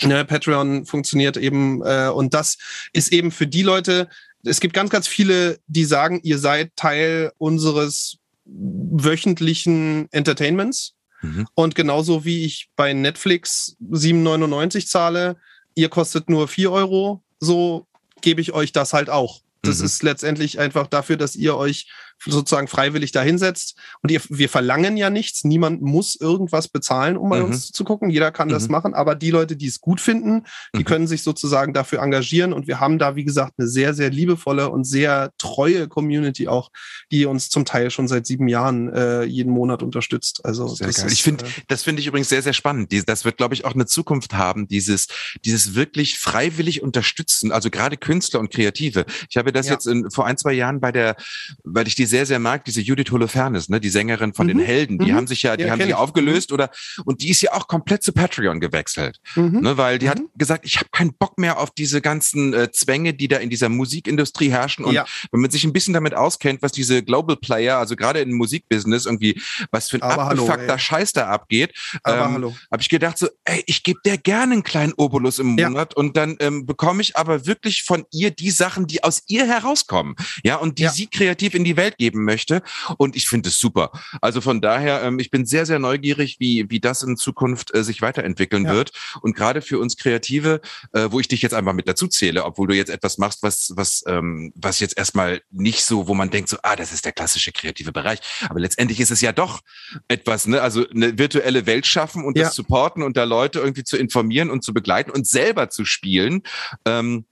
Ne, 0.03 0.25
Patreon 0.25 0.87
funktioniert 0.87 1.37
eben 1.37 1.81
äh, 1.85 2.09
und 2.09 2.35
das 2.35 2.59
ist 2.93 3.13
eben 3.13 3.31
für 3.31 3.47
die 3.47 3.63
Leute, 3.63 4.09
es 4.43 4.61
gibt 4.61 4.75
ganz, 4.75 4.91
ganz 4.91 5.07
viele, 5.07 5.61
die 5.69 5.85
sagen, 5.85 6.21
ihr 6.25 6.39
seid 6.39 6.75
Teil 6.75 7.33
unseres 7.39 8.19
wöchentlichen 8.45 10.09
Entertainments. 10.13 10.95
Mhm. 11.23 11.47
Und 11.55 11.75
genauso 11.75 12.25
wie 12.25 12.45
ich 12.45 12.69
bei 12.77 12.93
Netflix 12.93 13.77
7,99 13.91 14.87
zahle, 14.87 15.37
ihr 15.75 15.89
kostet 15.89 16.29
nur 16.29 16.49
4 16.49 16.71
Euro, 16.71 17.23
so 17.41 17.87
gebe 18.21 18.41
ich 18.41 18.53
euch 18.53 18.73
das 18.73 18.93
halt 18.93 19.11
auch. 19.11 19.41
Das 19.63 19.79
mhm. 19.79 19.87
ist 19.87 20.03
letztendlich 20.03 20.59
einfach 20.59 20.87
dafür, 20.87 21.17
dass 21.17 21.37
ihr 21.37 21.57
euch 21.57 21.91
sozusagen 22.25 22.69
freiwillig 22.69 23.13
dahinsetzt. 23.13 23.79
Und 24.03 24.11
ihr, 24.11 24.21
wir 24.29 24.49
verlangen 24.49 24.97
ja 24.97 25.11
nichts. 25.11 25.45
Niemand 25.45 25.83
muss 25.83 26.17
irgendwas 26.17 26.69
bezahlen, 26.69 27.17
um 27.17 27.31
bei 27.31 27.41
mhm. 27.41 27.47
uns 27.47 27.71
zu 27.71 27.85
gucken. 27.85 28.11
Jeder 28.11 28.31
kann 28.33 28.49
mhm. 28.49 28.53
das 28.53 28.69
machen. 28.69 28.95
Aber 28.95 29.15
die 29.15 29.31
Leute, 29.31 29.57
die 29.57 29.67
es 29.67 29.81
gut 29.81 30.01
finden, 30.01 30.45
die 30.75 30.81
mhm. 30.81 30.85
können 30.85 31.07
sich 31.07 31.23
sozusagen 31.23 31.73
dafür 31.73 32.03
engagieren. 32.03 32.53
Und 32.53 32.67
wir 32.67 32.81
haben 32.81 32.99
da, 32.99 33.17
wie 33.17 33.25
gesagt, 33.25 33.55
eine 33.59 33.69
sehr, 33.69 33.95
sehr 33.95 34.11
liebevolle 34.11 34.71
und 34.71 34.85
sehr 34.85 35.33
treue 35.39 35.89
Community 35.89 36.49
auch, 36.49 36.71
die 37.11 37.27
uns 37.27 37.49
zum 37.49 37.65
Teil 37.65 37.91
schon 37.91 38.09
seit 38.09 38.27
sieben 38.27 38.49
Jahren 38.49 38.93
äh, 38.93 39.25
jeden 39.25 39.53
Monat 39.53 39.83
unterstützt. 39.83 40.45
Also. 40.45 40.75
Ist, 40.75 41.11
ich 41.11 41.23
finde, 41.23 41.45
äh, 41.45 41.49
das 41.69 41.83
finde 41.83 42.01
ich 42.01 42.07
übrigens 42.07 42.29
sehr, 42.29 42.43
sehr 42.43 42.53
spannend. 42.53 42.93
Das 43.07 43.25
wird, 43.25 43.37
glaube 43.37 43.55
ich, 43.55 43.65
auch 43.65 43.75
eine 43.75 43.87
Zukunft 43.87 44.35
haben, 44.35 44.69
dieses, 44.69 45.09
dieses 45.45 45.75
wirklich 45.75 46.19
freiwillig 46.19 46.83
unterstützen. 46.83 47.53
Also 47.53 47.71
gerade 47.71 47.97
Künstler 47.97 48.41
und 48.41 48.51
Kreative. 48.51 49.05
Ich 49.29 49.37
habe 49.37 49.53
das 49.53 49.67
ja. 49.67 49.73
jetzt 49.73 49.87
in, 49.87 50.11
vor 50.11 50.27
ein, 50.27 50.37
zwei 50.37 50.53
Jahren 50.53 50.81
bei 50.81 50.93
der, 50.93 51.17
weil 51.63 51.87
ich 51.87 51.95
die 51.95 52.07
sehr, 52.15 52.27
sehr 52.27 52.39
mag, 52.39 52.65
diese 52.65 52.81
Judith 52.81 53.11
Holofernes, 53.11 53.69
ne, 53.69 53.81
die 53.81 53.89
Sängerin 53.89 54.35
von 54.35 54.47
mhm. 54.47 54.51
den 54.51 54.61
Helden, 54.61 54.99
die 55.01 55.11
mhm. 55.11 55.17
haben 55.17 55.27
sich 55.27 55.43
ja, 55.43 55.57
die 55.57 55.65
ja, 55.65 55.71
haben 55.71 55.83
sich 55.83 55.95
aufgelöst 55.95 56.51
mhm. 56.51 56.55
oder 56.55 56.71
und 57.05 57.23
die 57.23 57.31
ist 57.31 57.43
ja 57.43 57.53
auch 57.55 57.67
komplett 57.67 58.05
zu 58.05 58.13
Patreon 58.13 58.61
gewechselt, 58.61 59.19
mhm. 59.35 59.63
ne, 59.63 59.77
weil 59.77 59.99
die 59.99 60.09
hat 60.09 60.21
mhm. 60.21 60.29
gesagt, 60.39 60.65
ich 60.65 60.77
habe 60.77 60.91
keinen 60.93 61.13
Bock 61.15 61.39
mehr 61.39 61.59
auf 61.59 61.73
diese 61.73 62.01
ganzen 62.01 62.55
äh, 62.55 62.71
Zwänge, 62.71 63.15
die 63.15 63.27
da 63.27 63.39
in 63.39 63.51
dieser 63.51 63.69
Musikindustrie 63.69 64.49
herrschen 64.49 64.85
und 64.85 64.95
ja. 64.95 65.07
wenn 65.33 65.41
man 65.41 65.51
sich 65.51 65.65
ein 65.65 65.73
bisschen 65.73 65.93
damit 65.93 66.15
auskennt, 66.15 66.63
was 66.63 66.71
diese 66.71 67.03
Global 67.03 67.37
Player, 67.37 67.79
also 67.79 67.97
gerade 67.97 68.21
im 68.21 68.35
Musikbusiness 68.35 69.07
irgendwie, 69.07 69.43
was 69.73 69.91
für 69.91 69.97
ein 69.97 70.03
Aber 70.03 70.31
abgefuckter 70.31 70.79
Scheiß 70.79 71.15
da 71.15 71.27
abgeht, 71.27 71.73
ähm, 72.07 72.55
habe 72.71 72.81
ich 72.81 72.89
gedacht 72.89 73.19
so, 73.19 73.27
ey, 73.45 73.65
ich 73.67 73.83
gebe 73.83 73.99
der 74.05 74.19
gerne 74.19 74.53
einen 74.53 74.63
kleinen 74.63 74.93
Obolus 74.97 75.41
im 75.41 75.49
Monat 75.49 75.95
ja. 75.97 75.97
und 75.97 76.17
dann 76.17 76.37
ähm, 76.39 76.65
bekomme 76.65 77.03
ich 77.03 77.17
aber 77.17 77.45
wirklich 77.45 77.83
von 77.83 78.05
ihr 78.13 78.31
die 78.31 78.53
Sachen, 78.53 78.87
die 78.87 79.03
aus 79.03 79.25
ihr 79.27 79.49
herauskommen, 79.49 80.15
ja, 80.45 80.57
und 80.57 80.79
die 80.79 80.87
sie 80.87 81.09
kreativ 81.09 81.55
in 81.55 81.65
die 81.65 81.77
Welt 81.77 81.94
geben 81.97 82.25
möchte. 82.25 82.63
Und 82.99 83.17
ich 83.17 83.27
finde 83.27 83.49
es 83.49 83.59
super. 83.59 83.91
Also 84.21 84.41
von 84.41 84.61
daher, 84.61 85.03
ähm, 85.03 85.19
ich 85.19 85.31
bin 85.31 85.47
sehr, 85.47 85.67
sehr 85.67 85.79
neugierig, 85.79 86.37
wie, 86.39 86.69
wie 86.71 86.81
das 86.81 87.03
in 87.03 87.17
Zukunft 87.17 87.75
äh, 87.75 87.85
sich 87.85 88.03
weiterentwickeln 88.03 88.67
ja. 88.67 88.73
wird. 88.73 88.93
Und 89.21 89.35
gerade 89.37 89.63
für 89.63 89.79
uns 89.79 89.97
Kreative, 89.97 90.61
äh, 90.93 91.09
wo 91.11 91.21
ich 91.21 91.29
dich 91.29 91.43
jetzt 91.43 91.55
einfach 91.55 91.73
mit 91.73 91.89
dazu 91.89 92.09
zähle, 92.09 92.45
obwohl 92.45 92.69
du 92.69 92.75
jetzt 92.75 92.91
etwas 92.91 93.19
machst, 93.19 93.43
was, 93.43 93.73
was, 93.77 94.05
ähm, 94.07 94.53
was 94.55 94.81
jetzt 94.81 94.97
erstmal 94.97 95.43
nicht 95.51 95.85
so, 95.85 96.09
wo 96.09 96.15
man 96.15 96.31
denkt, 96.31 96.49
so, 96.49 96.57
ah, 96.63 96.77
das 96.77 96.93
ist 96.93 97.05
der 97.05 97.13
klassische 97.13 97.53
kreative 97.53 97.93
Bereich. 97.93 98.21
Aber 98.49 98.61
letztendlich 98.61 99.01
ist 99.01 99.11
es 99.11 99.21
ja 99.21 99.33
doch 99.33 99.61
etwas, 100.09 100.47
ne? 100.47 100.61
Also 100.61 100.89
eine 100.89 101.19
virtuelle 101.19 101.67
Welt 101.67 101.87
schaffen 101.87 102.25
und 102.25 102.37
ja. 102.37 102.45
das 102.45 102.55
supporten 102.55 103.03
und 103.03 103.17
da 103.17 103.25
Leute 103.25 103.59
irgendwie 103.59 103.85
zu 103.85 103.97
informieren 103.97 104.51
und 104.51 104.63
zu 104.63 104.75
begleiten 104.75 105.11
und 105.11 105.27
selber 105.27 105.71
zu 105.71 105.85
spielen. 105.85 106.43
Ähm, 106.85 107.27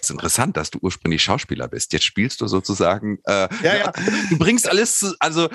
ist 0.00 0.10
interessant, 0.10 0.56
dass 0.56 0.70
du 0.70 0.78
ursprünglich 0.80 1.22
Schauspieler 1.22 1.68
bist. 1.68 1.92
Jetzt 1.92 2.04
spielst 2.04 2.40
du 2.40 2.46
sozusagen. 2.46 3.18
Äh, 3.24 3.48
ja, 3.62 3.76
ja. 3.76 3.92
Du 4.30 4.38
bringst 4.38 4.68
alles 4.68 4.98
zu, 4.98 5.14
also 5.20 5.48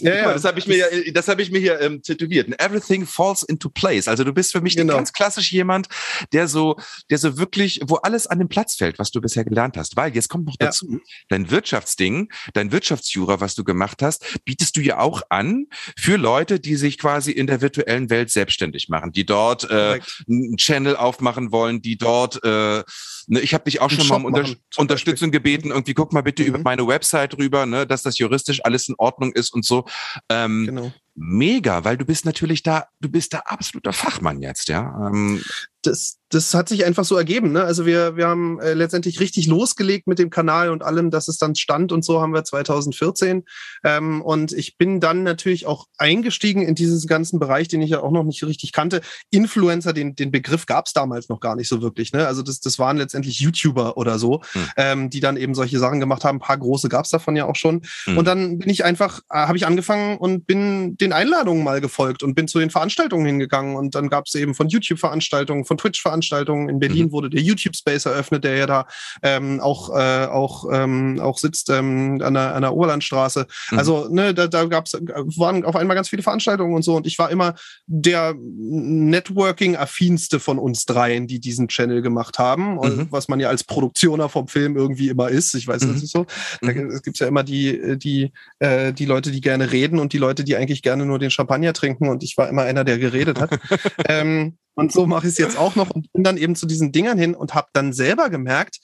ja, 0.00 0.14
ja. 0.14 0.32
Das 0.32 0.44
habe 0.44 0.58
ich 0.58 0.66
mir 0.66 0.76
ja, 0.76 0.86
das 1.12 1.28
habe 1.28 1.42
ich 1.42 1.50
mir 1.50 1.58
hier 1.58 1.80
ähm, 1.80 2.02
tätowiert. 2.02 2.48
Everything 2.60 3.06
falls 3.06 3.42
into 3.42 3.68
place. 3.68 4.08
Also 4.08 4.24
du 4.24 4.32
bist 4.32 4.52
für 4.52 4.60
mich 4.60 4.76
genau. 4.76 4.94
ganz 4.94 5.12
klassisch 5.12 5.52
jemand, 5.52 5.88
der 6.32 6.48
so, 6.48 6.76
der 7.10 7.18
so 7.18 7.36
wirklich, 7.38 7.80
wo 7.84 7.96
alles 7.96 8.26
an 8.26 8.38
den 8.38 8.48
Platz 8.48 8.76
fällt, 8.76 8.98
was 8.98 9.10
du 9.10 9.20
bisher 9.20 9.44
gelernt 9.44 9.76
hast. 9.76 9.96
Weil 9.96 10.14
jetzt 10.14 10.28
kommt 10.28 10.46
noch 10.46 10.56
dazu, 10.58 10.86
ja. 10.90 10.98
dein 11.28 11.50
Wirtschaftsding, 11.50 12.32
dein 12.54 12.72
Wirtschaftsjura, 12.72 13.40
was 13.40 13.54
du 13.54 13.64
gemacht 13.64 14.02
hast, 14.02 14.38
bietest 14.44 14.76
du 14.76 14.80
ja 14.80 14.98
auch 14.98 15.22
an 15.28 15.66
für 15.98 16.16
Leute, 16.16 16.60
die 16.60 16.76
sich 16.76 16.98
quasi 16.98 17.32
in 17.32 17.46
der 17.46 17.60
virtuellen 17.60 18.08
Welt 18.10 18.30
selbstständig 18.30 18.88
machen, 18.88 19.12
die 19.12 19.26
dort 19.26 19.68
äh, 19.68 20.00
einen 20.28 20.56
Channel 20.56 20.96
aufmachen 20.96 21.52
wollen, 21.52 21.82
die 21.82 21.96
dort, 21.96 22.42
äh, 22.44 22.82
ne, 23.28 23.40
ich 23.40 23.54
habe 23.54 23.64
dich 23.64 23.80
auch 23.80 23.90
schon 23.90 24.06
mal 24.08 24.16
um 24.16 24.24
Unter 24.24 24.44
Unterstützung 24.76 25.30
gebeten. 25.30 25.70
Irgendwie 25.70 25.94
guck 25.94 26.12
mal 26.12 26.22
bitte 26.22 26.42
mhm. 26.42 26.48
über 26.48 26.58
meine 26.58 26.86
Website 26.86 27.36
rüber, 27.38 27.66
ne, 27.66 27.86
dass 27.86 28.02
das 28.02 28.18
juristisch 28.18 28.64
alles 28.64 28.88
in 28.88 28.94
Ordnung 28.98 29.32
ist 29.32 29.52
und 29.52 29.64
so. 29.64 29.84
Ähm, 30.28 30.66
genau. 30.66 30.92
Mega, 31.14 31.84
weil 31.84 31.98
du 31.98 32.06
bist 32.06 32.24
natürlich 32.24 32.62
da, 32.62 32.86
du 33.00 33.10
bist 33.10 33.34
da 33.34 33.40
absoluter 33.40 33.92
Fachmann 33.92 34.40
jetzt, 34.40 34.68
ja. 34.68 35.08
Ähm, 35.08 35.42
das, 35.82 36.18
das 36.32 36.54
hat 36.54 36.68
sich 36.68 36.84
einfach 36.84 37.04
so 37.04 37.16
ergeben. 37.16 37.52
Ne? 37.52 37.62
Also 37.62 37.84
wir, 37.84 38.16
wir 38.16 38.26
haben 38.26 38.58
äh, 38.60 38.72
letztendlich 38.72 39.20
richtig 39.20 39.46
losgelegt 39.46 40.06
mit 40.06 40.18
dem 40.18 40.30
Kanal 40.30 40.70
und 40.70 40.82
allem, 40.82 41.10
dass 41.10 41.28
es 41.28 41.36
dann 41.36 41.54
stand 41.54 41.92
und 41.92 42.04
so 42.04 42.20
haben 42.20 42.32
wir 42.32 42.44
2014. 42.44 43.44
Ähm, 43.84 44.22
und 44.22 44.52
ich 44.52 44.78
bin 44.78 45.00
dann 45.00 45.22
natürlich 45.22 45.66
auch 45.66 45.86
eingestiegen 45.98 46.62
in 46.62 46.74
diesen 46.74 47.06
ganzen 47.06 47.38
Bereich, 47.38 47.68
den 47.68 47.82
ich 47.82 47.90
ja 47.90 48.00
auch 48.00 48.10
noch 48.10 48.24
nicht 48.24 48.42
richtig 48.44 48.72
kannte. 48.72 49.02
Influencer, 49.30 49.92
den, 49.92 50.14
den 50.14 50.30
Begriff 50.30 50.66
gab 50.66 50.86
es 50.86 50.92
damals 50.92 51.28
noch 51.28 51.40
gar 51.40 51.56
nicht 51.56 51.68
so 51.68 51.82
wirklich. 51.82 52.12
Ne? 52.12 52.26
Also 52.26 52.42
das, 52.42 52.60
das 52.60 52.78
waren 52.78 52.96
letztendlich 52.96 53.40
YouTuber 53.40 53.96
oder 53.96 54.18
so, 54.18 54.40
hm. 54.52 54.68
ähm, 54.76 55.10
die 55.10 55.20
dann 55.20 55.36
eben 55.36 55.54
solche 55.54 55.78
Sachen 55.78 56.00
gemacht 56.00 56.24
haben. 56.24 56.36
Ein 56.36 56.40
paar 56.40 56.58
große 56.58 56.88
gab 56.88 57.04
es 57.04 57.10
davon 57.10 57.36
ja 57.36 57.46
auch 57.46 57.56
schon. 57.56 57.82
Hm. 58.04 58.18
Und 58.18 58.24
dann 58.26 58.58
bin 58.58 58.70
ich 58.70 58.84
einfach, 58.84 59.20
äh, 59.30 59.34
habe 59.34 59.56
ich 59.56 59.66
angefangen 59.66 60.16
und 60.16 60.46
bin 60.46 60.96
den 60.96 61.12
Einladungen 61.12 61.62
mal 61.62 61.80
gefolgt 61.80 62.22
und 62.22 62.34
bin 62.34 62.48
zu 62.48 62.58
den 62.58 62.70
Veranstaltungen 62.70 63.26
hingegangen. 63.26 63.76
Und 63.76 63.94
dann 63.94 64.08
gab 64.08 64.26
es 64.26 64.34
eben 64.34 64.54
von 64.54 64.68
YouTube-Veranstaltungen, 64.68 65.66
von 65.72 65.78
Twitch-Veranstaltungen. 65.78 66.68
In 66.68 66.78
Berlin 66.78 67.06
mhm. 67.06 67.12
wurde 67.12 67.30
der 67.30 67.40
YouTube 67.40 67.76
Space 67.76 68.04
eröffnet, 68.06 68.44
der 68.44 68.56
ja 68.56 68.66
da 68.66 68.86
ähm, 69.22 69.60
auch, 69.60 69.90
äh, 69.90 70.26
auch, 70.26 70.66
ähm, 70.70 71.18
auch 71.20 71.38
sitzt 71.38 71.70
ähm, 71.70 72.20
an, 72.22 72.34
der, 72.34 72.54
an 72.54 72.62
der 72.62 72.74
Oberlandstraße. 72.74 73.46
Mhm. 73.70 73.78
Also 73.78 74.08
ne, 74.10 74.34
da, 74.34 74.46
da 74.46 74.66
gab's, 74.66 74.92
waren 74.92 75.64
auf 75.64 75.76
einmal 75.76 75.96
ganz 75.96 76.10
viele 76.10 76.22
Veranstaltungen 76.22 76.74
und 76.74 76.82
so. 76.82 76.96
Und 76.96 77.06
ich 77.06 77.18
war 77.18 77.30
immer 77.30 77.54
der 77.86 78.34
Networking-affinste 78.36 80.40
von 80.40 80.58
uns 80.58 80.84
dreien, 80.84 81.26
die 81.26 81.40
diesen 81.40 81.68
Channel 81.68 82.02
gemacht 82.02 82.38
haben. 82.38 82.74
Mhm. 82.74 83.06
was 83.10 83.28
man 83.28 83.40
ja 83.40 83.48
als 83.48 83.64
Produktioner 83.64 84.28
vom 84.28 84.48
Film 84.48 84.76
irgendwie 84.76 85.08
immer 85.08 85.28
ist. 85.28 85.54
Ich 85.54 85.66
weiß, 85.66 85.82
das 85.82 85.90
mhm. 85.90 85.96
ist 85.96 86.10
so. 86.10 86.26
Da 86.60 86.72
mhm. 86.72 87.00
gibt 87.02 87.18
ja 87.18 87.26
immer 87.26 87.42
die, 87.42 87.98
die, 87.98 88.32
äh, 88.58 88.92
die 88.92 89.06
Leute, 89.06 89.30
die 89.30 89.40
gerne 89.40 89.72
reden 89.72 89.98
und 89.98 90.12
die 90.12 90.18
Leute, 90.18 90.44
die 90.44 90.56
eigentlich 90.56 90.82
gerne 90.82 91.06
nur 91.06 91.18
den 91.18 91.30
Champagner 91.30 91.72
trinken. 91.72 92.08
Und 92.08 92.22
ich 92.22 92.36
war 92.36 92.48
immer 92.48 92.62
einer, 92.62 92.84
der 92.84 92.98
geredet 92.98 93.40
hat. 93.40 93.58
ähm, 94.08 94.58
Und 94.74 94.92
so 94.92 95.06
mache 95.06 95.26
ich 95.26 95.32
es 95.32 95.38
jetzt 95.38 95.58
auch 95.58 95.76
noch 95.76 95.90
und 95.90 96.12
bin 96.12 96.24
dann 96.24 96.36
eben 96.36 96.56
zu 96.56 96.66
diesen 96.66 96.92
Dingern 96.92 97.18
hin 97.18 97.34
und 97.34 97.54
habe 97.54 97.68
dann 97.72 97.92
selber 97.92 98.30
gemerkt, 98.30 98.78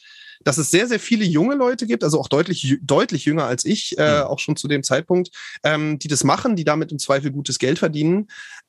dass 0.44 0.58
es 0.58 0.70
sehr, 0.70 0.86
sehr 0.86 1.00
viele 1.00 1.24
junge 1.24 1.54
Leute 1.54 1.86
gibt, 1.86 2.04
also 2.04 2.20
auch 2.20 2.28
deutlich, 2.28 2.78
deutlich 2.82 3.24
jünger 3.24 3.44
als 3.44 3.64
ich, 3.64 3.96
äh, 3.98 4.20
mhm. 4.20 4.26
auch 4.26 4.38
schon 4.38 4.56
zu 4.56 4.68
dem 4.68 4.82
Zeitpunkt, 4.82 5.30
ähm, 5.62 5.98
die 5.98 6.08
das 6.08 6.24
machen, 6.24 6.56
die 6.56 6.64
damit 6.64 6.92
im 6.92 6.98
Zweifel 6.98 7.30
gutes 7.30 7.58
Geld 7.58 7.78
verdienen, 7.78 8.28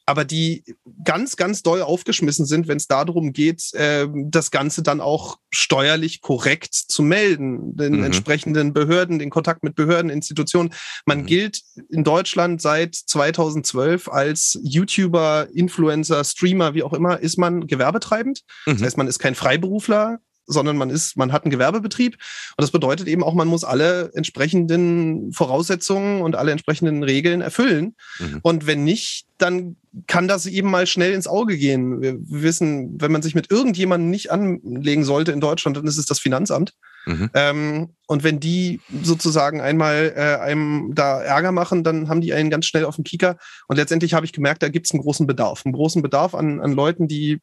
aber 0.10 0.26
die 0.26 0.64
ganz, 1.04 1.36
ganz 1.36 1.62
doll 1.62 1.84
aufgeschmissen 1.84 2.46
sind, 2.46 2.68
wenn 2.68 2.78
es 2.78 2.88
darum 2.88 3.32
geht, 3.32 3.74
äh, 3.76 4.08
das 4.12 4.50
Ganze 4.50 4.82
dann 4.82 5.02
auch 5.02 5.38
steuerlich 5.52 6.22
korrekt 6.22 6.74
zu 6.74 7.04
melden, 7.04 7.76
den 7.76 7.98
mhm. 7.98 8.06
entsprechenden 8.06 8.74
Behörden, 8.74 9.20
den 9.20 9.30
Kontakt 9.30 9.64
mit 9.64 9.76
Behörden, 9.76 10.10
Institutionen. 10.10 10.74
Man 11.06 11.20
mhm. 11.20 11.26
gilt 11.28 11.62
in 11.90 12.04
Deutschland 12.04 12.60
seit 12.60 12.96
2012 12.96 14.10
als 14.10 14.60
YouTuber, 14.64 15.48
Influencer, 15.54 16.24
Streamer, 16.24 16.74
wie 16.74 16.84
auch 16.84 16.94
immer, 16.94 17.20
ist 17.20 17.38
man 17.38 17.68
gewerbetreibend. 17.68 18.42
Mhm. 18.66 18.74
Das 18.74 18.82
heißt, 18.82 18.98
man 18.98 19.08
ist 19.08 19.20
kein 19.20 19.36
Freiberufler, 19.36 20.20
sondern 20.50 20.78
man 20.78 20.90
ist, 20.90 21.16
man 21.16 21.32
hat 21.32 21.44
einen 21.44 21.52
Gewerbebetrieb. 21.52 22.14
Und 22.14 22.62
das 22.62 22.72
bedeutet 22.72 23.08
eben 23.08 23.24
auch, 23.24 23.34
man 23.34 23.48
muss 23.48 23.64
alle 23.64 24.12
entsprechenden 24.14 25.32
Voraussetzungen 25.32 26.22
und 26.22 26.36
alle 26.36 26.52
entsprechenden 26.52 27.04
Regeln 27.04 27.42
erfüllen. 27.42 27.96
Mhm. 28.20 28.40
Und 28.42 28.68
wenn 28.68 28.84
nicht, 28.84 29.28
dann 29.38 29.78
kann 30.08 30.28
das 30.28 30.46
eben 30.46 30.70
mal 30.70 30.86
schnell 30.86 31.14
ins 31.14 31.28
Auge 31.28 31.58
gehen. 31.58 32.02
Wir 32.02 32.18
wissen, 32.20 33.00
wenn 33.00 33.12
man 33.12 33.22
sich 33.22 33.36
mit 33.36 33.50
irgendjemandem 33.52 34.10
nicht 34.10 34.32
anlegen 34.32 35.04
sollte 35.04 35.32
in 35.32 35.40
Deutschland, 35.40 35.78
dann 35.78 35.88
ist 35.88 35.98
es 35.98 36.06
das 36.06 36.20
Finanzamt. 36.20 36.74
Mhm. 37.06 37.30
Ähm, 37.34 37.90
und 38.08 38.24
wenn 38.24 38.40
die 38.40 38.82
sozusagen 39.04 39.62
einmal 39.62 40.14
äh, 40.16 40.44
einem 40.44 40.92
da 40.94 41.22
Ärger 41.22 41.52
machen, 41.52 41.84
dann 41.84 42.10
haben 42.10 42.22
die 42.22 42.34
einen 42.34 42.50
ganz 42.50 42.66
schnell 42.66 42.86
auf 42.86 42.96
den 42.96 43.04
Kieker. 43.04 43.38
Und 43.68 43.78
letztendlich 43.78 44.14
habe 44.14 44.26
ich 44.26 44.34
gemerkt, 44.34 44.62
da 44.62 44.70
gibt 44.70 44.88
es 44.88 44.92
einen 44.92 45.02
großen 45.02 45.26
Bedarf. 45.26 45.66
Einen 45.66 45.74
großen 45.74 46.02
Bedarf 46.02 46.36
an, 46.36 46.60
an 46.60 46.74
Leuten, 46.74 47.08
die 47.08 47.40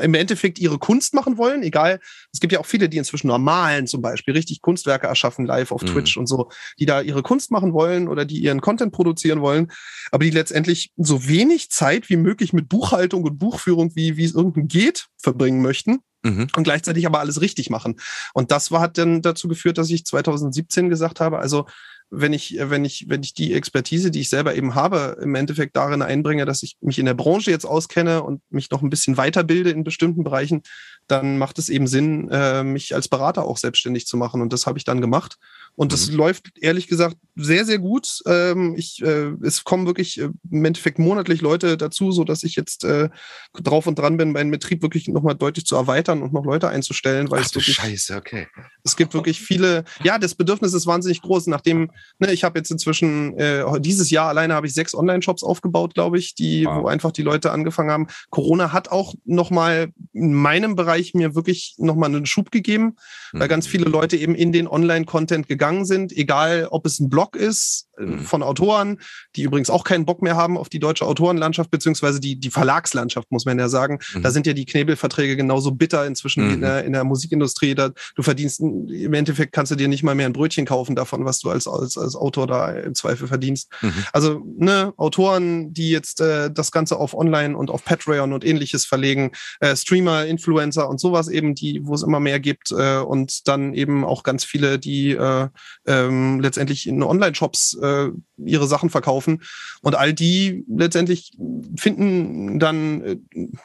im 0.00 0.14
Endeffekt 0.14 0.58
ihre 0.58 0.78
Kunst 0.78 1.14
machen 1.14 1.36
wollen, 1.36 1.62
egal, 1.62 2.00
es 2.32 2.40
gibt 2.40 2.52
ja 2.52 2.60
auch 2.60 2.66
viele, 2.66 2.88
die 2.88 2.98
inzwischen 2.98 3.28
normalen 3.28 3.86
zum 3.86 4.02
Beispiel 4.02 4.34
richtig 4.34 4.60
Kunstwerke 4.60 5.06
erschaffen, 5.06 5.46
live 5.46 5.72
auf 5.72 5.82
mhm. 5.82 5.86
Twitch 5.88 6.16
und 6.16 6.26
so, 6.26 6.50
die 6.78 6.86
da 6.86 7.00
ihre 7.00 7.22
Kunst 7.22 7.50
machen 7.50 7.72
wollen 7.72 8.08
oder 8.08 8.24
die 8.24 8.38
ihren 8.38 8.60
Content 8.60 8.92
produzieren 8.92 9.40
wollen, 9.40 9.70
aber 10.10 10.24
die 10.24 10.30
letztendlich 10.30 10.92
so 10.96 11.28
wenig 11.28 11.70
Zeit 11.70 12.08
wie 12.08 12.16
möglich 12.16 12.52
mit 12.52 12.68
Buchhaltung 12.68 13.24
und 13.24 13.38
Buchführung, 13.38 13.94
wie, 13.94 14.16
wie 14.16 14.24
es 14.24 14.34
irgendein 14.34 14.68
geht, 14.68 15.08
verbringen 15.16 15.62
möchten. 15.62 15.98
Mhm. 16.22 16.48
Und 16.56 16.64
gleichzeitig 16.64 17.06
aber 17.06 17.20
alles 17.20 17.40
richtig 17.40 17.70
machen. 17.70 17.96
Und 18.34 18.50
das 18.50 18.72
war, 18.72 18.80
hat 18.80 18.98
dann 18.98 19.22
dazu 19.22 19.46
geführt, 19.46 19.78
dass 19.78 19.90
ich 19.90 20.04
2017 20.04 20.88
gesagt 20.88 21.20
habe, 21.20 21.38
also 21.38 21.66
wenn 22.10 22.32
ich, 22.32 22.56
wenn 22.58 22.84
ich, 22.84 23.06
wenn 23.08 23.22
ich 23.22 23.34
die 23.34 23.52
Expertise, 23.52 24.10
die 24.10 24.20
ich 24.20 24.30
selber 24.30 24.54
eben 24.54 24.74
habe, 24.74 25.18
im 25.22 25.34
Endeffekt 25.34 25.76
darin 25.76 26.02
einbringe, 26.02 26.46
dass 26.46 26.62
ich 26.62 26.76
mich 26.80 26.98
in 26.98 27.06
der 27.06 27.14
Branche 27.14 27.50
jetzt 27.50 27.66
auskenne 27.66 28.22
und 28.22 28.40
mich 28.50 28.70
noch 28.70 28.82
ein 28.82 28.90
bisschen 28.90 29.16
weiterbilde 29.16 29.70
in 29.70 29.84
bestimmten 29.84 30.24
Bereichen, 30.24 30.62
dann 31.06 31.38
macht 31.38 31.58
es 31.58 31.68
eben 31.68 31.86
Sinn, 31.86 32.28
äh, 32.30 32.62
mich 32.62 32.94
als 32.94 33.08
Berater 33.08 33.44
auch 33.44 33.58
selbstständig 33.58 34.06
zu 34.06 34.16
machen. 34.16 34.40
Und 34.40 34.52
das 34.52 34.66
habe 34.66 34.78
ich 34.78 34.84
dann 34.84 35.00
gemacht. 35.00 35.38
Und 35.78 35.92
das 35.92 36.10
mhm. 36.10 36.16
läuft 36.16 36.58
ehrlich 36.60 36.88
gesagt 36.88 37.16
sehr, 37.36 37.64
sehr 37.64 37.78
gut. 37.78 38.18
Ähm, 38.26 38.74
ich, 38.76 39.00
äh, 39.00 39.30
es 39.44 39.62
kommen 39.62 39.86
wirklich 39.86 40.20
äh, 40.20 40.28
im 40.50 40.64
Endeffekt 40.64 40.98
monatlich 40.98 41.40
Leute 41.40 41.76
dazu, 41.76 42.10
so 42.10 42.24
dass 42.24 42.42
ich 42.42 42.56
jetzt 42.56 42.82
äh, 42.82 43.10
drauf 43.54 43.86
und 43.86 43.96
dran 43.96 44.16
bin, 44.16 44.32
meinen 44.32 44.50
Betrieb 44.50 44.82
wirklich 44.82 45.06
nochmal 45.06 45.36
deutlich 45.36 45.66
zu 45.66 45.76
erweitern 45.76 46.20
und 46.22 46.32
noch 46.32 46.44
Leute 46.44 46.68
einzustellen, 46.68 47.30
weil 47.30 47.42
Ach, 47.42 47.46
es 47.46 47.54
wirklich, 47.54 47.76
Scheiße, 47.76 48.16
okay. 48.16 48.48
Es 48.82 48.96
gibt 48.96 49.14
wirklich 49.14 49.40
viele, 49.40 49.84
ja, 50.02 50.18
das 50.18 50.34
Bedürfnis 50.34 50.74
ist 50.74 50.88
wahnsinnig 50.88 51.22
groß. 51.22 51.46
Nachdem, 51.46 51.92
ne, 52.18 52.32
ich 52.32 52.42
habe 52.42 52.58
jetzt 52.58 52.72
inzwischen 52.72 53.38
äh, 53.38 53.62
dieses 53.78 54.10
Jahr 54.10 54.26
alleine 54.26 54.54
habe 54.54 54.66
ich 54.66 54.74
sechs 54.74 54.92
Online-Shops 54.92 55.44
aufgebaut, 55.44 55.94
glaube 55.94 56.18
ich, 56.18 56.34
die, 56.34 56.66
wow. 56.66 56.82
wo 56.82 56.88
einfach 56.88 57.12
die 57.12 57.22
Leute 57.22 57.52
angefangen 57.52 57.92
haben. 57.92 58.08
Corona 58.30 58.72
hat 58.72 58.88
auch 58.88 59.14
nochmal 59.24 59.92
in 60.12 60.34
meinem 60.34 60.74
Bereich 60.74 61.14
mir 61.14 61.36
wirklich 61.36 61.76
nochmal 61.78 62.10
einen 62.10 62.26
Schub 62.26 62.50
gegeben, 62.50 62.96
mhm. 63.32 63.38
weil 63.38 63.46
ganz 63.46 63.68
viele 63.68 63.84
Leute 63.84 64.16
eben 64.16 64.34
in 64.34 64.50
den 64.50 64.66
Online-Content 64.66 65.46
gegangen 65.46 65.67
gegangen 65.68 65.84
sind, 65.84 66.12
egal 66.16 66.68
ob 66.70 66.86
es 66.86 66.98
ein 66.98 67.08
Blog 67.08 67.36
ist 67.36 67.88
äh, 67.98 68.02
mhm. 68.02 68.20
von 68.20 68.42
Autoren, 68.42 68.98
die 69.36 69.42
übrigens 69.42 69.70
auch 69.70 69.84
keinen 69.84 70.06
Bock 70.06 70.22
mehr 70.22 70.36
haben 70.36 70.56
auf 70.56 70.68
die 70.68 70.78
deutsche 70.78 71.04
Autorenlandschaft, 71.04 71.70
beziehungsweise 71.70 72.20
die, 72.20 72.40
die 72.40 72.50
Verlagslandschaft, 72.50 73.30
muss 73.30 73.44
man 73.44 73.58
ja 73.58 73.68
sagen. 73.68 73.98
Mhm. 74.14 74.22
Da 74.22 74.30
sind 74.30 74.46
ja 74.46 74.52
die 74.52 74.64
Knebelverträge 74.64 75.36
genauso 75.36 75.72
bitter 75.72 76.06
inzwischen 76.06 76.46
mhm. 76.46 76.54
in, 76.54 76.60
der, 76.62 76.84
in 76.84 76.92
der 76.92 77.04
Musikindustrie. 77.04 77.74
Da, 77.74 77.90
du 78.14 78.22
verdienst, 78.22 78.60
im 78.60 79.12
Endeffekt 79.12 79.52
kannst 79.52 79.72
du 79.72 79.76
dir 79.76 79.88
nicht 79.88 80.02
mal 80.02 80.14
mehr 80.14 80.26
ein 80.26 80.32
Brötchen 80.32 80.66
kaufen 80.66 80.96
davon, 80.96 81.24
was 81.24 81.40
du 81.40 81.50
als, 81.50 81.66
als, 81.66 81.98
als 81.98 82.16
Autor 82.16 82.46
da 82.46 82.70
im 82.70 82.94
Zweifel 82.94 83.28
verdienst. 83.28 83.70
Mhm. 83.82 84.04
Also, 84.12 84.42
ne, 84.56 84.92
Autoren, 84.96 85.72
die 85.72 85.90
jetzt 85.90 86.20
äh, 86.20 86.50
das 86.50 86.72
Ganze 86.72 86.96
auf 86.96 87.14
Online 87.14 87.56
und 87.56 87.70
auf 87.70 87.84
Patreon 87.84 88.32
und 88.32 88.44
ähnliches 88.44 88.84
verlegen, 88.86 89.32
äh, 89.60 89.76
Streamer, 89.76 90.24
Influencer 90.24 90.88
und 90.88 91.00
sowas 91.00 91.28
eben, 91.28 91.54
die, 91.54 91.80
wo 91.84 91.94
es 91.94 92.02
immer 92.02 92.20
mehr 92.20 92.40
gibt 92.40 92.70
äh, 92.70 92.98
und 92.98 93.46
dann 93.48 93.74
eben 93.74 94.04
auch 94.04 94.22
ganz 94.22 94.44
viele, 94.44 94.78
die 94.78 95.12
äh, 95.12 95.48
ähm, 95.86 96.40
letztendlich 96.40 96.86
in 96.86 97.02
Online-Shops 97.02 97.78
äh, 97.82 98.08
ihre 98.36 98.66
Sachen 98.66 98.90
verkaufen. 98.90 99.42
Und 99.82 99.94
all 99.94 100.12
die 100.12 100.64
letztendlich 100.68 101.32
finden 101.76 102.58
dann 102.58 103.02
äh, 103.02 103.16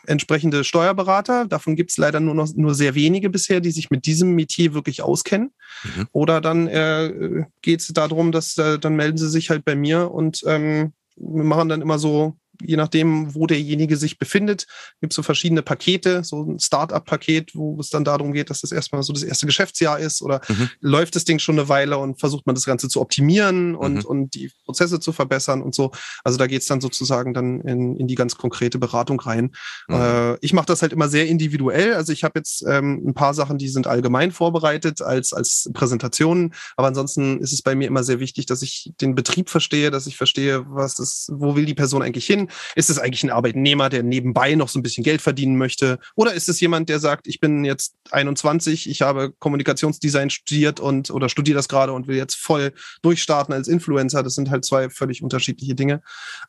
entsprechende 0.06 0.64
Steuerberater. 0.64 1.46
Davon 1.46 1.76
gibt 1.76 1.92
es 1.92 1.98
leider 1.98 2.20
nur 2.20 2.36
noch 2.36 2.50
nur 2.56 2.76
sehr 2.76 2.96
wenige 2.96 3.30
bisher, 3.30 3.60
die 3.60 3.72
sich 3.72 3.90
mit 3.90 4.06
diesem 4.06 4.34
Metier 4.34 4.74
wirklich 4.74 5.02
auskennen. 5.02 5.52
Mhm. 5.84 6.08
Oder 6.12 6.42
dann 6.42 6.68
äh, 6.68 7.46
geht 7.62 7.82
es 7.82 7.88
darum, 7.88 8.32
dass 8.32 8.58
äh, 8.58 8.80
dann 8.80 8.96
melden 8.96 9.18
sie 9.18 9.30
sich 9.30 9.50
halt 9.50 9.66
bei 9.66 9.76
mir 9.76 10.12
und 10.12 10.42
ähm, 10.46 10.94
wir 11.16 11.44
machen 11.44 11.70
dann 11.70 11.82
immer 11.82 12.00
so 12.00 12.36
je 12.66 12.78
nachdem, 12.78 13.34
wo 13.36 13.48
derjenige 13.48 13.98
sich 13.98 14.18
befindet, 14.18 14.68
gibt 15.02 15.14
es 15.14 15.16
so 15.16 15.24
verschiedene 15.24 15.62
Pakete, 15.62 16.24
so 16.24 16.44
ein 16.44 16.60
Start-up-Paket, 16.60 17.52
wo 17.56 17.80
es 17.80 17.90
dann 17.90 18.04
darum 18.04 18.34
geht, 18.34 18.50
dass 18.50 18.62
das 18.62 18.72
erstmal 18.72 19.04
so 19.04 19.14
das 19.14 19.24
erste 19.24 19.46
Geschäftsjahr 19.46 20.00
ist 20.00 20.22
oder 20.22 20.42
mhm. 20.48 20.70
läuft 20.80 21.16
das 21.16 21.26
Ding 21.26 21.40
schon 21.40 21.58
eine 21.58 21.70
Weile 21.70 21.98
und 21.98 22.20
versucht 22.20 22.46
man 22.46 22.56
das 22.56 22.66
Ganze 22.66 22.90
zu 22.90 23.02
optimieren 23.02 23.76
und, 23.76 23.96
mhm. 23.96 24.06
und 24.06 24.36
die 24.36 24.52
Prozesse 24.66 25.00
zu 25.00 25.12
verbessern 25.14 25.62
und 25.62 25.76
so. 25.76 25.92
Also 26.24 26.38
da 26.38 26.48
geht 26.48 26.62
es 26.62 26.68
dann 26.68 26.82
sozusagen 26.82 27.34
dann 27.34 27.62
in, 27.62 27.96
in 27.98 28.08
die 28.08 28.16
ganz 28.16 28.36
konkrete 28.36 28.80
Beratung 28.80 29.20
rein. 29.20 29.52
Mhm. 29.88 29.96
Äh, 29.96 30.36
ich 30.38 30.54
mache 30.54 30.66
das 30.66 30.82
halt 30.82 30.94
immer 30.94 31.10
sehr 31.10 31.28
individuell. 31.28 31.94
Also 31.94 32.14
ich 32.14 32.24
habe 32.24 32.40
jetzt 32.40 32.64
ähm, 32.68 33.02
ein 33.06 33.14
paar 33.14 33.34
Sachen, 33.34 33.58
die 33.58 33.70
sind 33.70 33.88
allgemein 33.88 34.32
vorbereitet 34.32 35.02
als, 35.02 35.34
als 35.34 35.70
Präsentationen, 35.74 36.54
aber 36.76 36.88
ansonsten 36.88 37.40
ist 37.40 37.54
es 37.54 37.62
bei 37.62 37.76
mir 37.76 37.88
immer 37.88 38.04
sehr 38.04 38.20
wichtig, 38.20 38.46
dass 38.46 38.62
ich 38.62 38.92
den 39.02 39.16
Betrieb 39.16 39.50
verstehe, 39.50 39.92
dass 39.92 40.08
ich 40.08 40.18
verstehe, 40.18 40.66
was 40.68 40.96
das, 40.96 41.28
wo 41.32 41.56
will 41.56 41.66
die 41.66 41.74
Person 41.74 42.02
eigentlich 42.02 42.26
hin, 42.26 42.50
ist 42.76 42.90
es 42.90 43.00
eigentlich 43.00 43.24
ein 43.24 43.30
Arbeitnehmer, 43.30 43.90
der 43.90 44.04
nebenbei 44.04 44.56
noch 44.56 44.70
so 44.70 44.80
ein 44.80 44.84
bisschen 44.84 45.04
Geld 45.04 45.22
verdienen 45.22 45.58
möchte? 45.58 46.00
Oder 46.16 46.34
ist 46.34 46.50
es 46.50 46.60
jemand, 46.60 46.90
der 46.90 47.00
sagt, 47.00 47.28
ich 47.28 47.40
bin 47.40 47.66
jetzt 47.66 47.96
21, 48.12 48.90
ich 48.90 49.02
habe 49.02 49.34
Kommunikationsdesign 49.40 50.30
studiert 50.30 50.80
und 50.80 51.12
oder 51.12 51.30
studiere 51.30 51.56
das 51.56 51.68
gerade 51.68 51.94
und 51.94 52.08
will 52.08 52.18
jetzt 52.18 52.36
voll 52.36 52.74
durchstarten 53.02 53.54
als 53.54 53.68
Influencer? 53.68 54.24
Das 54.24 54.36
sind 54.36 54.50
halt 54.50 54.66
zwei 54.66 54.90
völlig 54.90 55.24
unterschiedliche 55.24 55.76
Dinge. 55.76 56.02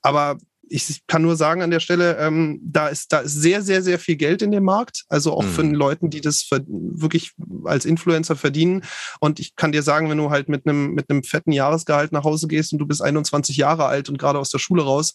Aber 0.03 0.39
ich 0.69 1.07
kann 1.07 1.23
nur 1.23 1.37
sagen 1.37 1.63
an 1.63 1.71
der 1.71 1.81
Stelle, 1.81 2.17
ähm, 2.19 2.61
da 2.63 2.89
ist 2.89 3.13
da 3.13 3.21
ist 3.21 3.35
sehr 3.35 3.63
sehr 3.63 3.83
sehr 3.83 3.99
viel 3.99 4.17
Geld 4.17 4.43
in 4.43 4.51
dem 4.51 4.65
Markt, 4.65 5.05
also 5.09 5.33
auch 5.33 5.45
mhm. 5.45 5.49
von 5.49 5.75
Leuten, 5.75 6.11
die 6.11 6.21
das 6.21 6.49
wirklich 6.51 7.33
als 7.65 7.85
Influencer 7.85 8.37
verdienen. 8.37 8.83
Und 9.21 9.41
ich 9.41 9.57
kann 9.57 9.73
dir 9.73 9.83
sagen, 9.83 10.11
wenn 10.11 10.19
du 10.19 10.31
halt 10.31 10.49
mit 10.49 10.67
einem 10.67 10.93
mit 10.93 11.11
einem 11.11 11.23
fetten 11.23 11.53
Jahresgehalt 11.53 12.13
nach 12.13 12.25
Hause 12.25 12.49
gehst 12.49 12.73
und 12.73 12.79
du 12.79 12.87
bist 12.87 13.03
21 13.03 13.57
Jahre 13.57 13.87
alt 13.87 14.09
und 14.09 14.19
gerade 14.19 14.39
aus 14.39 14.51
der 14.51 14.59
Schule 14.59 14.83
raus, 14.83 15.15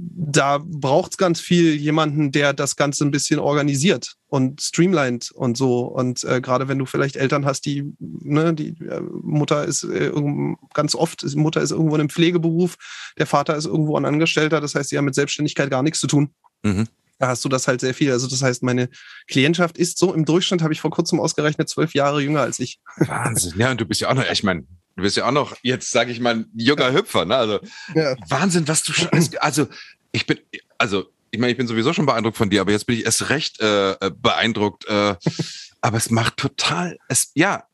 da 0.00 0.60
braucht 0.64 1.12
es 1.12 1.18
ganz 1.18 1.40
viel 1.40 1.74
jemanden, 1.74 2.30
der 2.30 2.52
das 2.52 2.76
Ganze 2.76 3.04
ein 3.04 3.10
bisschen 3.10 3.40
organisiert 3.40 4.14
und 4.28 4.62
streamlined 4.62 5.32
und 5.32 5.56
so. 5.56 5.80
Und 5.80 6.22
äh, 6.22 6.40
gerade 6.40 6.68
wenn 6.68 6.78
du 6.78 6.86
vielleicht 6.86 7.16
Eltern 7.16 7.44
hast, 7.44 7.66
die, 7.66 7.92
ne, 7.98 8.54
die 8.54 8.68
äh, 8.84 9.00
Mutter 9.00 9.64
ist 9.64 9.82
äh, 9.82 10.12
ganz 10.72 10.94
oft, 10.94 11.24
ist, 11.24 11.34
Mutter 11.34 11.60
ist 11.60 11.72
irgendwo 11.72 11.96
in 11.96 12.02
einem 12.02 12.10
Pflegeberuf, 12.10 12.76
der 13.18 13.26
Vater 13.26 13.56
ist 13.56 13.66
irgendwo 13.66 13.96
ein 13.96 14.04
Angestellter, 14.04 14.60
das 14.60 14.76
heißt, 14.76 14.90
sie 14.90 14.98
haben 14.98 15.04
mit 15.04 15.16
Selbstständigkeit 15.16 15.68
gar 15.68 15.82
nichts 15.82 15.98
zu 15.98 16.06
tun. 16.06 16.30
Mhm. 16.62 16.86
Da 17.18 17.26
hast 17.26 17.44
du 17.44 17.48
das 17.48 17.66
halt 17.66 17.80
sehr 17.80 17.94
viel. 17.94 18.12
Also 18.12 18.28
das 18.28 18.42
heißt, 18.42 18.62
meine 18.62 18.88
Klientschaft 19.26 19.76
ist 19.76 19.98
so 19.98 20.14
im 20.14 20.24
Durchschnitt, 20.24 20.62
habe 20.62 20.72
ich 20.72 20.80
vor 20.80 20.92
kurzem 20.92 21.18
ausgerechnet, 21.18 21.68
zwölf 21.68 21.92
Jahre 21.92 22.22
jünger 22.22 22.42
als 22.42 22.60
ich. 22.60 22.78
Wahnsinn. 22.98 23.54
Ja, 23.56 23.72
und 23.72 23.80
du 23.80 23.86
bist 23.86 24.00
ja 24.00 24.10
auch 24.10 24.14
noch, 24.14 24.24
ich 24.30 24.44
meine, 24.44 24.64
du 24.98 25.02
bist 25.02 25.16
ja 25.16 25.26
auch 25.26 25.32
noch, 25.32 25.56
jetzt 25.62 25.92
sage 25.92 26.10
ich 26.10 26.18
mal, 26.18 26.34
ein 26.34 26.50
junger 26.56 26.92
Hüpfer, 26.92 27.24
ne? 27.24 27.36
Also 27.36 27.60
ja. 27.94 28.16
Wahnsinn, 28.28 28.66
was 28.66 28.82
du 28.82 28.92
schon, 28.92 29.08
also 29.38 29.68
ich 30.10 30.26
bin, 30.26 30.40
also 30.76 31.06
ich 31.30 31.38
meine, 31.38 31.52
ich 31.52 31.56
bin 31.56 31.68
sowieso 31.68 31.92
schon 31.92 32.04
beeindruckt 32.04 32.36
von 32.36 32.50
dir, 32.50 32.60
aber 32.60 32.72
jetzt 32.72 32.86
bin 32.86 32.96
ich 32.96 33.04
erst 33.04 33.30
recht 33.30 33.60
äh, 33.60 33.92
äh 33.92 34.10
beeindruckt. 34.10 34.86
Äh, 34.86 35.14
aber 35.80 35.96
es 35.96 36.10
macht 36.10 36.36
total, 36.36 36.98
es, 37.08 37.30
ja, 37.34 37.64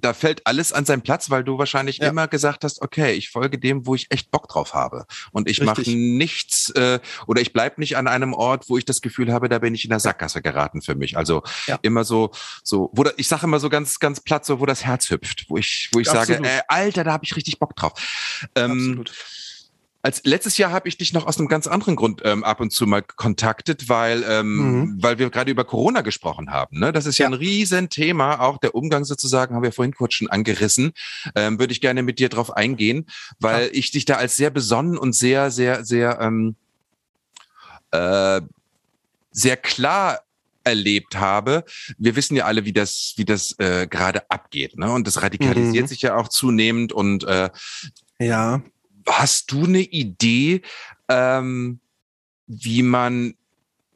da 0.00 0.12
fällt 0.12 0.46
alles 0.46 0.72
an 0.72 0.84
seinen 0.84 1.02
Platz, 1.02 1.30
weil 1.30 1.44
du 1.44 1.58
wahrscheinlich 1.58 1.98
ja. 1.98 2.08
immer 2.08 2.28
gesagt 2.28 2.64
hast, 2.64 2.82
okay, 2.82 3.12
ich 3.12 3.30
folge 3.30 3.58
dem, 3.58 3.86
wo 3.86 3.94
ich 3.94 4.06
echt 4.10 4.30
Bock 4.30 4.48
drauf 4.48 4.74
habe. 4.74 5.06
Und 5.32 5.48
ich 5.48 5.62
mache 5.62 5.82
nichts 5.90 6.70
äh, 6.70 7.00
oder 7.26 7.40
ich 7.40 7.52
bleib 7.52 7.78
nicht 7.78 7.96
an 7.96 8.08
einem 8.08 8.32
Ort, 8.32 8.68
wo 8.68 8.78
ich 8.78 8.84
das 8.84 9.00
Gefühl 9.00 9.32
habe, 9.32 9.48
da 9.48 9.58
bin 9.58 9.74
ich 9.74 9.84
in 9.84 9.90
der 9.90 10.00
Sackgasse 10.00 10.42
geraten 10.42 10.82
für 10.82 10.94
mich. 10.94 11.16
Also 11.16 11.42
ja. 11.66 11.78
immer 11.82 12.04
so, 12.04 12.30
so, 12.62 12.90
wo 12.94 13.04
da, 13.04 13.12
ich 13.16 13.28
sage 13.28 13.44
immer 13.44 13.60
so 13.60 13.68
ganz, 13.68 13.98
ganz 13.98 14.20
platt, 14.20 14.44
so 14.44 14.60
wo 14.60 14.66
das 14.66 14.84
Herz 14.84 15.10
hüpft, 15.10 15.46
wo 15.48 15.56
ich, 15.56 15.90
wo 15.92 16.00
ich 16.00 16.08
sage, 16.08 16.34
äh, 16.34 16.60
Alter, 16.68 17.04
da 17.04 17.12
habe 17.12 17.24
ich 17.24 17.36
richtig 17.36 17.58
Bock 17.58 17.76
drauf. 17.76 17.92
Ähm, 18.54 18.70
Absolut 18.70 19.12
als 20.02 20.22
letztes 20.24 20.56
Jahr 20.56 20.70
habe 20.72 20.88
ich 20.88 20.96
dich 20.96 21.12
noch 21.12 21.26
aus 21.26 21.38
einem 21.38 21.48
ganz 21.48 21.66
anderen 21.66 21.96
Grund 21.96 22.22
ähm, 22.24 22.42
ab 22.42 22.60
und 22.60 22.72
zu 22.72 22.86
mal 22.86 23.02
kontaktet, 23.02 23.88
weil 23.88 24.24
ähm, 24.26 24.56
mhm. 24.56 25.02
weil 25.02 25.18
wir 25.18 25.28
gerade 25.30 25.50
über 25.50 25.64
Corona 25.64 26.00
gesprochen 26.00 26.50
haben. 26.50 26.78
Ne? 26.78 26.92
Das 26.92 27.06
ist 27.06 27.18
ja, 27.18 27.24
ja 27.24 27.30
ein 27.30 27.34
Riesenthema, 27.34 28.40
auch 28.40 28.58
der 28.58 28.74
Umgang 28.74 29.04
sozusagen, 29.04 29.54
haben 29.54 29.62
wir 29.62 29.72
vorhin 29.72 29.94
kurz 29.94 30.14
schon 30.14 30.30
angerissen. 30.30 30.92
Ähm, 31.34 31.58
Würde 31.58 31.72
ich 31.72 31.80
gerne 31.80 32.02
mit 32.02 32.18
dir 32.18 32.28
drauf 32.28 32.56
eingehen, 32.56 33.06
weil 33.38 33.66
ja. 33.66 33.70
ich 33.72 33.90
dich 33.90 34.06
da 34.06 34.14
als 34.14 34.36
sehr 34.36 34.50
besonnen 34.50 34.96
und 34.96 35.14
sehr, 35.14 35.50
sehr, 35.50 35.84
sehr 35.84 36.18
ähm, 36.20 36.56
äh, 37.90 38.40
sehr 39.32 39.56
klar 39.56 40.20
erlebt 40.64 41.16
habe. 41.16 41.64
Wir 41.98 42.16
wissen 42.16 42.36
ja 42.36 42.44
alle, 42.44 42.64
wie 42.64 42.72
das, 42.72 43.14
wie 43.16 43.24
das 43.24 43.58
äh, 43.58 43.86
gerade 43.86 44.30
abgeht, 44.30 44.76
ne? 44.76 44.92
Und 44.92 45.06
das 45.06 45.22
radikalisiert 45.22 45.84
mhm. 45.84 45.88
sich 45.88 46.02
ja 46.02 46.16
auch 46.16 46.28
zunehmend. 46.28 46.92
Und 46.92 47.24
äh, 47.24 47.50
ja, 48.18 48.62
hast 49.06 49.52
du 49.52 49.64
eine 49.64 49.80
Idee, 49.80 50.62
ähm, 51.08 51.80
wie 52.46 52.82
man 52.82 53.34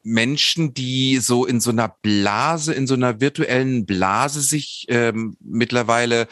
Menschen, 0.05 0.75
die 0.75 1.19
so 1.19 1.47
in 1.47 1.61
so 1.61 1.71
einer 1.71 1.89
Blase, 1.89 2.75
in 2.75 2.87
so 2.87 2.95
einer 2.95 3.21
virtuellen 3.21 3.87
Blase 3.87 4.43
sich 4.43 4.85
ähm, 4.89 5.37
mittlerweile 5.41 6.29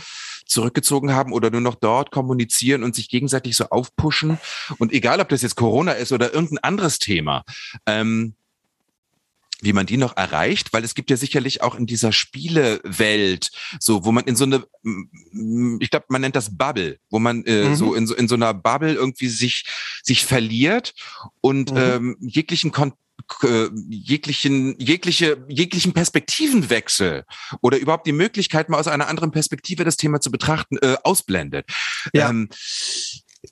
zurückgezogen 0.47 1.15
haben 1.15 1.33
oder 1.33 1.51
nur 1.51 1.63
noch 1.63 1.77
dort 1.77 2.11
kommunizieren 2.11 2.83
und 2.85 2.95
sich 2.95 3.09
gegenseitig 3.09 3.57
so 3.57 3.71
aufpushen. 3.71 4.39
Und 4.79 4.93
egal, 4.93 5.21
ob 5.21 5.31
das 5.31 5.41
jetzt 5.41 5.57
Corona 5.57 5.93
ist 5.93 6.13
oder 6.13 6.35
irgendein 6.35 6.59
anderes 6.59 6.99
Thema, 6.99 7.45
ähm, 7.87 8.35
wie 9.63 9.73
man 9.73 9.87
die 9.87 9.97
noch 9.97 10.17
erreicht, 10.17 10.73
weil 10.73 10.85
es 10.85 10.95
gibt 10.95 11.11
ja 11.11 11.17
sicherlich 11.17 11.63
auch 11.63 11.75
in 11.75 11.87
dieser 11.87 12.13
Spielewelt 12.13 13.51
so, 13.79 14.05
wo 14.05 14.13
man 14.13 14.25
in 14.25 14.37
so 14.37 14.45
eine, 14.45 14.65
ich 15.81 15.91
glaube, 15.91 16.07
man 16.09 16.21
nennt 16.21 16.37
das 16.37 16.57
Bubble, 16.57 16.99
wo 17.11 17.19
man 17.19 17.45
äh, 17.45 17.69
mhm. 17.69 17.77
so 17.77 17.95
in 17.95 18.07
so 18.07 18.15
in 18.15 18.29
so 18.29 18.35
einer 18.35 18.53
Bubble 18.55 18.95
irgendwie 18.95 19.29
sich 19.29 19.65
sich 20.03 20.25
verliert 20.25 20.95
und 21.41 21.73
mhm. 21.73 21.79
ähm, 21.79 22.17
jeglichen 22.21 22.73
Kon 22.73 22.93
äh, 23.43 23.69
jeglichen, 23.89 24.79
jegliche, 24.79 25.45
jeglichen 25.49 25.93
Perspektivenwechsel 25.93 27.25
oder 27.61 27.79
überhaupt 27.79 28.07
die 28.07 28.13
Möglichkeit, 28.13 28.69
mal 28.69 28.81
aus 28.81 28.89
einer 28.89 29.09
anderen 29.09 29.31
Perspektive 29.31 29.85
das 29.85 29.97
Thema 29.97 30.21
zu 30.21 30.31
betrachten, 30.31 30.77
äh, 30.79 30.97
ausblendet. 31.05 31.67
Ja. 32.13 32.31
Ähm, 32.31 32.49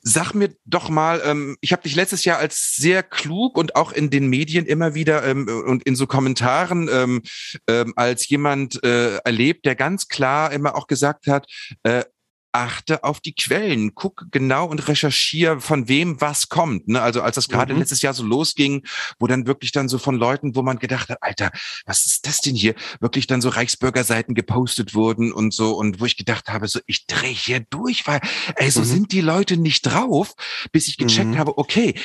Sag 0.01 0.33
mir 0.33 0.55
doch 0.65 0.89
mal, 0.89 1.21
ähm, 1.25 1.57
ich 1.59 1.73
habe 1.73 1.83
dich 1.83 1.95
letztes 1.95 2.23
Jahr 2.23 2.37
als 2.37 2.75
sehr 2.75 3.03
klug 3.03 3.57
und 3.57 3.75
auch 3.75 3.91
in 3.91 4.09
den 4.09 4.27
Medien 4.27 4.65
immer 4.65 4.95
wieder 4.95 5.23
ähm, 5.25 5.47
und 5.47 5.83
in 5.83 5.95
so 5.95 6.07
Kommentaren 6.07 6.89
ähm, 6.91 7.21
ähm, 7.67 7.93
als 7.97 8.27
jemand 8.29 8.81
äh, 8.83 9.17
erlebt, 9.17 9.65
der 9.65 9.75
ganz 9.75 10.07
klar 10.07 10.53
immer 10.53 10.75
auch 10.75 10.87
gesagt 10.87 11.27
hat, 11.27 11.45
äh, 11.83 12.05
achte 12.51 13.03
auf 13.03 13.19
die 13.19 13.33
Quellen, 13.33 13.95
guck 13.95 14.25
genau 14.31 14.67
und 14.67 14.87
recherchiere, 14.87 15.61
von 15.61 15.87
wem 15.87 16.19
was 16.21 16.49
kommt. 16.49 16.87
Ne? 16.87 17.01
Also 17.01 17.21
als 17.21 17.35
das 17.35 17.47
gerade 17.47 17.73
mhm. 17.73 17.79
letztes 17.79 18.01
Jahr 18.01 18.13
so 18.13 18.23
losging, 18.23 18.85
wo 19.19 19.27
dann 19.27 19.47
wirklich 19.47 19.71
dann 19.71 19.89
so 19.89 19.97
von 19.97 20.15
Leuten, 20.15 20.55
wo 20.55 20.61
man 20.61 20.79
gedacht 20.79 21.09
hat, 21.09 21.19
Alter, 21.21 21.51
was 21.85 22.05
ist 22.05 22.27
das 22.27 22.41
denn 22.41 22.55
hier? 22.55 22.75
Wirklich 22.99 23.27
dann 23.27 23.41
so 23.41 23.49
Reichsbürgerseiten 23.49 24.35
gepostet 24.35 24.93
wurden 24.93 25.31
und 25.31 25.53
so 25.53 25.75
und 25.77 25.99
wo 25.99 26.05
ich 26.05 26.17
gedacht 26.17 26.49
habe, 26.49 26.67
so 26.67 26.79
ich 26.85 27.05
drehe 27.07 27.29
hier 27.33 27.61
durch, 27.69 28.05
weil 28.07 28.19
ey, 28.55 28.69
so 28.69 28.81
mhm. 28.81 28.85
sind 28.85 29.11
die 29.11 29.21
Leute 29.21 29.57
nicht 29.57 29.83
drauf, 29.83 30.33
bis 30.71 30.87
ich 30.87 30.97
gecheckt 30.97 31.31
mhm. 31.31 31.37
habe, 31.37 31.57
okay, 31.57 31.95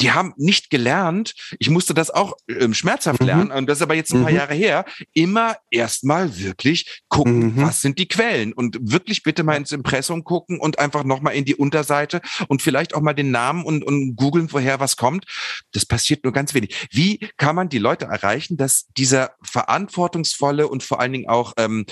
die 0.00 0.12
haben 0.12 0.32
nicht 0.36 0.70
gelernt, 0.70 1.34
ich 1.58 1.70
musste 1.70 1.94
das 1.94 2.10
auch 2.10 2.34
ähm, 2.48 2.74
schmerzhaft 2.74 3.20
mhm. 3.20 3.26
lernen, 3.26 3.50
und 3.50 3.66
das 3.66 3.78
ist 3.78 3.82
aber 3.82 3.94
jetzt 3.94 4.12
ein 4.12 4.22
paar 4.22 4.30
mhm. 4.30 4.36
Jahre 4.36 4.54
her, 4.54 4.84
immer 5.12 5.56
erstmal 5.70 6.38
wirklich 6.38 7.02
gucken, 7.08 7.54
mhm. 7.54 7.62
was 7.62 7.80
sind 7.80 7.98
die 7.98 8.08
Quellen 8.08 8.52
und 8.52 8.78
wirklich 8.80 9.22
bitte 9.22 9.42
mal 9.42 9.56
ins 9.56 9.72
Impressum 9.72 10.24
gucken 10.24 10.58
und 10.58 10.78
einfach 10.78 11.04
nochmal 11.04 11.34
in 11.34 11.44
die 11.44 11.54
Unterseite 11.54 12.20
und 12.48 12.62
vielleicht 12.62 12.94
auch 12.94 13.00
mal 13.00 13.12
den 13.12 13.30
Namen 13.30 13.64
und, 13.64 13.84
und 13.84 14.16
googeln, 14.16 14.52
woher 14.52 14.80
was 14.80 14.96
kommt. 14.96 15.26
Das 15.72 15.86
passiert 15.86 16.24
nur 16.24 16.32
ganz 16.32 16.54
wenig. 16.54 16.88
Wie 16.90 17.18
kann 17.36 17.54
man 17.54 17.68
die 17.68 17.78
Leute 17.78 18.06
erreichen, 18.06 18.56
dass 18.56 18.86
dieser 18.96 19.32
verantwortungsvolle 19.42 20.68
und 20.68 20.82
vor 20.82 21.00
allen 21.00 21.12
Dingen 21.12 21.28
auch 21.28 21.52
ähm, 21.56 21.86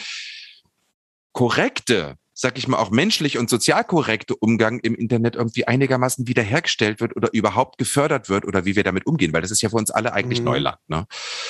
korrekte 1.33 2.17
sag 2.41 2.57
ich 2.57 2.67
mal, 2.67 2.79
auch 2.79 2.91
menschlich 2.91 3.37
und 3.37 3.51
sozial 3.51 3.85
korrekte 3.85 4.35
Umgang 4.35 4.81
im 4.81 4.95
Internet 4.95 5.37
irgendwie 5.37 5.69
einigermaßen 5.69 6.27
wiederhergestellt 6.27 6.99
wird 6.99 7.15
oder 7.15 7.29
überhaupt 7.35 7.77
gefördert 7.77 8.31
wird 8.31 8.47
oder 8.47 8.65
wie 8.65 8.77
wir 8.77 8.83
damit 8.83 9.07
umgehen, 9.07 9.35
weil 9.35 9.43
das 9.43 9.51
ist 9.51 9.61
ja 9.61 9.69
für 9.69 9.77
uns 9.77 9.91
alle 9.91 10.15
eigentlich 10.15 10.39
mhm. 10.39 10.47
Neuland. 10.47 10.79
Ne? 10.89 11.07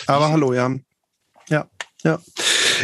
Aber 0.09 0.31
hallo, 0.31 0.53
ja. 0.53 0.75
Ja, 1.49 1.69
ja. 2.03 2.21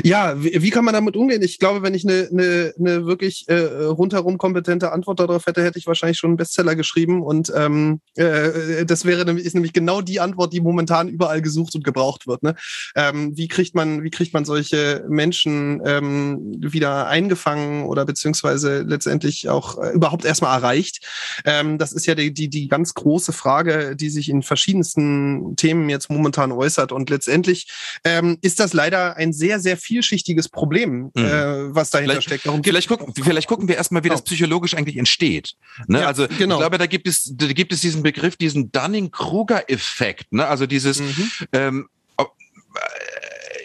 Ja, 0.02 0.42
wie, 0.42 0.62
wie, 0.62 0.70
kann 0.70 0.84
man 0.84 0.94
damit 0.94 1.16
umgehen? 1.16 1.42
Ich 1.42 1.58
glaube, 1.58 1.82
wenn 1.82 1.94
ich 1.94 2.04
eine, 2.04 2.28
eine, 2.30 2.74
eine 2.78 3.06
wirklich 3.06 3.44
äh, 3.48 3.54
rundherum 3.56 4.38
kompetente 4.38 4.92
Antwort 4.92 5.20
darauf 5.20 5.46
hätte, 5.46 5.62
hätte 5.62 5.78
ich 5.78 5.86
wahrscheinlich 5.86 6.18
schon 6.18 6.30
einen 6.30 6.36
Bestseller 6.36 6.76
geschrieben. 6.76 7.22
Und 7.22 7.52
ähm, 7.54 8.00
äh, 8.16 8.84
das 8.84 9.04
wäre 9.04 9.30
ist 9.38 9.54
nämlich 9.54 9.72
genau 9.72 10.00
die 10.00 10.20
Antwort, 10.20 10.52
die 10.52 10.60
momentan 10.60 11.08
überall 11.08 11.42
gesucht 11.42 11.74
und 11.74 11.84
gebraucht 11.84 12.26
wird. 12.26 12.42
Ne? 12.42 12.54
Ähm, 12.94 13.36
wie 13.36 13.48
kriegt 13.48 13.74
man, 13.74 14.02
wie 14.02 14.10
kriegt 14.10 14.34
man 14.34 14.44
solche 14.44 15.04
Menschen 15.08 15.82
ähm, 15.84 16.56
wieder 16.58 17.06
eingefangen 17.06 17.84
oder 17.84 18.04
beziehungsweise 18.04 18.82
letztendlich 18.82 19.48
auch 19.48 19.78
äh, 19.78 19.90
überhaupt 19.90 20.24
erstmal 20.24 20.56
erreicht? 20.56 21.06
Ähm, 21.44 21.78
das 21.78 21.92
ist 21.92 22.06
ja 22.06 22.14
die, 22.14 22.32
die, 22.32 22.48
die 22.48 22.68
ganz 22.68 22.94
große 22.94 23.32
Frage, 23.32 23.96
die 23.96 24.10
sich 24.10 24.28
in 24.28 24.42
verschiedensten 24.42 25.56
Themen 25.56 25.88
jetzt 25.88 26.10
momentan 26.10 26.52
äußert. 26.52 26.92
Und 26.92 27.10
letztendlich 27.10 27.68
ähm, 28.04 28.38
ist 28.42 28.60
das 28.60 28.72
leider 28.72 29.16
ein 29.16 29.32
sehr, 29.32 29.60
sehr 29.60 29.76
vielschichtiges 29.86 30.48
Problem, 30.48 31.10
mhm. 31.14 31.24
äh, 31.24 31.74
was 31.74 31.90
dahinter 31.90 32.14
vielleicht, 32.14 32.26
steckt. 32.26 32.46
Darum 32.46 32.62
vielleicht, 32.64 32.88
gucken, 32.88 33.14
vielleicht 33.14 33.48
gucken 33.48 33.68
wir 33.68 33.76
erstmal, 33.76 34.02
wie 34.02 34.08
genau. 34.08 34.20
das 34.20 34.24
psychologisch 34.24 34.74
eigentlich 34.74 34.96
entsteht. 34.96 35.54
Ne? 35.86 36.00
Ja, 36.00 36.06
also 36.06 36.26
genau. 36.38 36.56
ich 36.56 36.60
glaube, 36.60 36.78
da 36.78 36.86
gibt 36.86 37.06
es, 37.06 37.32
da 37.34 37.46
gibt 37.46 37.72
es 37.72 37.80
diesen 37.80 38.02
Begriff, 38.02 38.36
diesen 38.36 38.72
Dunning-Kruger-Effekt. 38.72 40.32
Ne? 40.32 40.46
Also 40.46 40.66
dieses, 40.66 41.00
mhm. 41.00 41.30
ähm, 41.52 41.88
äh, 42.18 42.24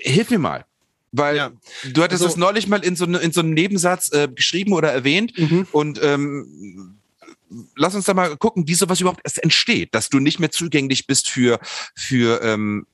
hilf 0.10 0.30
mir 0.30 0.40
mal. 0.40 0.66
Weil 1.12 1.36
ja. 1.36 1.52
du 1.92 2.04
hattest 2.04 2.22
also, 2.22 2.28
das 2.28 2.38
neulich 2.38 2.68
mal 2.68 2.84
in 2.86 2.96
so, 2.96 3.06
ne, 3.06 3.18
in 3.18 3.34
so 3.34 3.42
einem 3.42 3.54
Nebensatz 3.54 4.14
äh, 4.14 4.30
geschrieben 4.34 4.72
oder 4.72 4.94
erwähnt 4.94 5.38
mhm. 5.38 5.68
und 5.72 6.02
ähm, 6.02 6.98
lass 7.76 7.96
uns 7.96 8.06
da 8.06 8.14
mal 8.14 8.38
gucken, 8.38 8.68
wie 8.68 8.76
sowas 8.76 9.02
überhaupt 9.02 9.22
erst 9.24 9.44
entsteht, 9.44 9.94
dass 9.94 10.10
du 10.10 10.20
nicht 10.20 10.40
mehr 10.40 10.52
zugänglich 10.52 11.08
bist 11.08 11.30
für, 11.30 11.60
für, 11.96 12.42
ähm, 12.44 12.88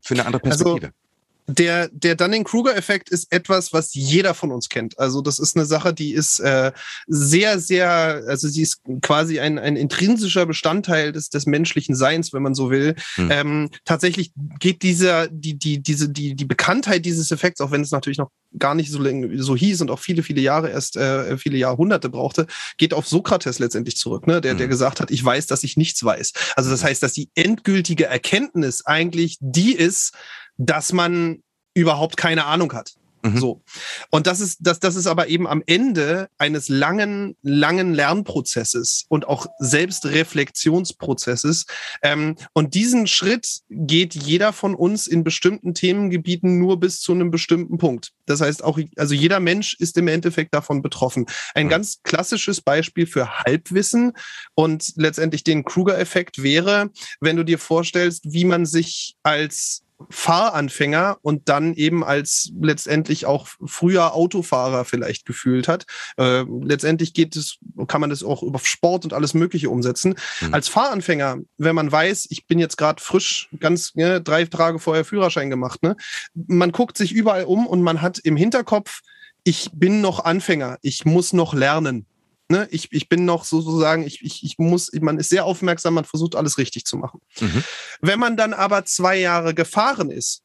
für 0.00 0.14
eine 0.14 0.26
andere 0.26 0.42
also 0.44 0.64
Perspektive. 0.64 0.86
Also, 0.86 1.05
der, 1.46 1.88
der 1.92 2.16
Dunning-Kruger-Effekt 2.16 3.08
ist 3.10 3.32
etwas, 3.32 3.72
was 3.72 3.94
jeder 3.94 4.34
von 4.34 4.50
uns 4.50 4.68
kennt. 4.68 4.98
Also 4.98 5.20
das 5.20 5.38
ist 5.38 5.56
eine 5.56 5.64
Sache, 5.64 5.94
die 5.94 6.12
ist 6.12 6.40
äh, 6.40 6.72
sehr, 7.06 7.58
sehr, 7.60 8.22
also 8.26 8.48
sie 8.48 8.62
ist 8.62 8.80
quasi 9.02 9.38
ein, 9.38 9.58
ein 9.58 9.76
intrinsischer 9.76 10.46
Bestandteil 10.46 11.12
des, 11.12 11.30
des 11.30 11.46
menschlichen 11.46 11.94
Seins, 11.94 12.32
wenn 12.32 12.42
man 12.42 12.54
so 12.54 12.70
will. 12.70 12.96
Hm. 13.14 13.30
Ähm, 13.30 13.70
tatsächlich 13.84 14.32
geht 14.58 14.82
dieser, 14.82 15.28
die, 15.28 15.56
die, 15.58 15.82
diese, 15.82 16.08
die, 16.08 16.34
die 16.34 16.44
Bekanntheit 16.44 17.04
dieses 17.04 17.30
Effekts, 17.30 17.60
auch 17.60 17.70
wenn 17.70 17.82
es 17.82 17.92
natürlich 17.92 18.18
noch 18.18 18.30
gar 18.58 18.74
nicht 18.74 18.90
so, 18.90 19.02
so 19.36 19.56
hieß 19.56 19.82
und 19.82 19.90
auch 19.90 20.00
viele, 20.00 20.22
viele 20.22 20.40
Jahre 20.40 20.70
erst, 20.70 20.96
äh, 20.96 21.36
viele 21.38 21.58
Jahrhunderte 21.58 22.08
brauchte, 22.08 22.46
geht 22.76 22.94
auf 22.94 23.06
Sokrates 23.06 23.58
letztendlich 23.58 23.96
zurück, 23.96 24.26
ne? 24.26 24.40
der, 24.40 24.54
der 24.54 24.64
hm. 24.64 24.70
gesagt 24.70 25.00
hat, 25.00 25.10
ich 25.10 25.24
weiß, 25.24 25.46
dass 25.46 25.62
ich 25.62 25.76
nichts 25.76 26.02
weiß. 26.02 26.32
Also 26.56 26.70
das 26.70 26.82
heißt, 26.82 27.02
dass 27.02 27.12
die 27.12 27.30
endgültige 27.34 28.06
Erkenntnis 28.06 28.84
eigentlich 28.84 29.36
die 29.40 29.74
ist, 29.74 30.12
dass 30.56 30.92
man 30.92 31.42
überhaupt 31.74 32.16
keine 32.16 32.46
Ahnung 32.46 32.72
hat. 32.72 32.94
Mhm. 33.26 33.38
So. 33.38 33.62
Und 34.10 34.26
das 34.26 34.40
ist, 34.40 34.58
das, 34.60 34.80
das 34.80 34.96
ist 34.96 35.06
aber 35.06 35.28
eben 35.28 35.46
am 35.46 35.62
Ende 35.66 36.28
eines 36.38 36.68
langen, 36.68 37.36
langen 37.42 37.94
Lernprozesses 37.94 39.04
und 39.08 39.26
auch 39.26 39.46
Selbstreflexionsprozesses. 39.58 41.64
Ähm, 42.02 42.36
und 42.52 42.74
diesen 42.74 43.06
Schritt 43.06 43.60
geht 43.68 44.14
jeder 44.14 44.52
von 44.52 44.74
uns 44.74 45.06
in 45.06 45.24
bestimmten 45.24 45.74
Themengebieten 45.74 46.58
nur 46.58 46.80
bis 46.80 47.00
zu 47.00 47.12
einem 47.12 47.30
bestimmten 47.30 47.78
Punkt. 47.78 48.12
Das 48.26 48.40
heißt 48.40 48.64
auch, 48.64 48.80
also 48.96 49.14
jeder 49.14 49.38
Mensch 49.40 49.76
ist 49.78 49.96
im 49.96 50.08
Endeffekt 50.08 50.52
davon 50.54 50.82
betroffen. 50.82 51.26
Ein 51.54 51.66
mhm. 51.66 51.70
ganz 51.70 52.02
klassisches 52.02 52.60
Beispiel 52.60 53.06
für 53.06 53.38
Halbwissen 53.40 54.12
und 54.54 54.92
letztendlich 54.96 55.44
den 55.44 55.64
Kruger-Effekt 55.64 56.42
wäre, 56.42 56.90
wenn 57.20 57.36
du 57.36 57.44
dir 57.44 57.58
vorstellst, 57.58 58.32
wie 58.32 58.44
man 58.44 58.66
sich 58.66 59.14
als 59.22 59.85
Fahranfänger 60.10 61.18
und 61.22 61.48
dann 61.48 61.74
eben 61.74 62.04
als 62.04 62.52
letztendlich 62.60 63.26
auch 63.26 63.48
früher 63.64 64.14
Autofahrer 64.14 64.84
vielleicht 64.84 65.24
gefühlt 65.24 65.68
hat. 65.68 65.86
Äh, 66.18 66.44
letztendlich 66.62 67.14
geht 67.14 67.34
es, 67.36 67.58
kann 67.88 68.00
man 68.00 68.10
das 68.10 68.22
auch 68.22 68.42
über 68.42 68.58
Sport 68.58 69.04
und 69.04 69.12
alles 69.12 69.34
Mögliche 69.34 69.70
umsetzen. 69.70 70.16
Mhm. 70.40 70.54
Als 70.54 70.68
Fahranfänger, 70.68 71.38
wenn 71.58 71.74
man 71.74 71.90
weiß, 71.90 72.26
ich 72.30 72.46
bin 72.46 72.58
jetzt 72.58 72.76
gerade 72.76 73.02
frisch, 73.02 73.48
ganz 73.58 73.94
ne, 73.94 74.20
drei 74.20 74.44
Tage 74.44 74.78
vorher 74.78 75.04
Führerschein 75.04 75.50
gemacht, 75.50 75.82
ne? 75.82 75.96
man 76.34 76.72
guckt 76.72 76.98
sich 76.98 77.12
überall 77.12 77.44
um 77.44 77.66
und 77.66 77.82
man 77.82 78.02
hat 78.02 78.18
im 78.18 78.36
Hinterkopf, 78.36 79.00
ich 79.44 79.70
bin 79.72 80.00
noch 80.00 80.24
Anfänger, 80.24 80.78
ich 80.82 81.04
muss 81.04 81.32
noch 81.32 81.54
lernen. 81.54 82.06
Ne, 82.48 82.68
ich, 82.70 82.92
ich 82.92 83.08
bin 83.08 83.24
noch 83.24 83.44
sozusagen, 83.44 84.06
ich, 84.06 84.22
ich, 84.22 84.44
ich 84.44 84.56
muss, 84.58 84.92
man 85.00 85.18
ist 85.18 85.30
sehr 85.30 85.44
aufmerksam, 85.44 85.94
man 85.94 86.04
versucht 86.04 86.36
alles 86.36 86.58
richtig 86.58 86.84
zu 86.84 86.96
machen. 86.96 87.20
Mhm. 87.40 87.64
Wenn 88.00 88.20
man 88.20 88.36
dann 88.36 88.54
aber 88.54 88.84
zwei 88.84 89.18
Jahre 89.18 89.52
gefahren 89.52 90.10
ist, 90.10 90.42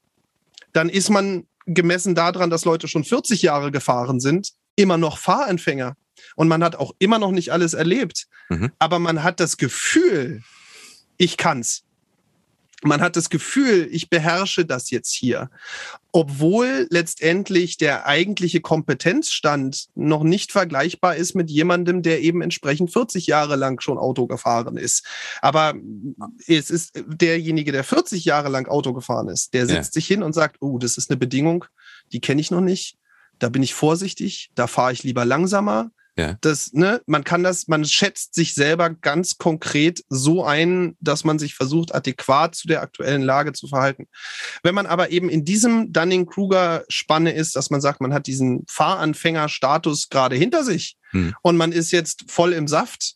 dann 0.73 0.89
ist 0.89 1.09
man 1.09 1.45
gemessen 1.67 2.15
daran, 2.15 2.49
dass 2.49 2.65
Leute 2.65 2.87
schon 2.87 3.03
40 3.03 3.43
Jahre 3.43 3.71
gefahren 3.71 4.19
sind, 4.19 4.53
immer 4.75 4.97
noch 4.97 5.19
Fahranfänger. 5.19 5.95
und 6.35 6.47
man 6.47 6.63
hat 6.63 6.75
auch 6.75 6.93
immer 6.97 7.19
noch 7.19 7.31
nicht 7.31 7.51
alles 7.51 7.73
erlebt, 7.73 8.27
mhm. 8.49 8.71
aber 8.79 8.97
man 8.97 9.21
hat 9.21 9.39
das 9.39 9.57
Gefühl, 9.57 10.41
ich 11.17 11.37
kann's 11.37 11.83
man 12.83 13.01
hat 13.01 13.15
das 13.15 13.29
Gefühl, 13.29 13.87
ich 13.91 14.09
beherrsche 14.09 14.65
das 14.65 14.89
jetzt 14.89 15.13
hier. 15.13 15.49
Obwohl 16.11 16.87
letztendlich 16.89 17.77
der 17.77 18.05
eigentliche 18.05 18.59
Kompetenzstand 18.59 19.87
noch 19.95 20.23
nicht 20.23 20.51
vergleichbar 20.51 21.15
ist 21.15 21.35
mit 21.35 21.49
jemandem, 21.49 22.01
der 22.01 22.21
eben 22.21 22.41
entsprechend 22.41 22.91
40 22.91 23.27
Jahre 23.27 23.55
lang 23.55 23.79
schon 23.81 23.97
Auto 23.97 24.27
gefahren 24.27 24.77
ist. 24.77 25.05
Aber 25.41 25.75
es 26.47 26.69
ist 26.69 27.01
derjenige, 27.07 27.71
der 27.71 27.83
40 27.83 28.25
Jahre 28.25 28.49
lang 28.49 28.67
Auto 28.67 28.93
gefahren 28.93 29.29
ist, 29.29 29.53
der 29.53 29.67
setzt 29.67 29.95
ja. 29.95 29.99
sich 29.99 30.07
hin 30.07 30.23
und 30.23 30.33
sagt, 30.33 30.57
oh, 30.59 30.77
das 30.79 30.97
ist 30.97 31.09
eine 31.09 31.17
Bedingung, 31.17 31.65
die 32.11 32.19
kenne 32.19 32.41
ich 32.41 32.51
noch 32.51 32.61
nicht. 32.61 32.97
Da 33.39 33.49
bin 33.49 33.63
ich 33.63 33.73
vorsichtig, 33.73 34.51
da 34.55 34.67
fahre 34.67 34.93
ich 34.93 35.03
lieber 35.03 35.25
langsamer 35.25 35.91
ja. 36.17 36.37
Das, 36.41 36.73
ne, 36.73 37.01
man 37.05 37.23
kann 37.23 37.41
das, 37.41 37.67
man 37.67 37.85
schätzt 37.85 38.35
sich 38.35 38.53
selber 38.53 38.89
ganz 38.89 39.37
konkret 39.37 40.03
so 40.09 40.43
ein, 40.43 40.97
dass 40.99 41.23
man 41.23 41.39
sich 41.39 41.55
versucht, 41.55 41.95
adäquat 41.95 42.53
zu 42.55 42.67
der 42.67 42.81
aktuellen 42.81 43.21
Lage 43.21 43.53
zu 43.53 43.67
verhalten. 43.67 44.07
Wenn 44.61 44.75
man 44.75 44.87
aber 44.87 45.11
eben 45.11 45.29
in 45.29 45.45
diesem 45.45 45.93
Dunning-Kruger-Spanne 45.93 47.31
ist, 47.31 47.55
dass 47.55 47.69
man 47.69 47.79
sagt, 47.79 48.01
man 48.01 48.13
hat 48.13 48.27
diesen 48.27 48.65
Fahranfänger-Status 48.67 50.09
gerade 50.09 50.35
hinter 50.35 50.65
sich 50.65 50.97
hm. 51.11 51.33
und 51.43 51.55
man 51.55 51.71
ist 51.71 51.91
jetzt 51.91 52.29
voll 52.29 52.51
im 52.53 52.67
Saft, 52.67 53.15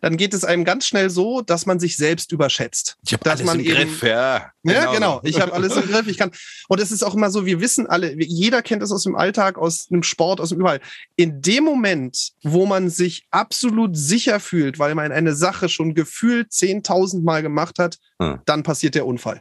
dann 0.00 0.16
geht 0.16 0.34
es 0.34 0.44
einem 0.44 0.64
ganz 0.64 0.86
schnell 0.86 1.10
so, 1.10 1.40
dass 1.40 1.66
man 1.66 1.80
sich 1.80 1.96
selbst 1.96 2.32
überschätzt. 2.32 2.96
Ich 3.04 3.12
habe 3.12 3.30
alles 3.30 3.44
man 3.44 3.60
im 3.60 3.66
eben, 3.66 3.74
Griff, 3.74 4.02
ja. 4.02 4.52
Genau. 4.62 4.80
Ja, 4.80 4.92
genau. 4.92 5.20
Ich 5.24 5.40
habe 5.40 5.52
alles 5.52 5.76
im 5.76 5.86
Griff. 5.86 6.06
Ich 6.06 6.18
kann. 6.18 6.30
Und 6.68 6.80
es 6.80 6.92
ist 6.92 7.02
auch 7.02 7.14
immer 7.14 7.30
so, 7.30 7.46
wir 7.46 7.60
wissen 7.60 7.86
alle, 7.86 8.14
jeder 8.20 8.62
kennt 8.62 8.82
das 8.82 8.92
aus 8.92 9.04
dem 9.04 9.16
Alltag, 9.16 9.58
aus 9.58 9.88
dem 9.88 10.02
Sport, 10.02 10.40
aus 10.40 10.50
dem 10.50 10.60
überall. 10.60 10.80
In 11.16 11.40
dem 11.42 11.64
Moment, 11.64 12.32
wo 12.42 12.66
man 12.66 12.90
sich 12.90 13.26
absolut 13.30 13.96
sicher 13.96 14.40
fühlt, 14.40 14.78
weil 14.78 14.94
man 14.94 15.12
eine 15.12 15.34
Sache 15.34 15.68
schon 15.68 15.94
gefühlt 15.94 16.50
10.000 16.50 17.22
Mal 17.22 17.42
gemacht 17.42 17.78
hat, 17.78 17.98
hm. 18.20 18.40
dann 18.44 18.62
passiert 18.62 18.94
der 18.94 19.06
Unfall. 19.06 19.40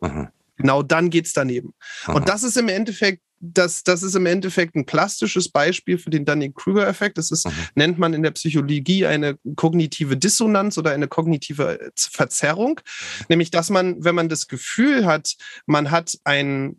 Mhm. 0.00 0.28
Genau 0.56 0.82
dann 0.82 1.10
geht's 1.10 1.32
daneben. 1.32 1.74
Aha. 2.04 2.14
Und 2.14 2.28
das 2.28 2.42
ist 2.42 2.56
im 2.56 2.68
Endeffekt 2.68 3.20
das, 3.40 3.84
das 3.84 4.02
ist 4.02 4.14
im 4.14 4.26
Endeffekt 4.26 4.74
ein 4.74 4.86
plastisches 4.86 5.48
Beispiel 5.48 5.98
für 5.98 6.10
den 6.10 6.24
Dunning-Kruger-Effekt. 6.24 7.18
Das 7.18 7.30
ist, 7.30 7.46
mhm. 7.46 7.52
nennt 7.74 7.98
man 7.98 8.14
in 8.14 8.22
der 8.22 8.30
Psychologie 8.30 9.06
eine 9.06 9.38
kognitive 9.56 10.16
Dissonanz 10.16 10.78
oder 10.78 10.92
eine 10.92 11.08
kognitive 11.08 11.80
äh, 11.80 11.90
Verzerrung. 11.96 12.80
Mhm. 12.80 13.24
Nämlich, 13.28 13.50
dass 13.50 13.70
man, 13.70 14.02
wenn 14.02 14.14
man 14.14 14.28
das 14.28 14.48
Gefühl 14.48 15.06
hat, 15.06 15.36
man 15.66 15.90
hat 15.90 16.18
ein 16.24 16.76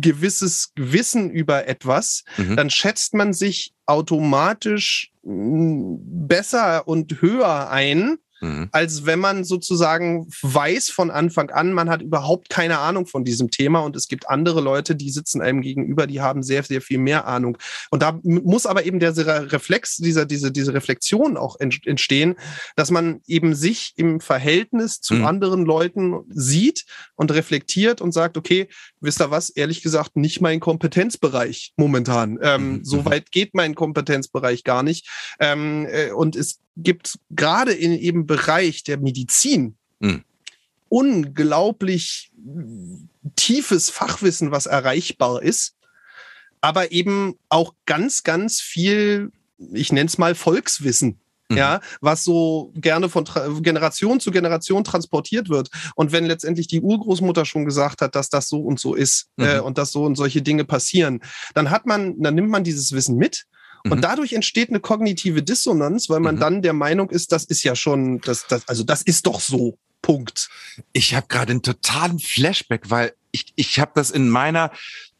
gewisses 0.00 0.72
Wissen 0.76 1.30
über 1.30 1.66
etwas, 1.66 2.24
mhm. 2.36 2.56
dann 2.56 2.70
schätzt 2.70 3.14
man 3.14 3.32
sich 3.32 3.74
automatisch 3.86 5.12
hm, 5.22 5.98
besser 6.26 6.86
und 6.88 7.20
höher 7.20 7.70
ein, 7.70 8.18
Mhm. 8.40 8.68
als 8.72 9.06
wenn 9.06 9.20
man 9.20 9.44
sozusagen 9.44 10.26
weiß 10.42 10.90
von 10.90 11.10
Anfang 11.10 11.50
an, 11.50 11.72
man 11.72 11.88
hat 11.88 12.02
überhaupt 12.02 12.48
keine 12.48 12.78
Ahnung 12.78 13.06
von 13.06 13.24
diesem 13.24 13.50
Thema 13.50 13.80
und 13.80 13.96
es 13.96 14.08
gibt 14.08 14.28
andere 14.28 14.60
Leute, 14.60 14.96
die 14.96 15.10
sitzen 15.10 15.40
einem 15.40 15.62
gegenüber, 15.62 16.06
die 16.06 16.20
haben 16.20 16.42
sehr, 16.42 16.62
sehr 16.62 16.80
viel 16.80 16.98
mehr 16.98 17.26
Ahnung. 17.26 17.56
Und 17.90 18.02
da 18.02 18.18
muss 18.22 18.66
aber 18.66 18.84
eben 18.84 18.98
der 18.98 19.14
Reflex, 19.16 19.96
dieser, 19.96 20.26
diese, 20.26 20.52
diese 20.52 20.74
Reflexion 20.74 21.36
auch 21.36 21.56
entstehen, 21.58 22.34
dass 22.76 22.90
man 22.90 23.20
eben 23.26 23.54
sich 23.54 23.92
im 23.96 24.20
Verhältnis 24.20 25.00
zu 25.00 25.14
mhm. 25.14 25.26
anderen 25.26 25.64
Leuten 25.64 26.20
sieht 26.28 26.84
und 27.14 27.32
reflektiert 27.32 28.00
und 28.00 28.12
sagt, 28.12 28.36
okay, 28.36 28.68
wisst 29.00 29.20
ihr 29.20 29.30
was, 29.30 29.50
ehrlich 29.50 29.82
gesagt, 29.82 30.16
nicht 30.16 30.40
mein 30.40 30.60
Kompetenzbereich 30.60 31.72
momentan. 31.76 32.38
Ähm, 32.42 32.72
mhm. 32.72 32.84
So 32.84 33.04
weit 33.04 33.30
geht 33.30 33.54
mein 33.54 33.74
Kompetenzbereich 33.74 34.64
gar 34.64 34.82
nicht. 34.82 35.08
Ähm, 35.38 35.86
äh, 35.90 36.10
und 36.10 36.36
es 36.36 36.60
gibt 36.76 37.18
gerade 37.30 37.72
in 37.72 37.92
eben 37.92 38.23
Bereich 38.26 38.84
der 38.84 38.98
Medizin 38.98 39.76
mhm. 40.00 40.24
unglaublich 40.88 42.32
tiefes 43.36 43.90
Fachwissen, 43.90 44.50
was 44.50 44.66
erreichbar 44.66 45.42
ist, 45.42 45.76
aber 46.60 46.92
eben 46.92 47.38
auch 47.48 47.74
ganz, 47.86 48.22
ganz 48.22 48.60
viel, 48.60 49.32
ich 49.72 49.92
nenne 49.92 50.06
es 50.06 50.18
mal 50.18 50.34
Volkswissen. 50.34 51.20
Mhm. 51.50 51.58
Ja, 51.58 51.80
was 52.00 52.24
so 52.24 52.72
gerne 52.74 53.10
von 53.10 53.26
Tra 53.26 53.48
Generation 53.60 54.18
zu 54.18 54.30
Generation 54.30 54.82
transportiert 54.82 55.50
wird. 55.50 55.68
Und 55.94 56.10
wenn 56.10 56.24
letztendlich 56.24 56.68
die 56.68 56.80
Urgroßmutter 56.80 57.44
schon 57.44 57.66
gesagt 57.66 58.00
hat, 58.00 58.14
dass 58.14 58.30
das 58.30 58.48
so 58.48 58.60
und 58.60 58.80
so 58.80 58.94
ist 58.94 59.28
äh, 59.36 59.42
mhm. 59.42 59.48
äh, 59.48 59.60
und 59.60 59.76
dass 59.76 59.92
so 59.92 60.04
und 60.04 60.16
solche 60.16 60.40
Dinge 60.40 60.64
passieren, 60.64 61.20
dann 61.52 61.68
hat 61.68 61.84
man, 61.84 62.20
dann 62.22 62.34
nimmt 62.34 62.48
man 62.48 62.64
dieses 62.64 62.92
Wissen 62.92 63.16
mit 63.16 63.44
und 63.84 63.98
mhm. 63.98 64.02
dadurch 64.02 64.32
entsteht 64.32 64.70
eine 64.70 64.80
kognitive 64.80 65.42
Dissonanz, 65.42 66.08
weil 66.08 66.20
man 66.20 66.36
mhm. 66.36 66.40
dann 66.40 66.62
der 66.62 66.72
Meinung 66.72 67.10
ist, 67.10 67.32
das 67.32 67.44
ist 67.44 67.62
ja 67.62 67.76
schon, 67.76 68.20
das, 68.20 68.46
das, 68.48 68.66
also 68.68 68.82
das 68.82 69.02
ist 69.02 69.26
doch 69.26 69.40
so. 69.40 69.78
Punkt. 70.02 70.50
Ich 70.92 71.14
habe 71.14 71.28
gerade 71.28 71.52
einen 71.52 71.62
totalen 71.62 72.18
Flashback, 72.18 72.90
weil 72.90 73.14
ich, 73.30 73.54
ich 73.56 73.80
habe 73.80 73.92
das 73.94 74.10
in 74.10 74.28
meiner 74.28 74.70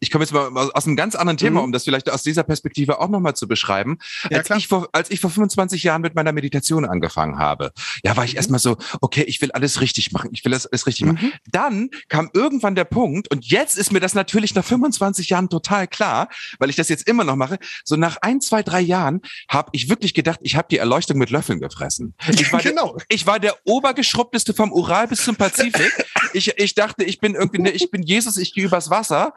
ich 0.04 0.10
komme 0.10 0.22
jetzt 0.22 0.32
mal 0.32 0.70
aus 0.72 0.86
einem 0.86 0.96
ganz 0.96 1.14
anderen 1.14 1.38
Thema, 1.38 1.60
mhm. 1.60 1.64
um 1.64 1.72
das 1.72 1.84
vielleicht 1.84 2.10
aus 2.10 2.22
dieser 2.22 2.42
Perspektive 2.42 3.00
auch 3.00 3.08
nochmal 3.08 3.34
zu 3.34 3.48
beschreiben. 3.48 3.98
Ja, 4.30 4.38
als, 4.38 4.50
ich 4.50 4.68
vor, 4.68 4.88
als 4.92 5.10
ich 5.10 5.18
vor 5.18 5.30
25 5.30 5.82
Jahren 5.82 6.02
mit 6.02 6.14
meiner 6.14 6.32
Meditation 6.32 6.84
angefangen 6.84 7.38
habe, 7.38 7.72
ja, 8.04 8.14
war 8.16 8.24
ich 8.24 8.32
mhm. 8.32 8.36
erstmal 8.36 8.60
so, 8.60 8.76
okay, 9.00 9.22
ich 9.22 9.40
will 9.40 9.50
alles 9.52 9.80
richtig 9.80 10.12
machen, 10.12 10.28
ich 10.32 10.44
will 10.44 10.52
das 10.52 10.66
alles 10.66 10.86
richtig 10.86 11.06
mhm. 11.06 11.14
machen. 11.14 11.32
Dann 11.50 11.88
kam 12.08 12.28
irgendwann 12.34 12.74
der 12.74 12.84
Punkt, 12.84 13.30
und 13.32 13.46
jetzt 13.46 13.78
ist 13.78 13.92
mir 13.92 14.00
das 14.00 14.14
natürlich 14.14 14.54
nach 14.54 14.64
25 14.64 15.30
Jahren 15.30 15.48
total 15.48 15.88
klar, 15.88 16.28
weil 16.58 16.68
ich 16.68 16.76
das 16.76 16.90
jetzt 16.90 17.08
immer 17.08 17.24
noch 17.24 17.36
mache, 17.36 17.58
so 17.82 17.96
nach 17.96 18.18
ein, 18.20 18.42
zwei, 18.42 18.62
drei 18.62 18.80
Jahren 18.80 19.22
habe 19.48 19.70
ich 19.72 19.88
wirklich 19.88 20.12
gedacht, 20.12 20.40
ich 20.42 20.56
habe 20.56 20.68
die 20.70 20.78
Erleuchtung 20.78 21.16
mit 21.16 21.30
Löffeln 21.30 21.60
gefressen. 21.60 22.14
Ich 22.28 22.52
war, 22.52 22.60
genau. 22.60 22.96
der, 22.96 23.06
ich 23.08 23.26
war 23.26 23.40
der 23.40 23.56
obergeschrubbteste 23.64 24.52
vom 24.52 24.70
Ural 24.70 25.08
bis 25.08 25.24
zum 25.24 25.36
Pazifik. 25.36 25.92
ich, 26.34 26.58
ich 26.58 26.74
dachte, 26.74 27.04
ich 27.04 27.20
bin 27.20 27.34
irgendwie, 27.34 27.62
ne, 27.62 27.70
ich 27.70 27.90
bin 27.90 28.02
Jesus, 28.02 28.36
ich 28.36 28.52
gehe 28.52 28.64
übers 28.64 28.90
Wasser. 28.90 29.32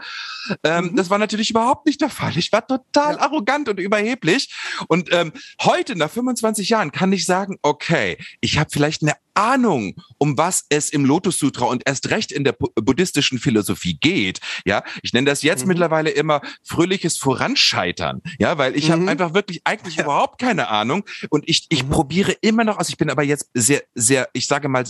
Ähm, 0.64 0.86
mhm. 0.86 0.96
Das 0.96 1.10
war 1.10 1.18
natürlich 1.18 1.50
überhaupt 1.50 1.86
nicht 1.86 2.02
der 2.02 2.10
Fall. 2.10 2.38
Ich 2.38 2.52
war 2.52 2.66
total 2.66 3.16
ja. 3.16 3.22
arrogant 3.22 3.70
und 3.70 3.80
überheblich. 3.80 4.54
Und 4.88 5.12
ähm, 5.14 5.32
heute, 5.62 5.96
nach 5.96 6.10
25 6.10 6.70
Jahren, 6.70 6.92
kann 6.92 7.12
ich 7.12 7.26
sagen, 7.26 7.58
okay, 7.62 8.18
ich 8.42 8.58
habe 8.58 8.70
vielleicht 8.72 9.02
eine 9.02 9.14
Ahnung, 9.38 9.96
um 10.18 10.38
was 10.38 10.66
es 10.70 10.90
im 10.90 11.06
Lotus 11.06 11.38
Sutra 11.38 11.66
und 11.66 11.84
erst 11.86 12.10
recht 12.10 12.32
in 12.32 12.44
der 12.44 12.54
buddhistischen 12.54 13.38
Philosophie 13.38 13.98
geht. 14.00 14.40
Ja, 14.66 14.84
ich 15.04 15.14
nenne 15.14 15.30
das 15.30 15.44
jetzt 15.44 15.62
mhm. 15.62 15.70
mittlerweile 15.70 16.10
immer 16.10 16.42
fröhliches 16.64 17.18
Voranscheitern. 17.18 18.22
Ja, 18.40 18.58
weil 18.58 18.76
ich 18.76 18.88
mhm. 18.88 18.94
habe 18.94 19.12
einfach 19.12 19.34
wirklich 19.34 19.62
eigentlich 19.64 19.98
ja. 19.98 20.04
überhaupt 20.04 20.40
keine 20.40 20.70
Ahnung 20.70 21.06
und 21.30 21.48
ich, 21.48 21.68
ich 21.70 21.84
mhm. 21.84 21.90
probiere 21.90 22.32
immer 22.42 22.64
noch, 22.64 22.78
also 22.78 22.90
ich 22.90 22.98
bin 22.98 23.12
aber 23.12 23.24
jetzt 23.24 23.50
sehr, 23.54 23.84
sehr, 23.94 24.28
ich 24.34 24.48
sage 24.48 24.70
mal, 24.70 24.86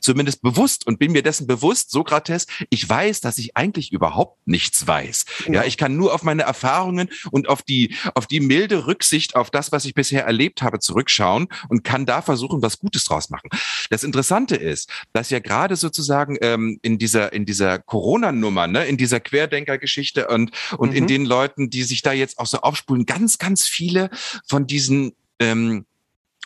zumindest 0.00 0.42
bewusst 0.42 0.86
und 0.86 0.98
bin 0.98 1.12
mir 1.12 1.22
dessen 1.22 1.46
bewusst, 1.46 1.92
Sokrates, 1.92 2.46
ich 2.70 2.88
weiß, 2.88 3.20
dass 3.20 3.38
ich 3.38 3.56
eigentlich 3.56 3.92
überhaupt 3.92 4.46
nichts 4.46 4.86
weiß. 4.86 5.24
Ja, 5.46 5.52
ja 5.52 5.64
ich 5.64 5.76
kann 5.76 5.96
nur 5.96 6.12
auf 6.12 6.24
meine 6.24 6.42
Erfahrungen 6.42 7.08
und 7.30 7.48
auf 7.48 7.62
die, 7.62 7.94
auf 8.14 8.26
die 8.26 8.40
milde 8.40 8.86
Rücksicht 8.86 9.36
auf 9.36 9.50
das, 9.50 9.70
was 9.70 9.84
ich 9.84 9.94
bisher 9.94 10.24
erlebt 10.24 10.62
habe, 10.62 10.80
zurückschauen 10.80 11.46
und 11.68 11.84
kann 11.84 12.04
da 12.04 12.20
versuchen, 12.20 12.62
was 12.62 12.80
Gutes 12.80 13.04
draus 13.04 13.30
machen. 13.30 13.48
Das 13.92 14.04
Interessante 14.04 14.56
ist, 14.56 14.88
dass 15.12 15.28
ja 15.28 15.38
gerade 15.38 15.76
sozusagen 15.76 16.38
ähm, 16.40 16.78
in 16.80 16.96
dieser 16.96 17.34
in 17.34 17.44
dieser 17.44 17.78
Corona-Nummer, 17.78 18.66
ne, 18.66 18.86
in 18.86 18.96
dieser 18.96 19.20
Querdenker-Geschichte 19.20 20.28
und 20.28 20.50
und 20.78 20.92
mhm. 20.92 20.96
in 20.96 21.06
den 21.08 21.26
Leuten, 21.26 21.68
die 21.68 21.82
sich 21.82 22.00
da 22.00 22.14
jetzt 22.14 22.38
auch 22.38 22.46
so 22.46 22.60
aufspulen, 22.60 23.04
ganz 23.04 23.36
ganz 23.36 23.68
viele 23.68 24.08
von 24.46 24.66
diesen 24.66 25.12
ähm, 25.40 25.84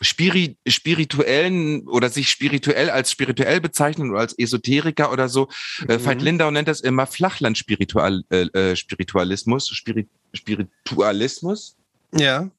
Spiri 0.00 0.56
spirituellen 0.66 1.86
oder 1.86 2.10
sich 2.10 2.30
spirituell 2.30 2.90
als 2.90 3.12
spirituell 3.12 3.60
bezeichnen 3.60 4.10
oder 4.10 4.18
als 4.18 4.36
Esoteriker 4.36 5.12
oder 5.12 5.28
so. 5.28 5.48
Äh, 5.86 5.98
mhm. 5.98 6.04
Veit 6.04 6.22
Lindau 6.22 6.50
nennt 6.50 6.66
das 6.66 6.80
immer 6.80 7.06
Flachland-Spiritualismus. 7.06 8.26
Äh, 8.28 8.72
äh, 8.72 8.74
Spiritualismus, 8.74 9.68
Spirit 9.68 10.08
Spiritualismus. 10.34 11.76
Ja. 12.12 12.50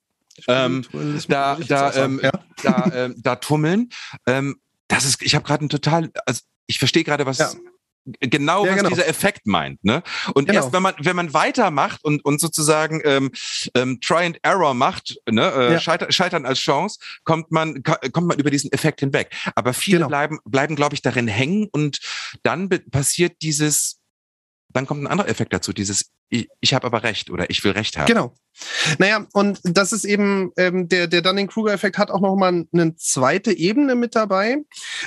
Ähm, 0.48 0.86
da, 1.28 1.58
da, 1.68 1.94
ähm, 1.94 2.22
ja. 2.24 2.32
da, 2.64 2.92
ähm, 2.94 3.16
da 3.18 3.36
tummeln. 3.36 3.90
Ähm, 4.26 4.58
das 4.88 5.06
ist, 5.06 5.22
ich 5.22 5.36
habe 5.36 5.46
gerade 5.46 5.66
ein 5.66 5.70
total, 5.70 6.12
also 6.26 6.42
ich 6.68 6.80
verstehe 6.80 7.04
gerade, 7.04 7.26
was 7.26 7.38
ja. 7.38 7.52
genau, 8.20 8.66
ja, 8.66 8.72
was 8.72 8.78
genau. 8.78 8.90
dieser 8.90 9.08
Effekt 9.08 9.48
meint. 9.48 9.84
Ne? 9.84 10.04
Und 10.34 10.46
genau. 10.46 10.62
erst 10.62 10.74
wenn 10.74 10.84
man, 10.84 10.96
wenn 11.00 11.16
man 11.16 11.34
weitermacht 11.34 12.04
und, 12.04 12.24
und 12.24 12.40
sozusagen 12.40 13.02
ähm, 13.06 13.32
ähm, 13.76 14.00
Try 14.02 14.26
and 14.26 14.40
Error 14.44 14.74
macht, 14.74 15.18
ne, 15.30 15.52
äh, 15.52 15.74
ja. 15.74 15.80
Scheiter, 15.80 16.12
Scheitern 16.12 16.46
als 16.46 16.60
Chance, 16.60 17.00
kommt 17.24 17.52
man, 17.52 17.84
kommt 17.84 18.28
man 18.28 18.40
über 18.40 18.52
diesen 18.52 18.72
Effekt 18.72 19.00
hinweg. 19.00 19.34
Aber 19.56 19.74
viele 19.74 20.00
genau. 20.00 20.08
bleiben, 20.08 20.40
bleiben, 20.46 20.76
glaube 20.76 20.96
ich, 20.96 21.02
darin 21.02 21.28
hängen 21.28 21.68
und 21.72 22.00
dann 22.44 22.70
passiert 22.92 23.42
dieses, 23.42 24.00
dann 24.70 24.86
kommt 24.86 25.04
ein 25.04 25.08
anderer 25.08 25.30
Effekt 25.30 25.54
dazu, 25.54 25.74
dieses 25.74 26.12
ich, 26.30 26.48
ich 26.60 26.74
habe 26.74 26.86
aber 26.86 27.04
recht 27.04 27.30
oder 27.30 27.50
ich 27.50 27.64
will 27.64 27.72
recht 27.72 27.98
haben. 27.98 28.08
Genau. 28.08 28.34
Naja, 28.98 29.28
und 29.34 29.60
das 29.64 29.94
ist 29.94 30.04
eben, 30.04 30.52
ähm, 30.58 30.90
der, 30.90 31.08
der 31.08 31.22
Dunning-Kruger-Effekt 31.22 31.98
hat 31.98 32.12
auch 32.12 32.22
nochmal 32.22 32.66
eine 32.72 32.96
zweite 32.96 33.54
Ebene 33.54 33.96
mit 33.96 34.16
dabei. 34.16 34.58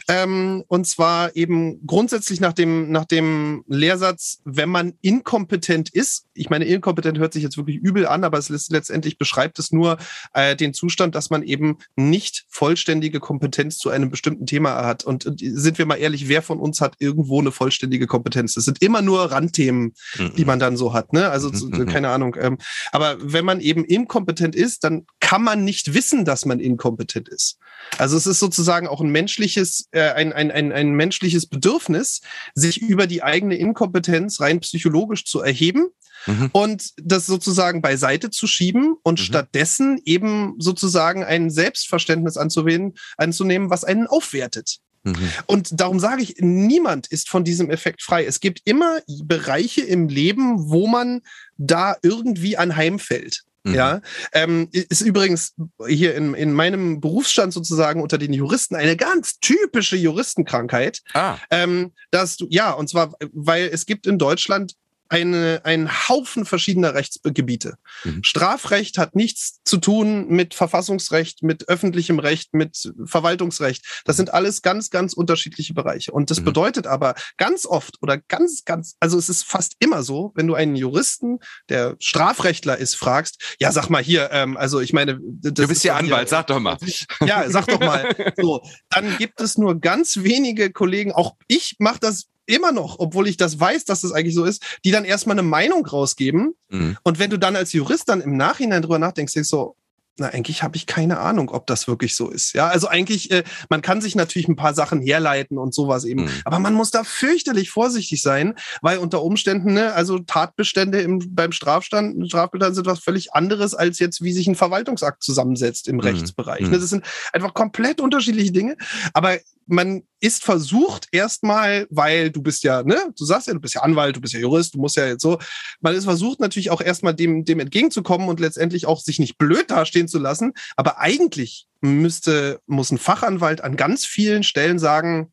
Ähm, 0.09 0.65
und 0.69 0.87
zwar 0.87 1.35
eben 1.35 1.85
grundsätzlich 1.87 2.41
nach 2.41 2.53
dem, 2.53 2.91
nach 2.91 3.05
dem 3.05 3.65
Lehrsatz, 3.67 4.41
wenn 4.45 4.69
man 4.69 4.95
inkompetent 5.01 5.91
ist, 5.91 6.27
ich 6.33 6.49
meine, 6.49 6.65
inkompetent 6.65 7.19
hört 7.19 7.33
sich 7.33 7.43
jetzt 7.43 7.57
wirklich 7.57 7.77
übel 7.77 8.07
an, 8.07 8.25
aber 8.25 8.39
es 8.39 8.49
ist, 8.51 8.71
letztendlich 8.71 9.19
beschreibt 9.19 9.59
es 9.59 9.73
nur 9.73 9.99
äh, 10.33 10.57
den 10.57 10.73
Zustand, 10.73 11.15
dass 11.15 11.29
man 11.31 11.43
eben 11.43 11.79
nicht 11.97 12.47
vollständige 12.49 13.21
Kompetenz 13.21 13.79
zu 13.79 13.91
einem 13.91 14.11
bestimmten 14.11 14.47
Thema 14.47 14.87
hat. 14.87 15.05
Und 15.05 15.27
äh, 15.27 15.33
sind 15.39 15.79
wir 15.79 15.87
mal 15.87 15.97
ehrlich, 15.97 16.29
wer 16.29 16.43
von 16.43 16.61
uns 16.61 16.81
hat 16.81 16.95
irgendwo 16.99 17.41
eine 17.41 17.53
vollständige 17.53 18.07
Kompetenz? 18.07 18.55
Das 18.55 18.65
sind 18.65 18.81
immer 18.81 19.03
nur 19.03 19.31
Randthemen, 19.31 19.95
mhm. 20.17 20.33
die 20.37 20.45
man 20.45 20.59
dann 20.59 20.77
so 20.77 20.95
hat. 20.95 21.10
Ne? 21.13 21.29
Also 21.29 21.51
mhm. 21.51 21.87
keine 21.87 22.09
Ahnung. 22.11 22.37
Ähm, 22.39 22.59
aber 22.93 23.17
wenn 23.21 23.45
man 23.45 23.61
eben 23.61 23.85
inkompetent 23.85 24.55
ist, 24.55 24.85
dann 24.85 25.07
kann 25.21 25.43
man 25.43 25.65
nicht 25.65 25.95
wissen, 25.95 26.25
dass 26.25 26.45
man 26.45 26.61
inkompetent 26.61 27.29
ist. 27.29 27.59
Also 27.99 28.17
es 28.17 28.27
ist 28.27 28.41
sozusagen 28.41 28.87
auch 28.87 29.01
ein 29.01 29.11
menschliches, 29.11 29.89
äh, 29.93 30.11
ein, 30.13 30.33
ein, 30.33 30.51
ein, 30.51 30.73
ein 30.73 30.93
menschliches 30.93 31.47
Bedürfnis, 31.47 32.21
sich 32.55 32.81
über 32.81 33.07
die 33.07 33.23
eigene 33.23 33.57
Inkompetenz 33.57 34.41
rein 34.41 34.61
psychologisch 34.61 35.25
zu 35.25 35.41
erheben 35.41 35.89
mhm. 36.27 36.51
und 36.53 36.91
das 36.97 37.27
sozusagen 37.27 37.83
beiseite 37.83 38.31
zu 38.31 38.47
schieben 38.47 38.97
und 39.03 39.21
mhm. 39.21 39.25
stattdessen 39.25 40.01
eben 40.05 40.55
sozusagen 40.59 41.25
ein 41.25 41.51
Selbstverständnis 41.51 42.37
anzuwählen, 42.37 42.95
anzunehmen, 43.17 43.71
was 43.71 43.85
einen 43.85 44.07
aufwertet. 44.07 44.81
Mhm. 45.03 45.31
Und 45.47 45.81
darum 45.81 45.99
sage 45.99 46.23
ich, 46.23 46.37
niemand 46.39 47.07
ist 47.07 47.29
von 47.29 47.45
diesem 47.45 47.71
Effekt 47.71 48.03
frei. 48.03 48.25
Es 48.25 48.41
gibt 48.41 48.61
immer 48.65 49.01
Bereiche 49.25 49.83
im 49.83 50.09
Leben, 50.09 50.71
wo 50.71 50.87
man 50.87 51.23
da 51.57 51.97
irgendwie 52.03 52.57
anheimfällt. 52.57 53.43
Mhm. 53.63 53.75
Ja, 53.75 54.01
ähm, 54.33 54.69
ist 54.73 55.03
übrigens 55.03 55.55
hier 55.87 56.15
in, 56.15 56.33
in 56.35 56.53
meinem 56.53 57.01
Berufsstand 57.01 57.53
sozusagen 57.53 58.01
unter 58.01 58.17
den 58.17 58.33
Juristen 58.33 58.75
eine 58.75 58.97
ganz 58.97 59.39
typische 59.41 59.97
Juristenkrankheit. 59.97 61.03
Ah. 61.13 61.37
Ähm, 61.51 61.93
dass 62.11 62.37
du, 62.37 62.47
ja, 62.49 62.73
und 62.73 62.89
zwar, 62.89 63.13
weil 63.33 63.69
es 63.71 63.85
gibt 63.85 64.07
in 64.07 64.19
Deutschland 64.19 64.77
eine, 65.11 65.61
einen 65.65 66.09
Haufen 66.09 66.45
verschiedener 66.45 66.95
Rechtsgebiete. 66.95 67.75
Mhm. 68.05 68.23
Strafrecht 68.23 68.97
hat 68.97 69.17
nichts 69.17 69.61
zu 69.65 69.79
tun 69.79 70.29
mit 70.29 70.55
Verfassungsrecht, 70.55 71.43
mit 71.43 71.69
öffentlichem 71.69 72.21
Recht, 72.21 72.55
mit 72.55 72.93
Verwaltungsrecht. 73.05 74.03
Das 74.05 74.17
sind 74.17 74.33
alles 74.33 74.63
ganz, 74.63 74.91
ganz 74.91 75.13
unterschiedliche 75.13 75.75
Bereiche. 75.75 76.13
Und 76.13 76.31
das 76.31 76.41
mhm. 76.41 76.45
bedeutet 76.45 76.87
aber 76.87 77.15
ganz 77.37 77.67
oft 77.67 77.97
oder 78.03 78.19
ganz, 78.19 78.65
ganz, 78.65 78.97
also 79.01 79.19
es 79.19 79.29
ist 79.29 79.45
fast 79.45 79.75
immer 79.81 80.05
so, 80.05 80.33
wenn 80.37 80.47
du 80.47 80.55
einen 80.55 80.77
Juristen, 80.77 81.41
der 81.69 81.97
Strafrechtler 81.99 82.79
ist, 82.79 82.95
fragst, 82.95 83.57
ja, 83.59 83.73
sag 83.73 83.91
mal 83.91 84.03
hier, 84.03 84.31
ähm, 84.33 84.57
also 84.57 84.79
ich 84.79 84.93
meine, 84.93 85.19
du 85.21 85.67
bist 85.67 85.83
ja 85.83 85.97
Anwalt, 85.97 86.29
hier, 86.29 86.39
sag 86.39 86.47
doch 86.47 86.61
mal. 86.61 86.79
Ja, 87.27 87.51
sag 87.51 87.67
doch 87.67 87.81
mal. 87.81 88.09
So, 88.41 88.63
dann 88.91 89.19
gibt 89.19 89.41
es 89.41 89.59
nur 89.59 89.81
ganz 89.81 90.19
wenige 90.19 90.71
Kollegen, 90.71 91.13
auch 91.13 91.37
ich 91.49 91.77
mache 91.79 91.99
das 92.01 92.30
immer 92.51 92.73
noch, 92.73 92.99
obwohl 92.99 93.29
ich 93.29 93.37
das 93.37 93.59
weiß, 93.59 93.85
dass 93.85 94.03
das 94.03 94.13
eigentlich 94.13 94.35
so 94.35 94.45
ist, 94.45 94.63
die 94.85 94.91
dann 94.91 95.05
erstmal 95.05 95.39
eine 95.39 95.47
Meinung 95.47 95.87
rausgeben. 95.87 96.55
Mhm. 96.69 96.97
Und 97.03 97.19
wenn 97.19 97.31
du 97.31 97.39
dann 97.39 97.57
als 97.57 97.73
Jurist 97.73 98.09
dann 98.09 98.21
im 98.21 98.37
Nachhinein 98.37 98.83
drüber 98.83 98.99
nachdenkst, 98.99 99.35
denkst 99.35 99.51
du 99.51 99.57
so, 99.57 99.77
na, 100.21 100.29
eigentlich 100.29 100.63
habe 100.63 100.77
ich 100.77 100.87
keine 100.87 101.19
Ahnung, 101.19 101.51
ob 101.51 101.67
das 101.67 101.89
wirklich 101.89 102.15
so 102.15 102.29
ist. 102.29 102.53
Ja, 102.53 102.69
also 102.69 102.89
eigentlich, 102.89 103.31
äh, 103.31 103.43
man 103.71 103.81
kann 103.81 104.03
sich 104.03 104.15
natürlich 104.15 104.49
ein 104.49 104.57
paar 104.57 104.75
Sachen 104.75 105.01
herleiten 105.01 105.57
und 105.57 105.75
sowas 105.75 106.05
eben, 106.05 106.25
mhm. 106.25 106.31
aber 106.45 106.59
man 106.59 106.75
muss 106.75 106.91
da 106.91 107.05
fürchterlich 107.05 107.71
vorsichtig 107.71 108.21
sein, 108.21 108.55
weil 108.83 108.99
unter 108.99 109.23
Umständen, 109.23 109.73
ne, 109.73 109.95
also 109.95 110.19
Tatbestände 110.19 111.01
im, 111.01 111.35
beim 111.35 111.53
Strafstand, 111.53 112.29
Strafbestand 112.29 112.75
sind 112.75 112.87
was 112.87 113.01
völlig 113.01 113.33
anderes 113.33 113.75
als 113.75 113.99
jetzt, 113.99 114.23
wie 114.23 114.33
sich 114.33 114.47
ein 114.47 114.57
Verwaltungsakt 114.57 115.23
zusammensetzt 115.23 115.89
im 115.89 115.97
mhm. 115.97 116.03
Rechtsbereich. 116.03 116.63
Mhm. 116.63 116.71
Ne, 116.71 116.79
das 116.79 116.91
sind 116.91 117.05
einfach 117.33 117.55
komplett 117.55 118.01
unterschiedliche 118.01 118.53
Dinge, 118.53 118.77
aber 119.15 119.39
man 119.71 120.03
ist 120.21 120.45
versucht 120.45 121.09
erstmal, 121.13 121.87
weil 121.91 122.31
du 122.31 122.43
bist 122.43 122.63
ja, 122.63 122.83
ne, 122.83 123.13
du 123.17 123.25
sagst 123.25 123.47
ja, 123.47 123.55
du 123.55 123.61
bist 123.61 123.75
ja 123.75 123.83
Anwalt, 123.83 124.17
du 124.17 124.21
bist 124.21 124.35
ja 124.35 124.41
Jurist, 124.41 124.75
du 124.75 124.79
musst 124.79 124.97
ja 124.97 125.07
jetzt 125.07 125.23
so, 125.23 125.39
man 125.81 125.95
ist 125.95 126.05
versucht 126.05 126.41
natürlich 126.41 126.71
auch 126.71 126.81
erstmal 126.81 127.15
dem, 127.15 127.45
dem 127.45 127.61
entgegenzukommen 127.61 128.29
und 128.29 128.41
letztendlich 128.41 128.87
auch 128.87 129.01
sich 129.01 129.19
nicht 129.19 129.39
blöd 129.39 129.71
dastehen 129.71 130.09
zu 130.09 130.19
lassen. 130.19 130.53
Aber 130.77 130.99
eigentlich 130.99 131.67
müsste, 131.81 132.61
muss 132.67 132.91
ein 132.91 132.99
Fachanwalt 132.99 133.63
an 133.63 133.77
ganz 133.77 134.05
vielen 134.05 134.43
Stellen 134.43 134.79
sagen, 134.79 135.33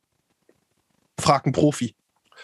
frag 1.20 1.46
einen 1.46 1.54
Profi. 1.54 1.96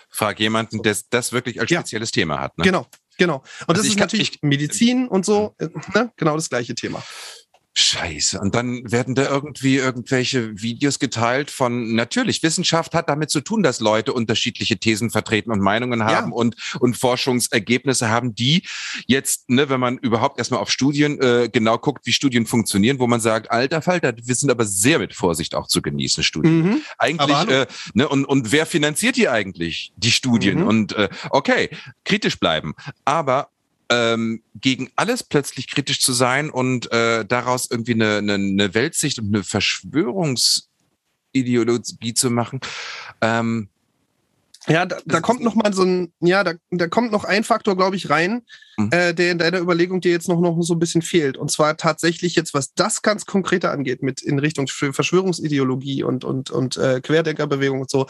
Frag 0.10 0.40
jemanden, 0.40 0.82
der 0.84 0.96
das 1.10 1.32
wirklich 1.32 1.60
als 1.60 1.72
spezielles 1.72 2.10
ja. 2.10 2.22
Thema 2.22 2.40
hat. 2.40 2.58
Ne? 2.58 2.66
Genau, 2.66 2.88
genau. 3.18 3.38
Und 3.38 3.70
also 3.70 3.82
das 3.82 3.88
ist 3.88 4.00
natürlich 4.00 4.40
Medizin 4.42 5.08
und 5.08 5.26
so, 5.26 5.56
äh, 5.58 5.70
ne? 5.94 6.12
genau 6.18 6.36
das 6.36 6.50
gleiche 6.50 6.76
Thema. 6.76 7.04
Scheiße. 7.76 8.40
Und 8.40 8.54
dann 8.54 8.92
werden 8.92 9.16
da 9.16 9.28
irgendwie 9.28 9.78
irgendwelche 9.78 10.62
Videos 10.62 11.00
geteilt 11.00 11.50
von, 11.50 11.96
natürlich, 11.96 12.44
Wissenschaft 12.44 12.94
hat 12.94 13.10
damit 13.10 13.32
zu 13.32 13.42
tun, 13.42 13.64
dass 13.64 13.80
Leute 13.80 14.14
unterschiedliche 14.14 14.78
Thesen 14.78 15.10
vertreten 15.10 15.52
und 15.52 15.60
Meinungen 15.60 16.04
haben 16.04 16.30
ja. 16.30 16.36
und, 16.36 16.56
und 16.80 16.96
Forschungsergebnisse 16.96 18.10
haben, 18.10 18.36
die 18.36 18.64
jetzt, 19.08 19.50
ne, 19.50 19.70
wenn 19.70 19.80
man 19.80 19.98
überhaupt 19.98 20.38
erstmal 20.38 20.60
auf 20.60 20.70
Studien 20.70 21.20
äh, 21.20 21.50
genau 21.52 21.80
guckt, 21.80 22.06
wie 22.06 22.14
Studien 22.14 22.46
funktionieren, 22.46 23.00
wo 23.00 23.08
man 23.08 23.20
sagt, 23.20 23.50
alter 23.50 23.82
Falter, 23.82 24.14
wir 24.22 24.36
sind 24.36 24.52
aber 24.52 24.66
sehr 24.66 25.00
mit 25.00 25.16
Vorsicht 25.16 25.56
auch 25.56 25.66
zu 25.66 25.82
genießen, 25.82 26.24
Studien. 26.24 26.62
Mhm. 26.62 26.82
Eigentlich, 27.00 27.48
äh, 27.48 27.66
ne, 27.96 28.08
und, 28.08 28.26
und 28.26 28.52
wer 28.52 28.68
finanziert 28.68 29.18
die 29.18 29.30
eigentlich, 29.30 29.94
die 29.98 30.12
Studien? 30.12 30.60
Mhm. 30.60 30.68
Und 30.68 30.94
äh, 30.94 31.10
okay, 31.32 31.70
kritisch 32.06 32.40
bleiben. 32.40 32.76
Aber 33.04 33.50
ähm, 33.90 34.42
gegen 34.56 34.90
alles 34.96 35.24
plötzlich 35.24 35.70
kritisch 35.70 36.02
zu 36.02 36.14
sein 36.14 36.50
und 36.50 36.90
äh, 36.92 37.26
daraus 37.26 37.70
irgendwie 37.70 37.94
eine, 37.94 38.18
eine, 38.18 38.34
eine 38.36 38.74
Weltsicht 38.74 39.20
und 39.20 39.28
eine 39.34 39.44
Verschwörungsideologie 39.44 42.14
zu 42.14 42.30
machen. 42.30 42.62
Ähm, 43.22 43.68
ja, 44.68 44.86
da, 44.86 44.98
da 45.06 45.20
kommt 45.20 45.42
noch 45.42 45.56
mal 45.56 45.74
so 45.74 45.84
ein, 45.84 46.14
ja, 46.22 46.44
da, 46.44 46.54
da 46.72 46.88
kommt 46.88 47.12
noch 47.12 47.26
ein 47.26 47.44
Faktor, 47.44 47.76
glaube 47.76 47.98
ich, 47.98 48.10
rein, 48.10 48.44
mhm. 48.78 48.90
äh, 48.92 49.14
der 49.14 49.32
in 49.32 49.38
deiner 49.38 49.60
Überlegung 49.60 50.00
dir 50.00 50.12
jetzt 50.12 50.30
noch, 50.30 50.40
noch 50.40 50.62
so 50.62 50.74
ein 50.74 50.80
bisschen 50.80 51.02
fehlt. 51.02 51.38
Und 51.38 51.52
zwar 51.52 51.76
tatsächlich 51.76 52.36
jetzt, 52.36 52.54
was 52.54 52.74
das 52.74 53.02
ganz 53.02 53.26
konkreter 53.26 53.72
angeht, 53.72 54.04
mit 54.04 54.22
in 54.22 54.40
Richtung 54.40 54.68
Verschwörungsideologie 54.68 56.04
und, 56.04 56.24
und, 56.24 56.50
und 56.50 56.78
äh, 56.78 57.02
Querdenkerbewegung 57.02 57.82
und 57.82 57.90
so, 57.90 58.08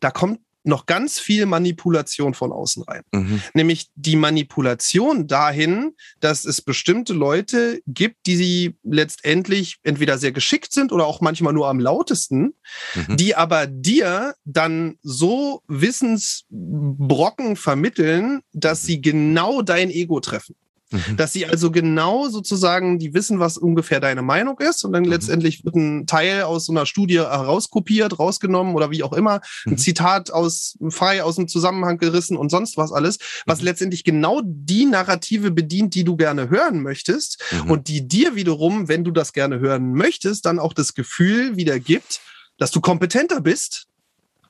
da 0.00 0.10
kommt 0.10 0.40
noch 0.64 0.86
ganz 0.86 1.18
viel 1.18 1.46
Manipulation 1.46 2.34
von 2.34 2.52
außen 2.52 2.84
rein. 2.84 3.02
Mhm. 3.12 3.42
Nämlich 3.54 3.88
die 3.94 4.16
Manipulation 4.16 5.26
dahin, 5.26 5.94
dass 6.20 6.44
es 6.44 6.62
bestimmte 6.62 7.12
Leute 7.12 7.80
gibt, 7.86 8.26
die 8.26 8.36
sie 8.36 8.76
letztendlich 8.82 9.78
entweder 9.82 10.18
sehr 10.18 10.32
geschickt 10.32 10.72
sind 10.72 10.92
oder 10.92 11.06
auch 11.06 11.20
manchmal 11.20 11.52
nur 11.52 11.68
am 11.68 11.80
lautesten, 11.80 12.54
mhm. 12.94 13.16
die 13.16 13.34
aber 13.34 13.66
dir 13.66 14.34
dann 14.44 14.98
so 15.02 15.62
Wissensbrocken 15.68 17.56
vermitteln, 17.56 18.42
dass 18.52 18.82
mhm. 18.82 18.86
sie 18.86 19.00
genau 19.00 19.62
dein 19.62 19.90
Ego 19.90 20.20
treffen. 20.20 20.54
Mhm. 20.92 21.16
Dass 21.16 21.32
sie 21.32 21.46
also 21.46 21.70
genau 21.70 22.28
sozusagen, 22.28 22.98
die 22.98 23.14
wissen, 23.14 23.38
was 23.38 23.58
ungefähr 23.58 24.00
deine 24.00 24.22
Meinung 24.22 24.58
ist 24.60 24.84
und 24.84 24.92
dann 24.92 25.04
mhm. 25.04 25.10
letztendlich 25.10 25.64
wird 25.64 25.74
ein 25.74 26.06
Teil 26.06 26.42
aus 26.42 26.66
so 26.66 26.72
einer 26.72 26.86
Studie 26.86 27.18
herauskopiert, 27.18 28.18
rausgenommen 28.18 28.74
oder 28.74 28.90
wie 28.90 29.02
auch 29.02 29.12
immer, 29.12 29.40
ein 29.66 29.72
mhm. 29.72 29.78
Zitat 29.78 30.30
aus, 30.30 30.76
frei 30.90 31.22
aus 31.22 31.36
dem 31.36 31.48
Zusammenhang 31.48 31.98
gerissen 31.98 32.36
und 32.36 32.50
sonst 32.50 32.76
was 32.76 32.92
alles, 32.92 33.18
was 33.46 33.60
mhm. 33.60 33.64
letztendlich 33.66 34.04
genau 34.04 34.40
die 34.44 34.84
Narrative 34.84 35.50
bedient, 35.50 35.94
die 35.94 36.04
du 36.04 36.16
gerne 36.16 36.50
hören 36.50 36.82
möchtest 36.82 37.42
mhm. 37.50 37.70
und 37.70 37.88
die 37.88 38.06
dir 38.06 38.34
wiederum, 38.34 38.88
wenn 38.88 39.04
du 39.04 39.10
das 39.10 39.32
gerne 39.32 39.58
hören 39.58 39.94
möchtest, 39.94 40.46
dann 40.46 40.58
auch 40.58 40.72
das 40.72 40.94
Gefühl 40.94 41.56
wieder 41.56 41.78
gibt, 41.80 42.20
dass 42.58 42.70
du 42.70 42.80
kompetenter 42.80 43.40
bist, 43.40 43.86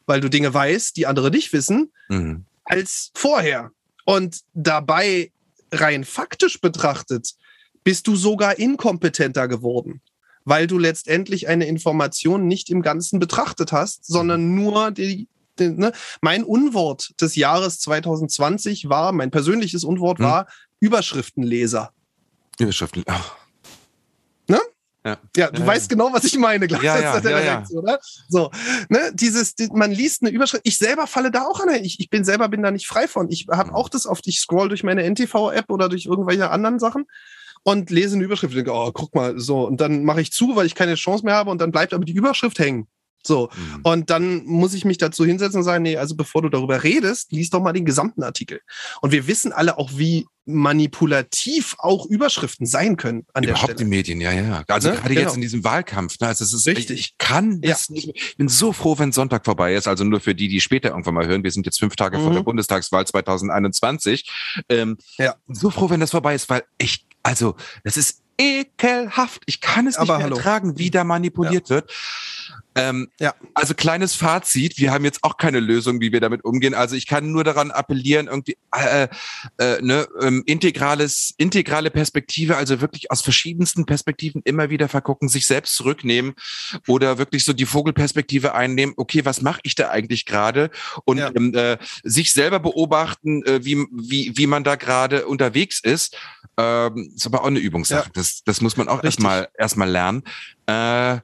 weil 0.06 0.20
du 0.20 0.28
Dinge 0.28 0.52
weißt, 0.52 0.96
die 0.96 1.06
andere 1.06 1.30
nicht 1.30 1.52
wissen, 1.52 1.92
mhm. 2.08 2.44
als 2.64 3.10
vorher. 3.14 3.70
Und 4.04 4.40
dabei 4.52 5.30
rein 5.72 6.04
faktisch 6.04 6.60
betrachtet, 6.60 7.34
bist 7.84 8.06
du 8.06 8.16
sogar 8.16 8.58
inkompetenter 8.58 9.48
geworden, 9.48 10.00
weil 10.44 10.66
du 10.66 10.78
letztendlich 10.78 11.48
eine 11.48 11.66
Information 11.66 12.46
nicht 12.46 12.70
im 12.70 12.82
Ganzen 12.82 13.18
betrachtet 13.18 13.72
hast, 13.72 14.04
sondern 14.06 14.54
nur 14.54 14.90
die, 14.92 15.28
die 15.58 15.68
ne? 15.68 15.92
mein 16.20 16.44
Unwort 16.44 17.20
des 17.20 17.34
Jahres 17.34 17.80
2020 17.80 18.88
war, 18.88 19.12
mein 19.12 19.30
persönliches 19.30 19.84
Unwort 19.84 20.18
hm. 20.18 20.26
war 20.26 20.46
Überschriftenleser. 20.80 21.92
Überschriften. 22.58 23.04
Oh. 23.08 23.12
Ne? 24.48 24.60
Ja, 25.04 25.18
ja 25.36 25.50
du 25.50 25.60
ja, 25.60 25.66
weißt 25.66 25.90
ja. 25.90 25.96
genau, 25.96 26.12
was 26.12 26.24
ich 26.24 26.38
meine, 26.38 26.68
glaube 26.68 26.84
ja, 26.84 26.98
ja, 26.98 27.40
ja. 27.40 27.64
oder? 27.72 27.98
So, 28.28 28.50
ne, 28.88 29.10
dieses, 29.14 29.54
die, 29.54 29.68
man 29.72 29.90
liest 29.90 30.22
eine 30.22 30.30
Überschrift. 30.30 30.62
Ich 30.64 30.78
selber 30.78 31.06
falle 31.06 31.30
da 31.30 31.42
auch 31.42 31.60
an. 31.60 31.68
Ich, 31.82 31.98
ich 31.98 32.08
bin 32.08 32.24
selber 32.24 32.48
bin 32.48 32.62
da 32.62 32.70
nicht 32.70 32.86
frei 32.86 33.08
von. 33.08 33.30
Ich 33.30 33.46
habe 33.50 33.70
mhm. 33.70 33.74
auch 33.74 33.88
das 33.88 34.06
oft. 34.06 34.26
Ich 34.28 34.38
scroll 34.38 34.68
durch 34.68 34.84
meine 34.84 35.02
NTV-App 35.02 35.70
oder 35.70 35.88
durch 35.88 36.06
irgendwelche 36.06 36.50
anderen 36.50 36.78
Sachen 36.78 37.06
und 37.64 37.90
lese 37.90 38.14
eine 38.16 38.24
Überschrift 38.24 38.52
und 38.52 38.58
denke, 38.58 38.72
oh, 38.72 38.90
guck 38.92 39.14
mal, 39.14 39.38
so. 39.38 39.66
Und 39.66 39.80
dann 39.80 40.04
mache 40.04 40.20
ich 40.20 40.32
zu, 40.32 40.56
weil 40.56 40.66
ich 40.66 40.74
keine 40.74 40.94
Chance 40.94 41.24
mehr 41.24 41.34
habe 41.34 41.50
und 41.50 41.60
dann 41.60 41.72
bleibt 41.72 41.94
aber 41.94 42.04
die 42.04 42.12
Überschrift 42.12 42.58
hängen. 42.58 42.86
So. 43.24 43.50
Mhm. 43.54 43.80
Und 43.82 44.10
dann 44.10 44.44
muss 44.44 44.74
ich 44.74 44.84
mich 44.84 44.98
dazu 44.98 45.24
hinsetzen 45.24 45.58
und 45.58 45.64
sagen, 45.64 45.82
nee, 45.82 45.96
also 45.96 46.16
bevor 46.16 46.42
du 46.42 46.48
darüber 46.48 46.82
redest, 46.82 47.32
lies 47.32 47.50
doch 47.50 47.60
mal 47.60 47.72
den 47.72 47.84
gesamten 47.84 48.22
Artikel. 48.22 48.60
Und 49.00 49.12
wir 49.12 49.26
wissen 49.26 49.52
alle 49.52 49.78
auch, 49.78 49.90
wie 49.94 50.26
manipulativ 50.44 51.76
auch 51.78 52.06
Überschriften 52.06 52.66
sein 52.66 52.96
können 52.96 53.26
an 53.32 53.44
Überhaupt 53.44 53.60
der 53.60 53.74
Stelle. 53.74 53.76
die 53.76 53.84
Medien, 53.84 54.20
ja, 54.20 54.32
ja. 54.32 54.64
Also 54.66 54.90
ne? 54.90 54.96
gerade 54.96 55.14
genau. 55.14 55.20
jetzt 55.20 55.36
in 55.36 55.40
diesem 55.40 55.62
Wahlkampf, 55.62 56.18
ne? 56.18 56.26
Also 56.26 56.44
es 56.44 56.52
ist 56.52 56.66
richtig. 56.66 56.98
Ich, 56.98 57.18
kann 57.18 57.60
das 57.60 57.88
ja. 57.88 57.94
nicht. 57.94 58.10
Ich 58.14 58.36
bin 58.36 58.48
so 58.48 58.72
froh, 58.72 58.98
wenn 58.98 59.12
Sonntag 59.12 59.44
vorbei 59.44 59.74
ist. 59.74 59.86
Also 59.86 60.02
nur 60.02 60.20
für 60.20 60.34
die, 60.34 60.48
die 60.48 60.60
später 60.60 60.90
irgendwann 60.90 61.14
mal 61.14 61.26
hören. 61.26 61.44
Wir 61.44 61.52
sind 61.52 61.64
jetzt 61.66 61.78
fünf 61.78 61.94
Tage 61.94 62.18
mhm. 62.18 62.22
vor 62.22 62.32
der 62.32 62.40
mhm. 62.40 62.46
Bundestagswahl 62.46 63.06
2021. 63.06 64.28
Ähm, 64.68 64.98
ja. 65.18 65.36
So 65.46 65.70
froh, 65.70 65.90
wenn 65.90 66.00
das 66.00 66.10
vorbei 66.10 66.34
ist, 66.34 66.50
weil 66.50 66.64
ich, 66.78 67.06
also 67.22 67.54
das 67.84 67.96
ist 67.96 68.22
ekelhaft. 68.38 69.42
Ich 69.46 69.60
kann 69.60 69.86
es 69.86 69.98
nicht 69.98 70.00
Aber 70.00 70.18
mehr 70.18 70.26
hallo. 70.26 70.36
ertragen, 70.36 70.78
wie 70.78 70.90
da 70.90 71.04
manipuliert 71.04 71.68
ja. 71.68 71.76
wird. 71.76 71.92
Ähm, 72.74 73.08
ja. 73.20 73.34
Also 73.54 73.74
kleines 73.74 74.14
Fazit, 74.14 74.78
wir 74.78 74.92
haben 74.92 75.04
jetzt 75.04 75.22
auch 75.22 75.36
keine 75.36 75.60
Lösung, 75.60 76.00
wie 76.00 76.12
wir 76.12 76.20
damit 76.20 76.44
umgehen. 76.44 76.74
Also 76.74 76.96
ich 76.96 77.06
kann 77.06 77.30
nur 77.30 77.44
daran 77.44 77.70
appellieren, 77.70 78.28
irgendwie 78.28 78.56
äh, 78.74 79.08
äh, 79.58 79.82
ne, 79.82 80.06
ähm, 80.20 80.42
integrales, 80.46 81.34
integrale 81.36 81.90
Perspektive, 81.90 82.56
also 82.56 82.80
wirklich 82.80 83.10
aus 83.10 83.20
verschiedensten 83.20 83.84
Perspektiven 83.84 84.42
immer 84.44 84.70
wieder 84.70 84.88
vergucken, 84.88 85.28
sich 85.28 85.46
selbst 85.46 85.76
zurücknehmen 85.76 86.34
oder 86.86 87.18
wirklich 87.18 87.44
so 87.44 87.52
die 87.52 87.66
Vogelperspektive 87.66 88.54
einnehmen. 88.54 88.94
Okay, 88.96 89.24
was 89.24 89.42
mache 89.42 89.60
ich 89.64 89.74
da 89.74 89.90
eigentlich 89.90 90.24
gerade? 90.24 90.70
Und 91.04 91.18
ja. 91.18 91.30
ähm, 91.34 91.54
äh, 91.54 91.76
sich 92.02 92.32
selber 92.32 92.60
beobachten, 92.60 93.44
äh, 93.44 93.64
wie, 93.64 93.76
wie, 93.92 94.32
wie 94.34 94.46
man 94.46 94.64
da 94.64 94.76
gerade 94.76 95.26
unterwegs 95.26 95.80
ist. 95.80 96.16
Ähm, 96.56 97.12
ist 97.14 97.26
aber 97.26 97.42
auch 97.42 97.46
eine 97.46 97.58
Übungssache. 97.58 98.06
Ja. 98.06 98.12
Das, 98.14 98.42
das 98.44 98.60
muss 98.60 98.76
man 98.76 98.88
auch 98.88 99.02
erstmal 99.02 99.48
erstmal 99.56 99.88
lernen. 99.90 100.22
Äh, 100.66 101.18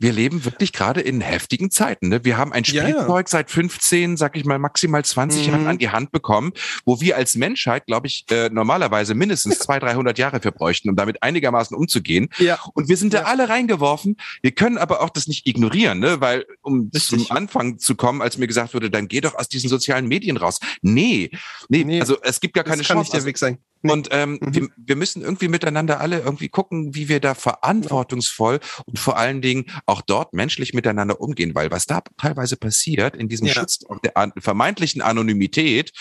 wir 0.00 0.12
leben 0.12 0.44
wirklich 0.46 0.72
gerade 0.72 1.02
in 1.02 1.20
heftigen 1.20 1.70
Zeiten. 1.70 2.08
Ne? 2.08 2.24
Wir 2.24 2.38
haben 2.38 2.52
ein 2.52 2.64
Spielzeug 2.64 3.08
ja, 3.08 3.18
ja. 3.18 3.22
seit 3.26 3.50
15, 3.50 4.16
sag 4.16 4.34
ich 4.36 4.46
mal, 4.46 4.58
maximal 4.58 5.04
20 5.04 5.46
mhm. 5.46 5.52
Jahren 5.52 5.66
an 5.66 5.78
die 5.78 5.90
Hand 5.90 6.10
bekommen, 6.10 6.52
wo 6.86 7.00
wir 7.00 7.16
als 7.16 7.34
Menschheit, 7.34 7.86
glaube 7.86 8.06
ich, 8.06 8.24
äh, 8.30 8.48
normalerweise 8.48 9.14
mindestens 9.14 9.58
200, 9.60 9.90
300 9.90 10.18
Jahre 10.18 10.40
für 10.40 10.52
bräuchten, 10.52 10.88
um 10.88 10.96
damit 10.96 11.22
einigermaßen 11.22 11.76
umzugehen. 11.76 12.30
Ja. 12.38 12.58
Und 12.72 12.88
wir 12.88 12.96
sind 12.96 13.12
da 13.12 13.22
alle 13.22 13.50
reingeworfen. 13.50 14.16
Wir 14.40 14.52
können 14.52 14.78
aber 14.78 15.02
auch 15.02 15.10
das 15.10 15.26
nicht 15.26 15.46
ignorieren, 15.46 15.98
ne? 15.98 16.20
weil 16.20 16.46
um 16.62 16.90
Richtig. 16.94 17.26
zum 17.26 17.36
Anfang 17.36 17.78
zu 17.78 17.94
kommen, 17.94 18.22
als 18.22 18.38
mir 18.38 18.46
gesagt 18.46 18.72
wurde, 18.72 18.90
dann 18.90 19.06
geh 19.06 19.20
doch 19.20 19.34
aus 19.34 19.48
diesen 19.48 19.68
sozialen 19.68 20.08
Medien 20.08 20.38
raus. 20.38 20.60
Nee, 20.80 21.30
nee, 21.68 21.84
nee. 21.84 22.00
also 22.00 22.16
es 22.22 22.40
gibt 22.40 22.54
gar 22.54 22.64
keine 22.64 22.78
das 22.78 22.88
kann 22.88 22.96
Chance. 22.96 23.10
Nicht 23.10 23.22
der 23.22 23.26
Weg 23.26 23.36
sein. 23.36 23.58
Nee. 23.82 23.92
Und 23.92 24.08
ähm, 24.10 24.38
mhm. 24.40 24.54
wir, 24.54 24.68
wir 24.76 24.96
müssen 24.96 25.22
irgendwie 25.22 25.48
miteinander 25.48 26.00
alle 26.00 26.20
irgendwie 26.20 26.48
gucken, 26.48 26.94
wie 26.94 27.08
wir 27.08 27.20
da 27.20 27.34
verantwortungsvoll 27.34 28.60
und 28.86 28.98
vor 28.98 29.16
allen 29.16 29.40
Dingen 29.40 29.66
auch 29.86 30.02
dort 30.02 30.34
menschlich 30.34 30.74
miteinander 30.74 31.20
umgehen, 31.20 31.54
weil 31.54 31.70
was 31.70 31.86
da 31.86 32.02
teilweise 32.18 32.56
passiert 32.56 33.16
in 33.16 33.28
diesem 33.28 33.46
ja. 33.46 33.54
Schutz 33.54 33.80
der 34.04 34.32
vermeintlichen 34.38 35.02
Anonymität, 35.02 35.92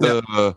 ja. 0.00 0.18
äh, 0.18 0.52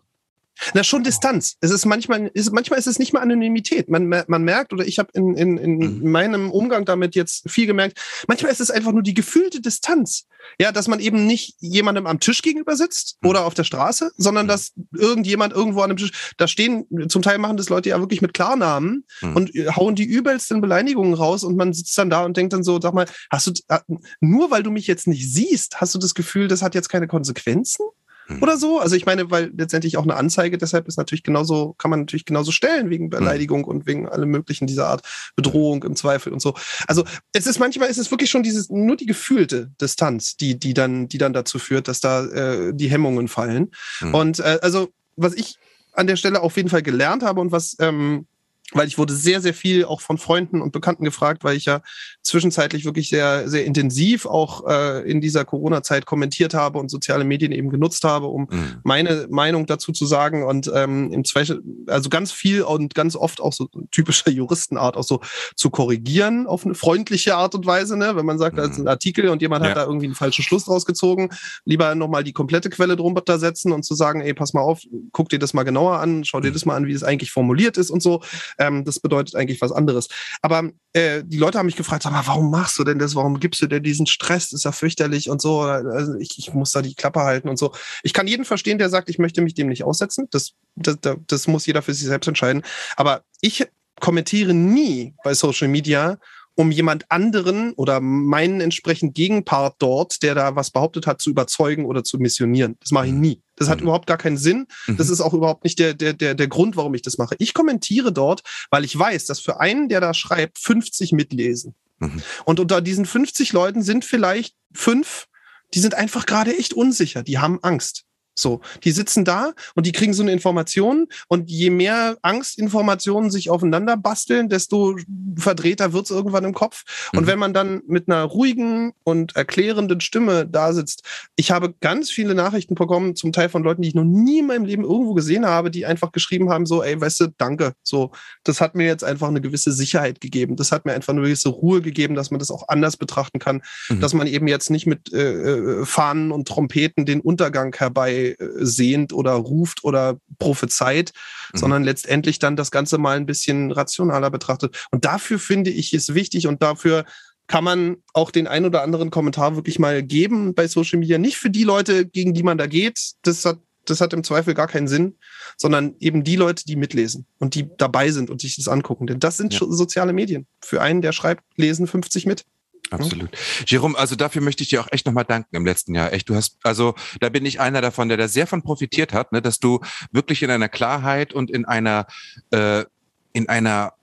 na, 0.74 0.84
schon 0.84 1.04
Distanz. 1.04 1.56
Es 1.62 1.72
ist 1.72 1.86
manchmal, 1.86 2.30
ist, 2.34 2.52
manchmal 2.52 2.80
ist 2.80 2.88
es 2.88 3.00
nicht 3.00 3.14
mehr 3.14 3.22
Anonymität. 3.22 3.90
Man, 3.90 4.08
man 4.08 4.44
merkt, 4.44 4.72
oder 4.72 4.86
ich 4.86 5.00
habe 5.00 5.10
in, 5.14 5.36
in, 5.36 5.58
in 5.58 6.00
mhm. 6.00 6.12
meinem 6.12 6.52
Umgang 6.52 6.86
damit 6.86 7.16
jetzt 7.16 7.50
viel 7.50 7.66
gemerkt, 7.66 8.00
manchmal 8.28 8.52
ist 8.52 8.62
es 8.62 8.72
einfach 8.72 8.92
nur 8.92 9.04
die 9.04 9.14
gefühlte 9.14 9.62
Distanz. 9.62 10.26
Ja, 10.60 10.74
dass 10.74 10.90
man 10.90 11.00
eben 11.00 11.26
nicht 11.26 11.56
jemandem 11.60 12.06
am 12.06 12.20
Tisch 12.20 12.42
gegenüber 12.42 12.76
sitzt 12.76 13.18
mhm. 13.22 13.30
oder 13.30 13.46
auf 13.46 13.54
der 13.54 13.64
Straße, 13.64 14.12
sondern 14.18 14.46
mhm. 14.46 14.50
dass 14.50 14.74
irgendjemand 14.96 15.54
irgendwo 15.54 15.82
an 15.82 15.90
dem 15.90 15.98
Tisch, 15.98 16.34
da 16.38 16.48
stehen, 16.48 16.86
zum 17.08 17.22
Teil 17.22 17.38
machen 17.38 17.58
das 17.58 17.70
Leute 17.70 17.90
ja 17.90 18.00
wirklich 18.00 18.22
mit 18.22 18.34
Klarnamen 18.34 19.06
mhm. 19.22 19.36
und 19.36 19.52
hauen 19.76 19.96
die 19.96 20.04
übelsten 20.04 20.62
Beleidigungen 20.62 21.14
raus 21.14 21.44
und 21.44 21.56
man 21.56 21.74
sitzt 21.74 21.98
dann 21.98 22.10
da 22.10 22.26
und 22.26 22.38
denkt 22.38 22.54
dann 22.54 22.64
so, 22.64 22.80
sag 22.82 22.94
mal, 22.94 23.06
hast 23.30 23.48
du, 23.48 23.52
äh, 23.70 23.80
nur 24.20 24.52
weil 24.52 24.64
du 24.64 24.72
mich 24.72 24.88
jetzt 24.88 25.08
nicht 25.08 25.32
siehst, 25.32 25.80
hast 25.82 25.96
du 25.96 26.00
das 26.00 26.14
Gefühl, 26.14 26.48
das 26.48 26.62
hat 26.62 26.76
jetzt 26.76 26.90
keine 26.90 27.08
Konsequenzen? 27.08 27.86
Hm. 28.28 28.42
oder 28.42 28.58
so. 28.58 28.80
Also 28.80 28.96
ich 28.96 29.06
meine, 29.06 29.30
weil 29.32 29.52
letztendlich 29.56 29.98
auch 29.98 30.04
eine 30.04 30.16
Anzeige 30.16 30.58
deshalb 30.58 30.88
ist 30.88 30.98
natürlich 30.98 31.24
genauso, 31.24 31.74
kann 31.78 31.92
man 31.92 32.02
natürlich 32.02 32.26
genauso 32.26 32.52
stellen 32.52 32.90
wegen 32.90 33.06
hm. 33.06 33.10
Beleidigung 33.10 33.64
und 33.66 33.86
wegen 33.86 34.08
allem 34.08 34.30
möglichen 34.30 34.68
dieser 34.68 34.88
Art 34.88 35.02
Bedrohung 35.36 35.84
im 35.84 35.96
Zweifel 35.96 36.34
und 36.34 36.42
so. 36.42 36.54
Also 36.88 37.04
es 37.34 37.48
ist 37.48 37.60
manchmal 37.60 37.90
ist 37.90 37.98
es 37.98 38.12
wirklich 38.12 38.30
schon 38.30 38.44
dieses 38.44 38.70
nur 38.70 38.96
die 38.96 39.06
gefühlte 39.06 39.72
Distanz, 39.82 40.38
die 40.38 40.58
die 40.58 40.74
dann 40.74 41.08
die 41.08 41.18
dann 41.18 41.34
dazu 41.34 41.60
führt, 41.60 41.88
dass 41.88 42.00
da 42.00 42.26
äh, 42.26 42.74
die 42.74 42.90
Hemmungen 42.90 43.28
fallen. 43.28 43.72
Mhm. 44.02 44.14
Und 44.14 44.40
äh, 44.40 44.60
also 44.62 44.90
was 45.16 45.34
ich 45.34 45.58
an 45.94 46.08
der 46.08 46.16
Stelle 46.16 46.42
auf 46.42 46.58
jeden 46.58 46.70
Fall 46.70 46.82
gelernt 46.82 47.24
habe 47.24 47.40
und 47.40 47.52
was 47.52 47.76
ähm, 47.80 48.26
weil 48.72 48.88
ich 48.88 48.98
wurde 48.98 49.14
sehr, 49.14 49.42
sehr 49.42 49.54
viel 49.54 49.86
auch 49.86 50.02
von 50.02 50.18
Freunden 50.18 50.62
und 50.62 50.72
Bekannten 50.72 51.04
gefragt, 51.04 51.44
weil 51.44 51.58
ich 51.58 51.66
ja 51.66 51.82
zwischenzeitlich 52.22 52.86
wirklich 52.86 53.10
sehr, 53.10 53.50
sehr 53.50 53.66
intensiv 53.66 54.26
auch 54.26 54.66
äh, 54.68 55.10
in 55.10 55.22
dieser 55.22 55.46
Corona-Zeit 55.46 56.06
kommentiert 56.06 56.54
habe 56.54 56.80
und 56.80 56.90
soziale 56.90 57.26
Medien 57.26 57.52
eben 57.52 57.70
genutzt 57.70 58.04
habe, 58.04 58.28
um 58.28 58.48
mhm. 58.50 58.76
meine 58.84 59.28
Meinung 59.30 59.66
dazu 59.66 59.92
zu 59.92 60.06
sagen 60.06 60.44
und 60.44 60.72
ähm, 60.74 61.12
im 61.12 61.26
Zweifel, 61.26 61.62
also 61.88 62.10
ganz 62.10 62.32
viel 62.32 62.64
und 62.64 62.96
ganz 62.96 63.16
oft 63.16 63.42
auch 63.42 63.54
so 63.54 63.68
typischer 63.92 64.30
Juristenart 64.32 64.98
auch 64.98 65.04
so 65.04 65.20
zu 65.56 65.70
korrigieren 65.70 66.48
auf 66.48 66.66
eine 66.66 66.76
freundliche 66.76 67.36
Art 67.36 67.56
und 67.56 67.66
Weise, 67.66 67.98
ne? 67.98 68.16
wenn 68.16 68.26
man 68.26 68.40
sagt, 68.40 68.56
mhm. 68.56 68.58
da 68.58 68.66
ist 68.66 68.78
ein 68.78 68.88
Artikel 68.88 69.30
und 69.30 69.42
jemand 69.42 69.64
ja. 69.64 69.72
hat 69.72 69.78
da 69.78 69.86
irgendwie 69.86 70.06
einen 70.06 70.16
falschen 70.16 70.44
Schluss 70.44 70.68
rausgezogen, 70.68 71.30
lieber 71.66 71.94
nochmal 71.96 72.24
die 72.24 72.34
komplette 72.34 72.70
Quelle 72.70 72.96
drunter 72.96 73.40
setzen 73.40 73.72
und 73.72 73.84
zu 73.84 73.94
sagen, 73.94 74.22
ey, 74.22 74.34
pass 74.34 74.54
mal 74.54 74.62
auf, 74.62 74.82
guck 75.12 75.30
dir 75.30 75.40
das 75.40 75.54
mal 75.54 75.64
genauer 75.64 76.00
an, 76.00 76.24
schau 76.24 76.40
dir 76.40 76.50
mhm. 76.50 76.54
das 76.54 76.66
mal 76.66 76.76
an, 76.76 76.88
wie 76.88 76.94
es 76.94 77.04
eigentlich 77.04 77.32
formuliert 77.32 77.78
ist 77.78 77.92
und 77.92 78.02
so. 78.02 78.22
Ähm, 78.58 78.86
das 78.86 79.00
bedeutet 79.00 79.36
eigentlich 79.36 79.62
was 79.62 79.72
anderes. 79.72 80.08
Aber 80.42 80.70
äh, 80.94 81.24
die 81.26 81.38
Leute 81.38 81.58
haben 81.58 81.66
mich 81.66 81.76
gefragt, 81.76 82.04
sag 82.04 82.12
mal, 82.12 82.26
warum 82.28 82.52
machst 82.52 82.78
du 82.80 82.84
denn 82.84 83.00
das? 83.00 83.16
Warum 83.16 83.40
gibst 83.40 83.62
du 83.62 83.68
denn 83.68 83.84
diesen 83.84 84.06
Stress? 84.06 84.50
Das 84.50 84.60
ist 84.60 84.66
ja 84.66 84.72
fürchterlich 84.72 85.30
und 85.30 85.42
so. 85.42 85.62
Also 85.62 86.16
ich, 86.16 86.38
ich 86.38 86.54
muss 86.54 86.72
da 86.72 86.82
die 86.82 86.96
Klappe 86.96 87.22
halten 87.22 87.50
und 87.50 87.58
so. 87.58 87.74
Ich 88.04 88.14
kann 88.14 88.28
jeden 88.28 88.46
verstehen, 88.46 88.78
der 88.78 88.90
sagt, 88.90 89.10
ich 89.10 89.20
möchte 89.20 89.42
mich 89.42 89.54
dem 89.54 89.68
nicht 89.68 89.84
aussetzen. 89.84 90.28
Das, 90.32 90.54
das, 90.76 90.98
das 91.28 91.48
muss 91.48 91.66
jeder 91.66 91.82
für 91.82 91.94
sich 91.94 92.08
selbst 92.08 92.28
entscheiden. 92.28 92.64
Aber 92.96 93.24
ich 93.42 93.66
kommentiere 94.00 94.54
nie 94.54 95.14
bei 95.24 95.34
Social 95.34 95.68
Media 95.68 96.18
um 96.56 96.72
jemand 96.72 97.10
anderen 97.12 97.74
oder 97.74 98.00
meinen 98.00 98.62
entsprechend 98.62 99.16
Gegenpart 99.16 99.76
dort, 99.80 100.22
der 100.22 100.36
da 100.36 100.56
was 100.56 100.72
behauptet 100.72 101.08
hat, 101.08 101.22
zu 101.22 101.30
überzeugen 101.30 101.86
oder 101.86 102.04
zu 102.04 102.18
missionieren. 102.18 102.76
Das 102.80 102.92
mache 102.92 103.08
ich 103.08 103.14
nie. 103.14 103.42
Das 103.56 103.70
hat 103.70 103.80
mhm. 103.80 103.84
überhaupt 103.84 104.08
gar 104.08 104.18
keinen 104.18 104.38
Sinn. 104.38 104.68
Das 104.88 105.08
mhm. 105.08 105.14
ist 105.14 105.22
auch 105.22 105.34
überhaupt 105.34 105.64
nicht 105.64 105.80
der, 105.80 105.94
der, 105.94 106.14
der, 106.14 106.36
der 106.36 106.48
Grund, 106.48 106.76
warum 106.76 106.94
ich 106.94 107.02
das 107.02 107.18
mache. 107.18 107.36
Ich 107.40 107.54
kommentiere 107.54 108.12
dort, 108.12 108.42
weil 108.70 108.84
ich 108.84 108.98
weiß, 108.98 109.26
dass 109.26 109.40
für 109.40 109.60
einen, 109.60 109.90
der 109.90 110.02
da 110.02 110.14
schreibt, 110.14 110.60
50 110.60 111.12
mitlesen. 111.12 111.76
Mhm. 112.00 112.22
Und 112.46 112.60
unter 112.60 112.82
diesen 112.82 113.06
50 113.06 113.54
Leuten 113.54 113.82
sind 113.82 114.06
vielleicht 114.06 114.56
fünf, 114.74 115.28
die 115.74 115.80
sind 115.80 115.96
einfach 115.96 116.26
gerade 116.26 116.58
echt 116.58 116.74
unsicher. 116.74 117.24
Die 117.24 117.40
haben 117.40 117.60
Angst. 117.64 118.06
So, 118.36 118.62
die 118.84 118.92
sitzen 118.92 119.26
da 119.26 119.54
und 119.76 119.86
die 119.86 119.92
kriegen 119.92 120.14
so 120.14 120.24
eine 120.24 120.32
Information 120.32 121.08
und 121.28 121.52
je 121.52 121.70
mehr 121.70 122.18
Angstinformationen 122.22 123.30
sich 123.30 123.50
aufeinander 123.50 123.96
basteln, 123.96 124.50
desto 124.50 124.98
verdrehter 125.38 125.94
wird's 125.94 126.10
irgendwann 126.10 126.44
im 126.44 126.54
Kopf. 126.54 126.84
Mhm. 127.12 127.20
Und 127.20 127.28
wenn 127.28 127.40
man 127.40 127.54
dann 127.54 127.82
mit 127.88 128.08
einer 128.08 128.24
ruhigen 128.24 128.94
und 129.04 129.36
erklärenden 129.36 130.02
Stimme 130.02 130.48
da 130.48 130.74
sitzt, 130.74 131.04
ich 131.36 131.52
habe 131.52 131.76
ganz 131.80 132.10
viele 132.10 132.34
Nachrichten 132.34 132.76
bekommen, 132.76 133.16
zum 133.16 133.34
Teil 133.34 133.50
von 133.50 133.64
Leuten, 133.64 133.84
die 133.84 133.90
ich 133.90 133.96
noch 133.96 134.04
nie 134.04 134.40
in 134.40 134.48
meinem 134.48 134.66
Leben 134.66 134.84
irgendwo 134.84 135.14
gesehen 135.14 135.46
habe, 135.46 135.70
die 135.70 135.86
einfach 135.86 136.12
geschrieben 136.12 136.50
haben, 136.50 136.66
so, 136.66 136.82
ey, 136.82 137.00
weißt 137.00 137.20
du, 137.22 137.28
danke. 137.38 137.74
So, 137.84 138.12
das 138.44 138.62
hat 138.62 138.76
mir 138.76 138.86
jetzt 138.86 139.04
einfach 139.04 139.28
eine 139.28 139.42
gewisse 139.42 139.72
Sicherheit 139.72 140.22
gegeben. 140.22 140.56
Das 140.56 140.72
hat 140.72 140.86
mir 140.86 140.94
einfach 140.94 141.14
eine 141.14 141.22
gewisse 141.22 141.50
Ruhe 141.50 141.82
gegeben, 141.82 142.16
dass 142.16 142.32
man 142.32 142.40
das 142.40 142.50
auch 142.50 142.68
anders 142.68 142.98
betrachten 142.98 143.40
kann, 143.40 143.62
mhm. 143.90 144.00
dass 144.00 144.14
man 144.14 144.26
eben 144.26 144.48
jetzt 144.48 144.70
nicht 144.70 144.88
mit 144.88 145.14
äh, 145.14 145.82
äh 145.82 145.86
Fahnen 145.86 146.32
und 146.32 146.48
Trompeten 146.48 147.06
den 147.06 147.22
Untergang 147.22 147.76
herbei 147.76 148.23
sehnt 148.40 149.14
oder 149.14 149.34
ruft 149.34 149.84
oder 149.84 150.18
prophezeit, 150.40 151.14
mhm. 151.54 151.58
sondern 151.58 151.84
letztendlich 151.84 152.40
dann 152.40 152.56
das 152.56 152.72
Ganze 152.72 152.98
mal 152.98 153.18
ein 153.18 153.26
bisschen 153.26 153.72
rationaler 153.72 154.30
betrachtet. 154.30 154.88
Und 154.92 155.06
dafür 155.06 155.40
finde 155.40 155.70
ich 155.70 155.94
es 155.94 156.14
wichtig 156.14 156.48
und 156.48 156.62
dafür 156.62 157.06
kann 157.48 157.64
man 157.64 157.98
auch 158.14 158.32
den 158.32 158.48
ein 158.48 158.66
oder 158.66 158.84
anderen 158.84 159.12
Kommentar 159.12 159.56
wirklich 159.56 159.80
mal 159.80 160.02
geben 160.02 160.54
bei 160.54 160.68
Social 160.68 161.00
Media. 161.00 161.18
Nicht 161.18 161.38
für 161.38 161.50
die 161.50 161.64
Leute, 161.64 162.06
gegen 162.06 162.34
die 162.34 162.44
man 162.44 162.58
da 162.58 162.68
geht. 162.68 163.14
Das 163.24 163.46
hat, 163.46 163.60
das 163.86 164.00
hat 164.02 164.14
im 164.14 164.24
Zweifel 164.24 164.54
gar 164.54 164.68
keinen 164.68 164.88
Sinn, 164.88 165.18
sondern 165.58 165.96
eben 166.00 166.24
die 166.24 166.38
Leute, 166.38 166.64
die 166.66 166.78
mitlesen 166.78 167.26
und 167.40 167.56
die 167.56 167.70
dabei 167.78 168.12
sind 168.12 168.30
und 168.30 168.42
sich 168.42 168.56
das 168.56 168.68
angucken. 168.68 169.08
Denn 169.08 169.20
das 169.20 169.38
sind 169.38 169.54
ja. 169.54 169.60
soziale 169.60 170.14
Medien. 170.14 170.48
Für 170.62 170.82
einen, 170.82 171.02
der 171.02 171.12
schreibt, 171.12 171.44
lesen 171.58 171.86
50 171.86 172.26
mit. 172.26 172.46
Absolut. 172.94 173.30
Jerome, 173.66 173.98
also 173.98 174.16
dafür 174.16 174.42
möchte 174.42 174.64
ich 174.64 174.70
dir 174.70 174.82
auch 174.82 174.88
echt 174.92 175.06
nochmal 175.06 175.26
danken 175.26 175.56
im 175.56 175.66
letzten 175.66 175.96
Jahr. 175.96 176.14
Echt, 176.14 176.30
du 176.30 176.36
hast, 176.36 176.58
also 176.64 176.96
da 177.20 177.30
bin 177.30 177.46
ich 177.46 177.60
einer 177.60 177.82
davon, 177.82 178.10
der 178.10 178.18
da 178.18 178.28
sehr 178.28 178.48
von 178.48 178.62
profitiert 178.62 179.14
hat, 179.14 179.32
ne, 179.32 179.42
dass 179.42 179.60
du 179.60 179.80
wirklich 180.12 180.44
in 180.44 180.52
einer 180.52 180.70
Klarheit 180.70 181.34
und 181.34 181.52
in 181.52 181.66
einer, 181.66 182.08
äh, 182.52 182.86
in 183.34 183.50
einer 183.50 183.94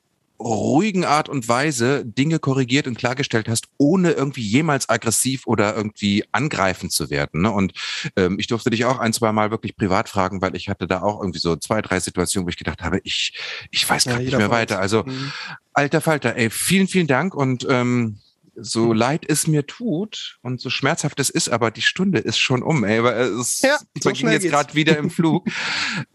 ruhigen 0.40 1.04
Art 1.04 1.28
und 1.28 1.48
Weise 1.48 2.04
Dinge 2.04 2.38
korrigiert 2.38 2.86
und 2.86 2.96
klargestellt 2.96 3.48
hast, 3.48 3.68
ohne 3.76 4.12
irgendwie 4.12 4.42
jemals 4.42 4.88
aggressiv 4.88 5.46
oder 5.46 5.76
irgendwie 5.76 6.24
angreifend 6.32 6.92
zu 6.92 7.10
werden. 7.10 7.42
Ne? 7.42 7.50
Und 7.50 7.74
ähm, 8.16 8.38
ich 8.38 8.46
durfte 8.46 8.70
dich 8.70 8.86
auch 8.86 8.98
ein, 8.98 9.12
zwei 9.12 9.32
Mal 9.32 9.50
wirklich 9.50 9.76
privat 9.76 10.08
fragen, 10.08 10.40
weil 10.40 10.56
ich 10.56 10.68
hatte 10.68 10.86
da 10.86 11.02
auch 11.02 11.20
irgendwie 11.20 11.38
so 11.38 11.56
zwei, 11.56 11.82
drei 11.82 12.00
Situationen, 12.00 12.46
wo 12.46 12.48
ich 12.48 12.56
gedacht 12.56 12.82
habe, 12.82 13.00
ich, 13.04 13.38
ich 13.70 13.88
weiß 13.88 14.06
ja, 14.06 14.12
gar 14.12 14.20
nicht 14.20 14.36
mehr 14.36 14.50
weiter. 14.50 14.80
Also 14.80 15.04
mhm. 15.04 15.32
alter 15.74 16.00
Falter, 16.00 16.36
ey, 16.36 16.48
vielen, 16.48 16.88
vielen 16.88 17.06
Dank 17.06 17.34
und 17.34 17.66
ähm, 17.68 18.18
so 18.62 18.92
leid 18.92 19.24
es 19.28 19.46
mir 19.46 19.66
tut 19.66 20.38
und 20.42 20.60
so 20.60 20.70
schmerzhaft 20.70 21.20
es 21.20 21.30
ist, 21.30 21.48
aber 21.48 21.70
die 21.70 21.82
Stunde 21.82 22.18
ist 22.18 22.38
schon 22.38 22.62
um, 22.62 22.84
ey, 22.84 23.02
weil 23.02 23.20
es 23.40 23.60
ja, 23.62 23.78
so 23.78 24.10
verging 24.10 24.30
jetzt 24.30 24.48
gerade 24.48 24.74
wieder 24.74 24.96
im 24.96 25.10
Flug. 25.10 25.46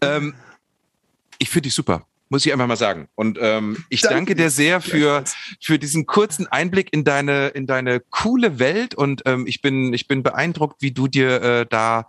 ähm, 0.00 0.34
ich 1.38 1.50
finde 1.50 1.68
dich 1.68 1.74
super 1.74 2.06
muss 2.28 2.44
ich 2.44 2.52
einfach 2.52 2.66
mal 2.66 2.76
sagen. 2.76 3.08
Und 3.14 3.38
ähm, 3.40 3.84
ich 3.88 4.00
danke, 4.00 4.16
danke 4.16 4.34
dir 4.34 4.50
sehr 4.50 4.80
für, 4.80 5.22
für 5.60 5.78
diesen 5.78 6.06
kurzen 6.06 6.46
Einblick 6.46 6.92
in 6.92 7.04
deine, 7.04 7.48
in 7.48 7.66
deine 7.66 8.00
coole 8.00 8.58
Welt. 8.58 8.94
Und 8.94 9.22
ähm, 9.26 9.46
ich, 9.46 9.62
bin, 9.62 9.92
ich 9.92 10.08
bin 10.08 10.22
beeindruckt, 10.22 10.82
wie 10.82 10.90
du 10.90 11.06
dir 11.06 11.42
äh, 11.42 11.66
da 11.68 12.08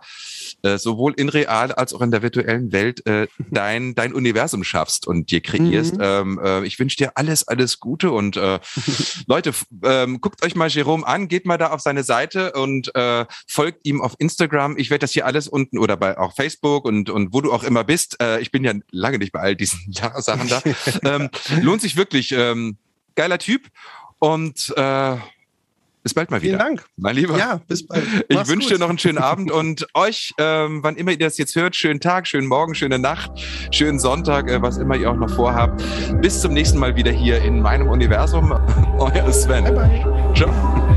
äh, 0.62 0.78
sowohl 0.78 1.14
in 1.16 1.28
real 1.28 1.72
als 1.72 1.92
auch 1.92 2.00
in 2.00 2.10
der 2.10 2.22
virtuellen 2.22 2.72
Welt 2.72 3.06
äh, 3.06 3.26
dein, 3.50 3.94
dein 3.94 4.12
Universum 4.12 4.64
schaffst 4.64 5.06
und 5.06 5.30
dir 5.30 5.40
kreierst. 5.40 5.96
Mhm. 5.96 6.02
Ähm, 6.02 6.40
äh, 6.42 6.64
ich 6.66 6.78
wünsche 6.78 6.96
dir 6.96 7.12
alles, 7.16 7.46
alles 7.46 7.80
Gute. 7.80 8.10
Und 8.10 8.36
äh, 8.36 8.60
Leute, 9.26 9.52
ähm, 9.84 10.20
guckt 10.20 10.44
euch 10.44 10.54
mal 10.54 10.68
Jerome 10.68 11.06
an, 11.06 11.28
geht 11.28 11.46
mal 11.46 11.58
da 11.58 11.70
auf 11.70 11.80
seine 11.80 12.02
Seite 12.02 12.52
und 12.52 12.94
äh, 12.94 13.26
folgt 13.46 13.86
ihm 13.86 14.00
auf 14.00 14.14
Instagram. 14.18 14.76
Ich 14.78 14.90
werde 14.90 15.00
das 15.00 15.12
hier 15.12 15.26
alles 15.26 15.48
unten 15.48 15.78
oder 15.78 15.96
bei 15.96 16.18
auch 16.18 16.34
Facebook 16.34 16.84
und, 16.84 17.10
und 17.10 17.32
wo 17.32 17.40
du 17.40 17.52
auch 17.52 17.64
immer 17.64 17.84
bist. 17.84 18.20
Äh, 18.22 18.40
ich 18.40 18.50
bin 18.50 18.64
ja 18.64 18.72
lange 18.90 19.18
nicht 19.18 19.32
bei 19.32 19.40
all 19.40 19.56
diesen 19.56 19.92
Sachen 19.92 20.48
da. 20.48 20.62
ähm, 21.04 21.28
lohnt 21.60 21.80
sich 21.80 21.96
wirklich. 21.96 22.32
Ähm, 22.32 22.78
geiler 23.14 23.38
Typ. 23.38 23.68
Und 24.18 24.72
äh, 24.76 25.16
bis 26.08 26.14
bald 26.14 26.30
mal 26.30 26.40
wieder. 26.40 26.58
Vielen 26.58 26.76
Dank. 26.76 26.86
Mein 26.96 27.16
Lieber. 27.16 27.36
Ja, 27.36 27.60
bis 27.68 27.86
bald. 27.86 28.02
Ich 28.28 28.48
wünsche 28.48 28.70
dir 28.70 28.78
noch 28.78 28.88
einen 28.88 28.98
schönen 28.98 29.18
Abend 29.18 29.50
und 29.52 29.86
euch, 29.92 30.32
ähm, 30.38 30.82
wann 30.82 30.96
immer 30.96 31.10
ihr 31.10 31.18
das 31.18 31.36
jetzt 31.36 31.54
hört, 31.54 31.76
schönen 31.76 32.00
Tag, 32.00 32.26
schönen 32.26 32.46
Morgen, 32.46 32.74
schöne 32.74 32.98
Nacht, 32.98 33.30
schönen 33.70 33.98
Sonntag, 33.98 34.50
äh, 34.50 34.62
was 34.62 34.78
immer 34.78 34.96
ihr 34.96 35.10
auch 35.10 35.16
noch 35.16 35.28
vorhabt. 35.28 35.82
Bis 36.22 36.40
zum 36.40 36.54
nächsten 36.54 36.78
Mal 36.78 36.96
wieder 36.96 37.12
hier 37.12 37.42
in 37.42 37.60
meinem 37.60 37.88
Universum. 37.88 38.52
Euer 38.98 39.30
Sven. 39.32 39.64
Bye, 39.64 39.72
bye. 39.74 40.34
Ciao. 40.34 40.87